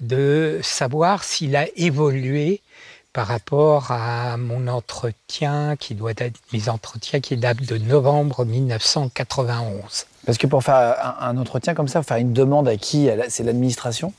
de 0.00 0.60
savoir 0.62 1.24
s'il 1.24 1.56
a 1.56 1.66
évolué 1.76 2.60
par 3.12 3.26
rapport 3.26 3.90
à 3.90 4.36
mon 4.36 4.68
entretien 4.68 5.76
qui 5.76 5.94
doit 5.94 6.12
être 6.18 6.38
mes 6.52 6.68
entretiens 6.68 7.20
qui 7.20 7.36
datent 7.36 7.64
de 7.64 7.78
novembre 7.78 8.44
1991. 8.44 10.06
Parce 10.26 10.38
que 10.38 10.46
pour 10.46 10.62
faire 10.62 11.16
un, 11.20 11.36
entretien 11.36 11.74
comme 11.74 11.88
ça, 11.88 12.02
faire 12.02 12.18
une 12.18 12.32
demande 12.32 12.68
à 12.68 12.76
qui? 12.76 13.08
C'est 13.28 13.42
l'administration? 13.42 14.12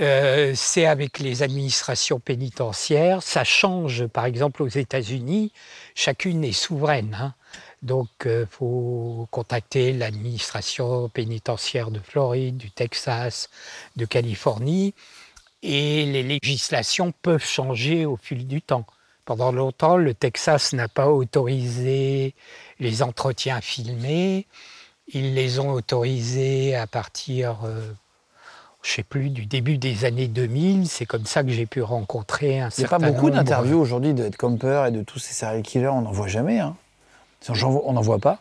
Euh, 0.00 0.52
c'est 0.56 0.86
avec 0.86 1.18
les 1.18 1.42
administrations 1.42 2.18
pénitentiaires. 2.18 3.22
Ça 3.22 3.44
change, 3.44 4.06
par 4.06 4.24
exemple, 4.24 4.62
aux 4.62 4.68
États-Unis, 4.68 5.52
chacune 5.94 6.44
est 6.44 6.52
souveraine. 6.52 7.16
Hein. 7.20 7.34
Donc, 7.82 8.08
il 8.24 8.30
euh, 8.30 8.46
faut 8.46 9.28
contacter 9.30 9.92
l'administration 9.92 11.08
pénitentiaire 11.08 11.90
de 11.90 11.98
Floride, 11.98 12.56
du 12.56 12.70
Texas, 12.70 13.50
de 13.96 14.04
Californie. 14.06 14.94
Et 15.62 16.06
les 16.06 16.22
législations 16.22 17.12
peuvent 17.22 17.44
changer 17.44 18.06
au 18.06 18.16
fil 18.16 18.46
du 18.46 18.62
temps. 18.62 18.86
Pendant 19.24 19.52
longtemps, 19.52 19.96
le 19.96 20.14
Texas 20.14 20.72
n'a 20.72 20.88
pas 20.88 21.08
autorisé 21.08 22.34
les 22.80 23.02
entretiens 23.02 23.60
filmés. 23.60 24.46
Ils 25.08 25.34
les 25.34 25.58
ont 25.58 25.70
autorisés 25.70 26.74
à 26.74 26.86
partir 26.86 27.58
euh, 27.64 27.92
je 28.82 28.90
sais 28.90 29.02
plus, 29.02 29.30
du 29.30 29.46
début 29.46 29.78
des 29.78 30.04
années 30.04 30.28
2000. 30.28 30.88
C'est 30.88 31.06
comme 31.06 31.26
ça 31.26 31.42
que 31.42 31.50
j'ai 31.50 31.66
pu 31.66 31.82
rencontrer 31.82 32.60
un 32.60 32.70
certain 32.70 32.96
nombre... 32.96 33.06
Il 33.06 33.10
n'y 33.10 33.10
a 33.10 33.12
pas 33.12 33.20
beaucoup 33.20 33.30
d'interviews 33.30 33.80
aujourd'hui 33.80 34.14
de 34.14 34.28
Comper 34.36 34.84
et 34.88 34.90
de 34.90 35.02
tous 35.02 35.18
ces 35.18 35.34
serial 35.34 35.62
killers. 35.62 35.88
On 35.88 36.02
n'en 36.02 36.12
voit 36.12 36.28
jamais. 36.28 36.58
Hein. 36.58 36.74
On 37.48 37.92
n'en 37.92 38.00
voit 38.00 38.18
pas. 38.18 38.38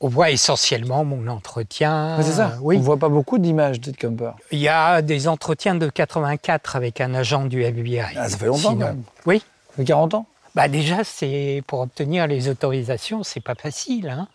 On 0.00 0.08
voit 0.08 0.30
essentiellement 0.30 1.04
mon 1.04 1.28
entretien. 1.28 2.18
c'est 2.20 2.32
ça. 2.32 2.58
Oui. 2.60 2.76
On 2.76 2.80
ne 2.80 2.84
voit 2.84 2.98
pas 2.98 3.08
beaucoup 3.08 3.38
d'images 3.38 3.80
de 3.80 3.92
Comper. 3.92 4.32
Il 4.50 4.58
y 4.58 4.68
a 4.68 5.00
des 5.00 5.28
entretiens 5.28 5.76
de 5.76 5.88
84 5.88 6.76
avec 6.76 7.00
un 7.00 7.14
agent 7.14 7.46
du 7.46 7.62
FBI. 7.62 8.00
Ah, 8.16 8.28
ça 8.28 8.36
fait 8.36 8.46
longtemps 8.46 8.76
quand 8.76 8.86
même. 8.86 9.02
Oui. 9.26 9.38
Ça 9.70 9.76
fait 9.76 9.84
40 9.84 10.14
ans 10.14 10.26
bah 10.54 10.68
déjà, 10.68 11.02
c'est 11.02 11.64
pour 11.66 11.80
obtenir 11.80 12.28
les 12.28 12.48
autorisations, 12.48 13.24
c'est 13.24 13.40
pas 13.40 13.56
facile. 13.56 14.08
Hein 14.08 14.28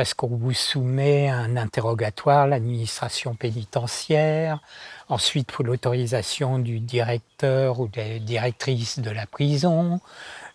parce 0.00 0.14
qu'on 0.14 0.28
vous 0.28 0.54
soumet 0.54 1.28
à 1.28 1.36
un 1.36 1.58
interrogatoire, 1.58 2.46
l'administration 2.46 3.34
pénitentiaire, 3.34 4.62
ensuite 5.10 5.52
faut 5.52 5.62
l'autorisation 5.62 6.58
du 6.58 6.80
directeur 6.80 7.80
ou 7.80 7.88
de 7.88 7.98
la 7.98 8.18
directrice 8.18 8.98
de 8.98 9.10
la 9.10 9.26
prison, 9.26 10.00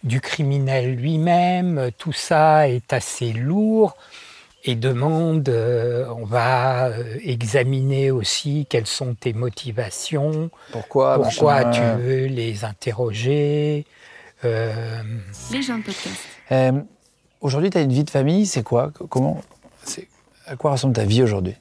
du 0.03 0.19
criminel 0.19 0.95
lui-même, 0.95 1.91
tout 1.99 2.11
ça 2.11 2.67
est 2.67 2.91
assez 2.91 3.33
lourd 3.33 3.95
et 4.63 4.73
demande, 4.73 5.47
euh, 5.47 6.07
on 6.17 6.25
va 6.25 6.87
euh, 6.87 7.03
examiner 7.23 8.09
aussi 8.09 8.65
quelles 8.67 8.87
sont 8.87 9.13
tes 9.13 9.33
motivations, 9.33 10.49
pourquoi, 10.71 11.21
pourquoi 11.21 11.65
tu 11.65 11.81
veux 11.81 12.25
les 12.25 12.65
interroger. 12.65 13.85
Euh... 14.43 15.03
Les 15.51 15.61
gens 15.61 15.77
de 15.77 15.83
podcast. 15.83 16.17
Euh, 16.51 16.81
Aujourd'hui, 17.45 17.69
tu 17.69 17.77
as 17.77 17.81
une 17.81 17.93
vie 17.93 18.03
de 18.03 18.09
famille, 18.09 18.47
c'est 18.47 18.63
quoi? 18.63 18.91
Comment 19.07 19.39
À 20.47 20.55
quoi 20.55 20.71
ressemble 20.71 20.95
ta 20.95 21.05
vie 21.05 21.21
aujourd'hui? 21.21 21.53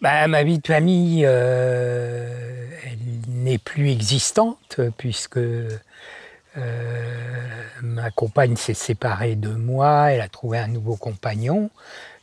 Bah, 0.00 0.28
Ma 0.28 0.44
vie 0.44 0.60
de 0.60 0.66
famille, 0.68 1.24
euh, 1.26 2.68
elle 2.86 3.32
n'est 3.42 3.58
plus 3.58 3.90
existante 3.90 4.80
puisque 4.96 5.38
euh, 5.38 5.68
ma 7.82 8.12
compagne 8.12 8.54
s'est 8.54 8.74
séparée 8.74 9.34
de 9.34 9.48
moi, 9.48 10.12
elle 10.12 10.20
a 10.20 10.28
trouvé 10.28 10.58
un 10.58 10.68
nouveau 10.68 10.94
compagnon. 10.94 11.68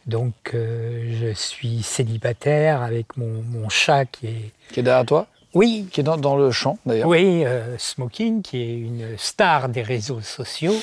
Donc 0.06 0.52
euh, 0.54 1.18
je 1.20 1.34
suis 1.34 1.84
célibataire 1.84 2.82
avec 2.82 3.18
mon, 3.18 3.42
mon, 3.42 3.68
chat 3.68 4.06
qui 4.06 4.28
est... 4.28 4.52
Qui 4.72 4.80
est 4.80 4.84
derrière 4.84 5.06
toi? 5.06 5.28
Oui. 5.56 5.88
Qui 5.90 6.02
est 6.02 6.04
dans, 6.04 6.36
le 6.36 6.52
champ, 6.52 6.78
d'ailleurs. 6.86 7.08
Oui, 7.08 7.44
euh, 7.46 7.78
Smoking, 7.78 8.42
qui 8.42 8.62
est 8.62 8.76
une 8.78 9.18
star 9.18 9.70
des 9.70 9.82
réseaux 9.82 10.20
sociaux, 10.20 10.76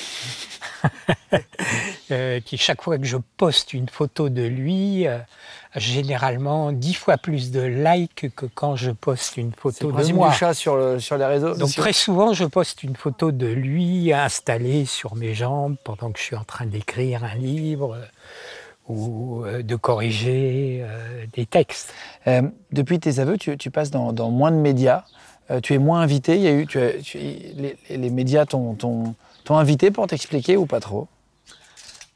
qui 2.45 2.57
chaque 2.57 2.81
fois 2.81 2.97
que 2.97 3.05
je 3.05 3.17
poste 3.37 3.73
une 3.73 3.89
photo 3.89 4.29
de 4.29 4.43
lui, 4.43 5.07
a 5.07 5.25
généralement 5.75 6.71
dix 6.71 6.93
fois 6.93 7.17
plus 7.17 7.51
de 7.51 7.61
likes 7.61 8.33
que 8.35 8.45
quand 8.45 8.75
je 8.75 8.91
poste 8.91 9.37
une 9.37 9.51
photo 9.51 9.91
de 9.91 10.13
moi. 10.13 10.29
du 10.29 10.35
chat 10.35 10.53
sur, 10.53 11.01
sur 11.01 11.17
les 11.17 11.25
réseaux 11.25 11.55
Donc 11.55 11.73
très 11.73 11.93
souvent, 11.93 12.33
je 12.33 12.45
poste 12.45 12.83
une 12.83 12.95
photo 12.95 13.31
de 13.31 13.47
lui 13.47 14.13
installé 14.13 14.85
sur 14.85 15.15
mes 15.15 15.33
jambes 15.33 15.75
pendant 15.83 16.11
que 16.11 16.19
je 16.19 16.23
suis 16.23 16.35
en 16.35 16.43
train 16.43 16.65
d'écrire 16.65 17.23
un 17.23 17.35
livre 17.35 17.97
ou 18.87 19.43
euh, 19.45 19.63
de 19.63 19.75
corriger 19.75 20.81
euh, 20.83 21.25
des 21.33 21.45
textes. 21.45 21.93
Euh, 22.27 22.41
depuis 22.71 22.99
tes 22.99 23.19
aveux, 23.19 23.37
tu, 23.37 23.71
passes 23.71 23.91
dans, 23.91 24.13
moins 24.29 24.51
de 24.51 24.57
médias, 24.57 25.03
tu 25.61 25.73
es 25.73 25.77
moins 25.77 26.01
invité. 26.01 26.35
Il 26.35 26.41
y 26.41 26.47
a 26.47 26.53
eu, 26.53 26.67
les, 27.89 28.09
médias 28.09 28.45
t'ont 28.45 29.15
invité 29.51 29.91
pour 29.91 30.07
t'expliquer 30.07 30.57
ou 30.57 30.65
pas 30.65 30.79
trop? 30.79 31.07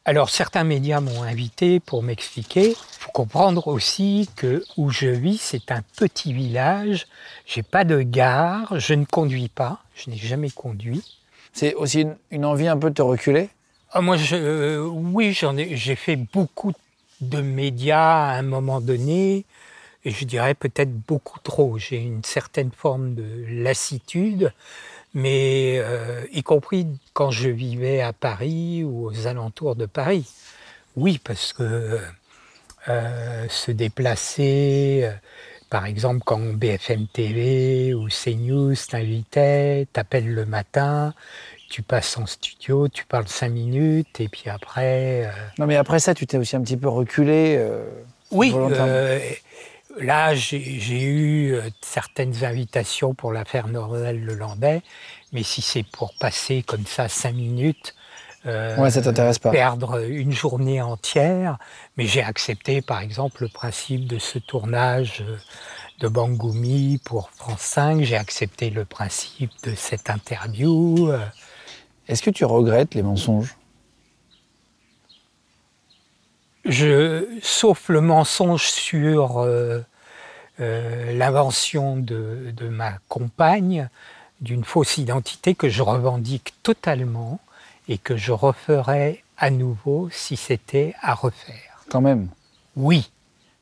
Alors 0.05 0.29
certains 0.29 0.63
médias 0.63 1.01
m'ont 1.01 1.23
invité 1.23 1.81
pour 1.81 2.01
m'expliquer. 2.01 2.69
Il 2.69 2.75
faut 2.75 3.11
comprendre 3.11 3.67
aussi 3.67 4.29
que 4.37 4.63
où 4.77 4.89
je 4.89 5.07
vis, 5.07 5.37
c'est 5.37 5.69
un 5.69 5.81
petit 5.97 6.31
village. 6.31 7.07
J'ai 7.45 7.61
pas 7.61 7.83
de 7.83 8.01
gare, 8.01 8.79
je 8.79 8.93
ne 8.93 9.03
conduis 9.03 9.49
pas, 9.49 9.79
je 9.95 10.09
n'ai 10.09 10.15
jamais 10.15 10.49
conduit. 10.49 11.03
C'est 11.51 11.73
aussi 11.73 12.05
une, 12.31 12.45
envie 12.45 12.67
un 12.67 12.77
peu 12.77 12.89
de 12.89 12.95
te 12.95 13.01
reculer? 13.01 13.49
Ah, 13.91 13.99
moi, 14.01 14.15
je, 14.15 14.35
euh, 14.35 14.87
oui, 14.87 15.33
j'en 15.33 15.57
ai, 15.57 15.75
j'ai 15.75 15.95
fait 15.95 16.15
beaucoup 16.15 16.71
de 17.19 17.41
médias 17.41 18.29
à 18.29 18.37
un 18.37 18.43
moment 18.43 18.79
donné, 18.79 19.45
et 20.05 20.11
je 20.11 20.23
dirais 20.23 20.53
peut-être 20.53 20.93
beaucoup 20.93 21.39
trop. 21.39 21.77
J'ai 21.77 21.97
une 21.97 22.23
certaine 22.23 22.71
forme 22.71 23.15
de 23.15 23.43
lassitude, 23.49 24.53
mais 25.13 25.79
euh, 25.79 26.25
y 26.31 26.43
compris 26.43 26.87
quand 27.13 27.31
je 27.31 27.49
vivais 27.49 28.01
à 28.01 28.13
Paris 28.13 28.83
ou 28.83 29.07
aux 29.07 29.27
alentours 29.27 29.75
de 29.75 29.85
Paris. 29.85 30.29
Oui, 30.95 31.19
parce 31.23 31.53
que 31.53 31.99
euh, 32.89 33.45
se 33.49 33.71
déplacer, 33.71 35.09
par 35.69 35.85
exemple, 35.85 36.21
quand 36.25 36.39
BFM 36.39 37.07
TV 37.07 37.93
ou 37.93 38.07
CNews 38.07 38.75
t'invitait, 38.89 39.87
t'appelle 39.91 40.33
le 40.33 40.45
matin, 40.45 41.13
tu 41.69 41.81
passes 41.81 42.17
en 42.17 42.25
studio, 42.25 42.87
tu 42.87 43.05
parles 43.05 43.27
cinq 43.27 43.49
minutes, 43.49 44.19
et 44.19 44.29
puis 44.29 44.49
après. 44.49 45.25
Euh, 45.25 45.31
non, 45.59 45.65
mais 45.65 45.75
après 45.75 45.99
ça, 45.99 46.13
tu 46.13 46.25
t'es 46.25 46.37
aussi 46.37 46.55
un 46.55 46.61
petit 46.61 46.77
peu 46.77 46.87
reculé. 46.87 47.55
Euh, 47.57 47.83
oui, 48.31 48.53
euh, 48.55 49.19
là, 49.99 50.35
j'ai 50.35 51.03
eu 51.03 51.55
certaines 51.81 52.43
invitations 52.43 53.13
pour 53.13 53.31
l'affaire 53.31 53.67
Nordal 53.67 54.19
Lelandais, 54.19 54.81
mais 55.33 55.43
si 55.43 55.61
c'est 55.61 55.83
pour 55.83 56.13
passer 56.19 56.63
comme 56.63 56.85
ça 56.85 57.07
cinq 57.07 57.35
minutes. 57.35 57.95
ouais, 58.45 58.91
ça 58.91 59.01
t'intéresse 59.01 59.39
pas. 59.39 59.51
Perdre 59.51 60.03
une 60.07 60.31
journée 60.31 60.81
entière, 60.81 61.57
mais 61.97 62.05
j'ai 62.05 62.23
accepté, 62.23 62.81
par 62.81 63.01
exemple, 63.01 63.43
le 63.43 63.49
principe 63.49 64.07
de 64.07 64.19
ce 64.19 64.39
tournage 64.39 65.23
de 65.99 66.07
Bangoumi 66.07 66.99
pour 67.03 67.29
France 67.31 67.61
5. 67.61 68.01
J'ai 68.03 68.17
accepté 68.17 68.69
le 68.69 68.85
principe 68.85 69.51
de 69.63 69.73
cette 69.75 70.09
interview. 70.09 71.11
Est-ce 72.07 72.21
que 72.21 72.29
tu 72.29 72.45
regrettes 72.45 72.95
les 72.95 73.03
mensonges? 73.03 73.57
Je, 76.67 77.25
Sauf 77.41 77.89
le 77.89 78.01
mensonge 78.01 78.67
sur 78.69 79.39
euh, 79.39 79.81
euh, 80.59 81.13
l'invention 81.17 81.97
de, 81.97 82.53
ma 82.69 82.93
compagne, 83.07 83.89
d'une 84.41 84.63
fausse 84.63 84.97
identité 84.97 85.55
que 85.55 85.69
je 85.69 85.81
revendique 85.81 86.53
totalement 86.63 87.39
et 87.87 87.97
que 87.97 88.17
je 88.17 88.31
referais 88.31 89.23
à 89.37 89.49
nouveau 89.49 90.09
si 90.11 90.35
c'était 90.35 90.93
à 91.01 91.13
refaire. 91.13 91.83
Quand 91.89 92.01
même 92.01 92.29
Oui. 92.75 93.09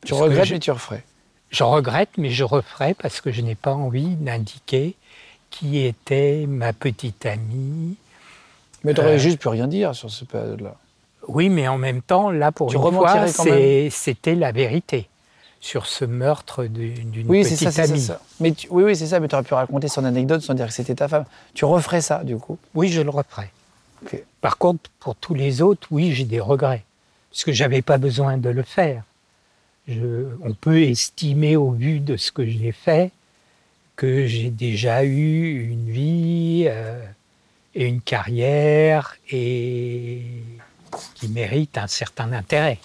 Tu 0.06 0.14
regrettes, 0.14 0.52
mais 0.52 0.60
tu 0.60 0.72
referais 0.72 1.04
Je 1.50 1.64
regrette, 1.64 2.10
mais 2.18 2.30
je 2.30 2.44
referais 2.44 2.94
parce 2.94 3.22
que 3.22 3.32
je 3.32 3.42
n'ai 3.42 3.56
pas 3.56 3.74
envie 3.74 4.16
d'indiquer 4.16 4.96
qui 5.50 5.80
était 5.80 6.46
ma 6.48 6.74
petite 6.74 7.26
amie, 7.26 7.96
mais 8.84 8.94
tu 8.94 9.00
n'aurais 9.00 9.14
euh, 9.14 9.20
juste 9.20 9.40
pu 9.40 9.48
rien 9.48 9.68
dire 9.68 9.96
sur 9.96 10.12
cette 10.12 10.28
période-là. 10.28 10.76
Oui, 11.28 11.50
mais 11.50 11.68
en 11.68 11.78
même 11.78 12.02
temps, 12.02 12.30
là, 12.30 12.52
pour 12.52 12.72
une 12.74 12.94
fois, 12.94 13.28
c'était 13.28 14.36
la 14.36 14.52
vérité 14.52 15.08
sur 15.66 15.88
ce 15.88 16.06
meurtre 16.06 16.66
d'une 16.66 17.26
oui, 17.28 17.42
petite 17.42 17.72
ça, 17.72 17.84
amie. 17.84 18.00
Ça. 18.00 18.22
Mais 18.40 18.54
oui, 18.70 18.84
oui, 18.84 18.96
c'est 18.96 19.08
ça, 19.08 19.20
mais 19.20 19.28
tu 19.28 19.34
aurais 19.34 19.44
pu 19.44 19.56
raconter 19.56 19.88
son 19.88 20.06
anecdote 20.06 20.42
sans 20.42 20.54
dire 20.54 20.68
que 20.68 20.74
c'était 20.74 20.94
ta 20.94 21.08
femme. 21.08 21.26
Tu 21.56 21.66
referais 21.66 22.02
ça, 22.02 22.24
du 22.24 22.38
coup? 22.38 22.60
Oui, 22.76 22.90
je 22.90 23.02
le 23.02 23.10
referais. 23.10 23.50
Par 24.42 24.60
contre, 24.60 24.92
pour 25.00 25.16
tous 25.16 25.34
les 25.34 25.64
autres, 25.64 25.88
oui, 25.90 26.12
j'ai 26.12 26.26
des 26.26 26.40
regrets. 26.40 26.84
Parce 27.32 27.44
que 27.44 27.52
je 27.52 27.64
n'avais 27.64 27.82
pas 27.82 27.98
besoin 27.98 28.38
de 28.38 28.50
le 28.50 28.62
faire. 28.62 29.04
on 29.90 30.54
peut 30.54 30.84
estimer 30.84 31.56
au 31.56 31.72
vu 31.72 32.00
de 32.00 32.16
ce 32.16 32.32
que 32.32 32.46
j'ai 32.46 32.72
fait 32.72 33.12
que 33.96 34.28
j'ai 34.28 34.52
déjà 34.52 35.04
eu 35.04 35.68
une 35.70 35.90
vie 35.90 36.66
euh, 36.68 37.04
et 37.74 37.88
une 37.88 38.02
carrière 38.02 39.16
et 39.32 40.22
qui 41.16 41.28
mérite 41.28 41.78
un 41.78 41.88
certain 41.88 42.32
intérêt. 42.34 42.80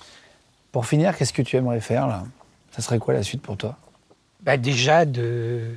Pour 0.72 0.86
finir, 0.86 1.16
qu'est-ce 1.16 1.32
que 1.32 1.42
tu 1.42 1.56
aimerais 1.56 1.80
faire 1.80 2.06
là? 2.06 2.24
Ça 2.72 2.82
serait 2.82 2.98
quoi 2.98 3.14
la 3.14 3.22
suite 3.22 3.42
pour 3.42 3.56
toi? 3.56 3.76
Bah 4.42 4.56
Déjà 4.56 5.04
de, 5.04 5.76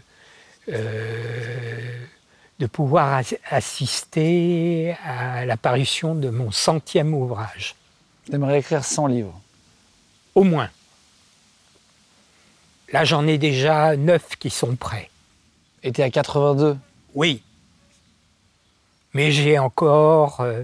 euh, 0.69 2.05
de 2.59 2.65
pouvoir 2.67 3.21
assister 3.49 4.95
à 5.03 5.45
l'apparition 5.45 6.15
de 6.15 6.29
mon 6.29 6.51
centième 6.51 7.13
ouvrage. 7.13 7.75
J'aimerais 8.29 8.59
écrire 8.59 8.84
100 8.84 9.07
livres? 9.07 9.39
Au 10.36 10.43
moins. 10.43 10.69
Là, 12.91 13.03
j'en 13.05 13.27
ai 13.27 13.38
déjà 13.38 13.97
9 13.97 14.36
qui 14.38 14.49
sont 14.49 14.75
prêts. 14.75 15.09
Et 15.81 15.91
tu 15.91 16.01
es 16.01 16.03
à 16.03 16.09
82 16.09 16.77
Oui. 17.15 17.41
Mais 19.13 19.31
j'ai 19.31 19.59
encore 19.59 20.41
euh, 20.41 20.63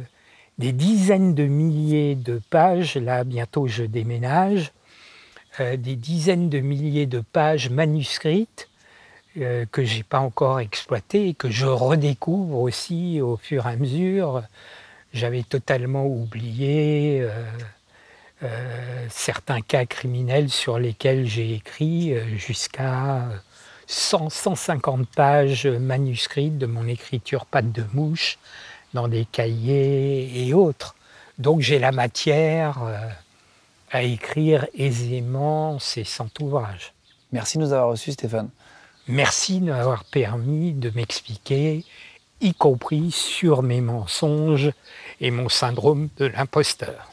des 0.59 0.73
dizaines 0.73 1.33
de 1.33 1.45
milliers 1.45 2.15
de 2.15 2.41
pages. 2.49 2.95
Là, 2.95 3.23
bientôt, 3.23 3.67
je 3.67 3.83
déménage. 3.83 4.71
Euh, 5.59 5.77
des 5.77 5.95
dizaines 5.95 6.49
de 6.49 6.59
milliers 6.59 7.05
de 7.05 7.21
pages 7.21 7.69
manuscrites 7.69 8.67
euh, 9.37 9.65
que 9.71 9.83
je 9.85 9.97
n'ai 9.97 10.03
pas 10.03 10.19
encore 10.19 10.59
exploitées 10.59 11.29
et 11.29 11.33
que 11.33 11.49
je 11.49 11.65
redécouvre 11.65 12.59
aussi 12.59 13.21
au 13.21 13.37
fur 13.37 13.65
et 13.65 13.71
à 13.71 13.75
mesure. 13.77 14.43
J'avais 15.13 15.43
totalement 15.43 16.05
oublié 16.05 17.27
certains 19.09 19.59
cas 19.61 19.85
criminels 19.85 20.49
sur 20.49 20.77
lesquels 20.77 21.25
j'ai 21.25 21.55
écrit 21.55 22.13
jusqu'à 22.37 23.27
100, 23.87 24.29
150 24.29 25.09
pages 25.09 25.65
manuscrites 25.65 26.59
de 26.59 26.67
mon 26.67 26.87
écriture 26.87 27.47
patte 27.47 27.71
de 27.71 27.83
mouche 27.91 28.37
dans 28.93 29.07
des 29.07 29.25
cahiers 29.25 30.47
et 30.47 30.53
autres. 30.53 30.95
Donc 31.37 31.61
j'ai 31.61 31.79
la 31.79 31.91
matière 31.91 32.83
euh, 32.83 32.97
à 33.91 34.03
écrire 34.03 34.67
aisément 34.73 35.79
ces 35.79 36.03
100 36.03 36.39
ouvrages. 36.41 36.93
Merci 37.31 37.57
de 37.57 37.63
nous 37.63 37.73
avoir 37.73 37.89
reçus 37.89 38.11
Stéphane. 38.11 38.49
Merci 39.07 39.59
de 39.59 39.71
m'avoir 39.71 40.03
permis 40.03 40.73
de 40.73 40.91
m'expliquer, 40.91 41.83
y 42.41 42.53
compris 42.53 43.11
sur 43.11 43.63
mes 43.63 43.81
mensonges 43.81 44.71
et 45.19 45.31
mon 45.31 45.49
syndrome 45.49 46.09
de 46.17 46.25
l'imposteur. 46.25 47.11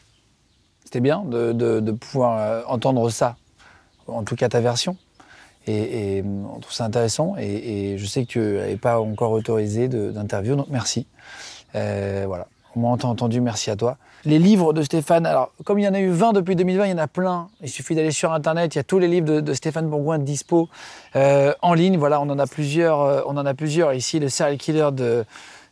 C'était 0.84 1.00
bien 1.00 1.22
de, 1.24 1.52
de 1.52 1.92
pouvoir 1.92 2.38
euh, 2.38 2.62
entendre 2.66 3.08
ça, 3.10 3.36
en 4.06 4.22
tout 4.22 4.36
cas 4.36 4.48
ta 4.48 4.60
version. 4.60 4.96
Et, 5.66 6.22
on 6.24 6.60
trouve 6.60 6.72
ça 6.72 6.84
intéressant. 6.84 7.34
Et, 7.38 7.96
je 7.98 8.06
sais 8.06 8.24
que 8.24 8.28
tu 8.28 8.38
n'avais 8.38 8.76
pas 8.76 9.00
encore 9.00 9.32
autorisé 9.32 9.88
d'interview, 9.88 10.56
donc 10.56 10.68
merci. 10.70 11.06
Euh, 11.74 12.24
voilà. 12.26 12.46
Au 12.74 12.80
moins, 12.80 12.92
on 12.92 12.96
t'a 12.96 13.08
entendu, 13.08 13.40
merci 13.40 13.70
à 13.70 13.76
toi. 13.76 13.96
Les 14.24 14.38
livres 14.38 14.72
de 14.72 14.82
Stéphane, 14.82 15.24
alors, 15.24 15.52
comme 15.64 15.78
il 15.78 15.84
y 15.84 15.88
en 15.88 15.94
a 15.94 16.00
eu 16.00 16.10
20 16.10 16.32
depuis 16.32 16.56
2020, 16.56 16.86
il 16.86 16.90
y 16.90 16.94
en 16.94 16.98
a 16.98 17.06
plein. 17.06 17.48
Il 17.62 17.70
suffit 17.70 17.94
d'aller 17.94 18.10
sur 18.10 18.32
Internet, 18.32 18.74
il 18.74 18.78
y 18.78 18.80
a 18.80 18.84
tous 18.84 18.98
les 18.98 19.08
livres 19.08 19.40
de, 19.40 19.54
Stéphane 19.54 19.88
Bourgoin 19.88 20.18
dispo 20.18 20.68
euh, 21.14 21.54
en 21.62 21.74
ligne. 21.74 21.96
Voilà, 21.96 22.20
on 22.20 22.28
en 22.28 22.38
a 22.38 22.46
plusieurs, 22.46 23.00
euh, 23.00 23.22
on 23.26 23.36
en 23.36 23.46
a 23.46 23.54
plusieurs 23.54 23.94
ici. 23.94 24.18
Le 24.18 24.28
serial 24.28 24.58
killer 24.58 24.88
de, 24.92 25.24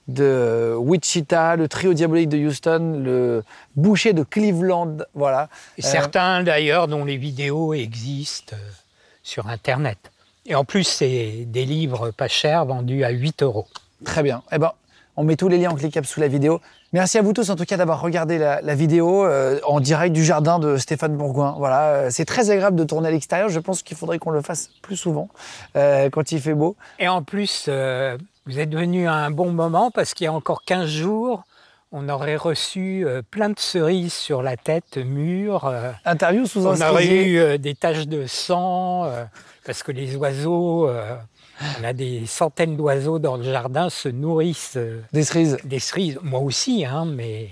de 0.09 0.75
Wichita, 0.79 1.57
le 1.57 1.69
trio 1.69 1.95
diabolique 1.95 2.29
de 2.29 2.39
Houston, 2.39 3.01
le 3.03 3.43
boucher 3.77 4.13
de 4.13 4.23
Cleveland, 4.23 4.99
voilà. 5.15 5.49
Et 5.77 5.83
certains 5.83 6.43
d'ailleurs 6.43 6.89
dont 6.89 7.05
les 7.05 7.17
vidéos 7.17 7.75
existent 7.75 8.57
sur 9.23 9.49
Internet. 9.49 9.99
Et 10.47 10.55
en 10.55 10.65
plus, 10.65 10.85
c'est 10.85 11.45
des 11.47 11.65
livres 11.65 12.11
pas 12.11 12.29
chers 12.29 12.67
vendus 12.67 13.03
à 13.05 13.11
8 13.11 13.43
euros. 13.43 13.67
Très 14.05 14.23
bien. 14.23 14.43
Eh 14.53 14.59
ben, 14.59 14.73
on 15.17 15.25
met 15.25 15.37
tous 15.37 15.49
les 15.49 15.59
liens 15.59 15.71
en 15.71 15.75
cliquable 15.75 16.07
sous 16.07 16.21
la 16.21 16.29
vidéo. 16.29 16.61
Merci 16.93 17.19
à 17.19 17.23
vous 17.23 17.33
tous 17.33 17.51
en 17.51 17.57
tout 17.57 17.65
cas 17.65 17.77
d'avoir 17.77 18.01
regardé 18.01 18.39
la, 18.39 18.75
vidéo 18.75 19.25
euh, 19.25 19.61
en 19.67 19.81
direct 19.81 20.15
du 20.15 20.25
jardin 20.25 20.59
de 20.59 20.77
Stéphane 20.77 21.17
Bourgoin. 21.17 21.55
Voilà, 21.59 21.89
euh, 21.89 22.09
c'est 22.11 22.25
très 22.25 22.51
agréable 22.51 22.77
de 22.77 22.85
tourner 22.85 23.09
à 23.09 23.11
l'extérieur. 23.11 23.49
Je 23.49 23.61
pense 23.61 23.83
qu'il 23.83 23.97
faudrait 23.97 24.19
qu'on 24.19 24.31
le 24.31 24.43
fasse 24.43 24.71
plus 24.83 24.97
souvent 24.97 25.29
euh, 25.77 26.11
quand 26.11 26.33
il 26.33 26.41
fait 26.41 26.55
beau. 26.55 26.77
Et 26.99 27.09
en 27.09 27.23
plus, 27.23 27.69
vous 28.47 28.59
êtes 28.59 28.75
venu 28.75 29.09
à 29.09 29.15
un 29.15 29.31
bon 29.31 29.51
moment 29.51 29.91
parce 29.91 30.15
qu'il 30.15 30.25
y 30.25 30.29
a 30.29 30.33
encore 30.33 30.63
15 30.65 30.89
jours, 30.89 31.45
on 31.93 32.09
aurait 32.09 32.37
reçu 32.37 33.07
plein 33.31 33.51
de 33.51 33.59
cerises 33.59 34.13
sur 34.13 34.43
la 34.43 34.57
tête, 34.57 34.97
mûres. 34.97 35.73
Interview 36.05 36.45
sous 36.45 36.67
un 36.67 36.77
On 36.77 36.91
aurait 36.91 37.25
eu 37.25 37.59
des 37.59 37.77
taches 37.77 38.09
de 38.09 38.27
sang, 38.27 39.09
parce 39.65 39.85
que 39.85 39.93
les 39.93 40.17
oiseaux, 40.17 40.91
on 41.81 41.85
a 41.85 41.93
des 41.93 42.27
centaines 42.27 42.77
d'oiseaux 42.77 43.19
dans 43.19 43.37
le 43.37 43.45
jardin, 43.45 43.91
se 43.91 44.09
nourrissent. 44.09 44.79
des 45.13 45.25
cerises 45.25 45.57
Des 45.65 45.79
cerises, 45.79 46.19
moi 46.23 46.41
aussi, 46.41 46.85
hein, 46.85 47.05
mais 47.05 47.51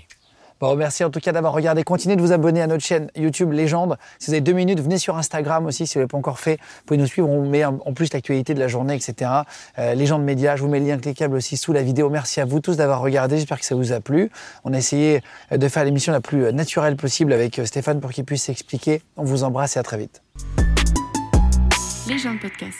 Bon, 0.63 0.77
merci 0.77 1.03
en 1.03 1.09
tout 1.09 1.19
cas 1.19 1.33
d'avoir 1.33 1.51
regardé. 1.51 1.83
Continuez 1.83 2.15
de 2.15 2.21
vous 2.21 2.31
abonner 2.31 2.61
à 2.61 2.67
notre 2.67 2.85
chaîne 2.85 3.09
YouTube 3.17 3.51
Légende. 3.51 3.97
Si 4.17 4.27
vous 4.27 4.33
avez 4.35 4.39
deux 4.39 4.53
minutes, 4.53 4.79
venez 4.79 4.97
sur 4.97 5.17
Instagram 5.17 5.65
aussi 5.65 5.85
si 5.85 5.95
vous 5.95 5.99
ne 5.99 6.03
l'avez 6.03 6.07
pas 6.07 6.17
encore 6.17 6.39
fait. 6.39 6.55
Vous 6.55 6.83
pouvez 6.85 6.97
nous 6.97 7.05
suivre. 7.05 7.29
On 7.29 7.45
met 7.45 7.65
en 7.65 7.93
plus 7.93 8.13
l'actualité 8.13 8.53
de 8.53 8.61
la 8.61 8.69
journée, 8.69 8.95
etc. 8.95 9.29
Euh, 9.77 9.93
Légende 9.93 10.23
Média, 10.23 10.55
je 10.55 10.61
vous 10.61 10.69
mets 10.69 10.79
le 10.79 10.85
lien 10.85 10.97
cliquable 10.97 11.35
aussi 11.35 11.57
sous 11.57 11.73
la 11.73 11.81
vidéo. 11.81 12.09
Merci 12.09 12.39
à 12.39 12.45
vous 12.45 12.61
tous 12.61 12.77
d'avoir 12.77 13.01
regardé. 13.01 13.35
J'espère 13.35 13.59
que 13.59 13.65
ça 13.65 13.75
vous 13.75 13.91
a 13.91 13.99
plu. 13.99 14.29
On 14.63 14.73
a 14.73 14.77
essayé 14.77 15.21
euh, 15.51 15.57
de 15.57 15.67
faire 15.67 15.83
l'émission 15.83 16.13
la 16.13 16.21
plus 16.21 16.45
euh, 16.45 16.51
naturelle 16.53 16.95
possible 16.95 17.33
avec 17.33 17.59
euh, 17.59 17.65
Stéphane 17.65 17.99
pour 17.99 18.11
qu'il 18.11 18.23
puisse 18.23 18.43
s'expliquer. 18.43 19.01
On 19.17 19.25
vous 19.25 19.43
embrasse 19.43 19.75
et 19.75 19.79
à 19.79 19.83
très 19.83 19.97
vite. 19.97 20.21
Légende 22.07 22.39
Podcast. 22.39 22.79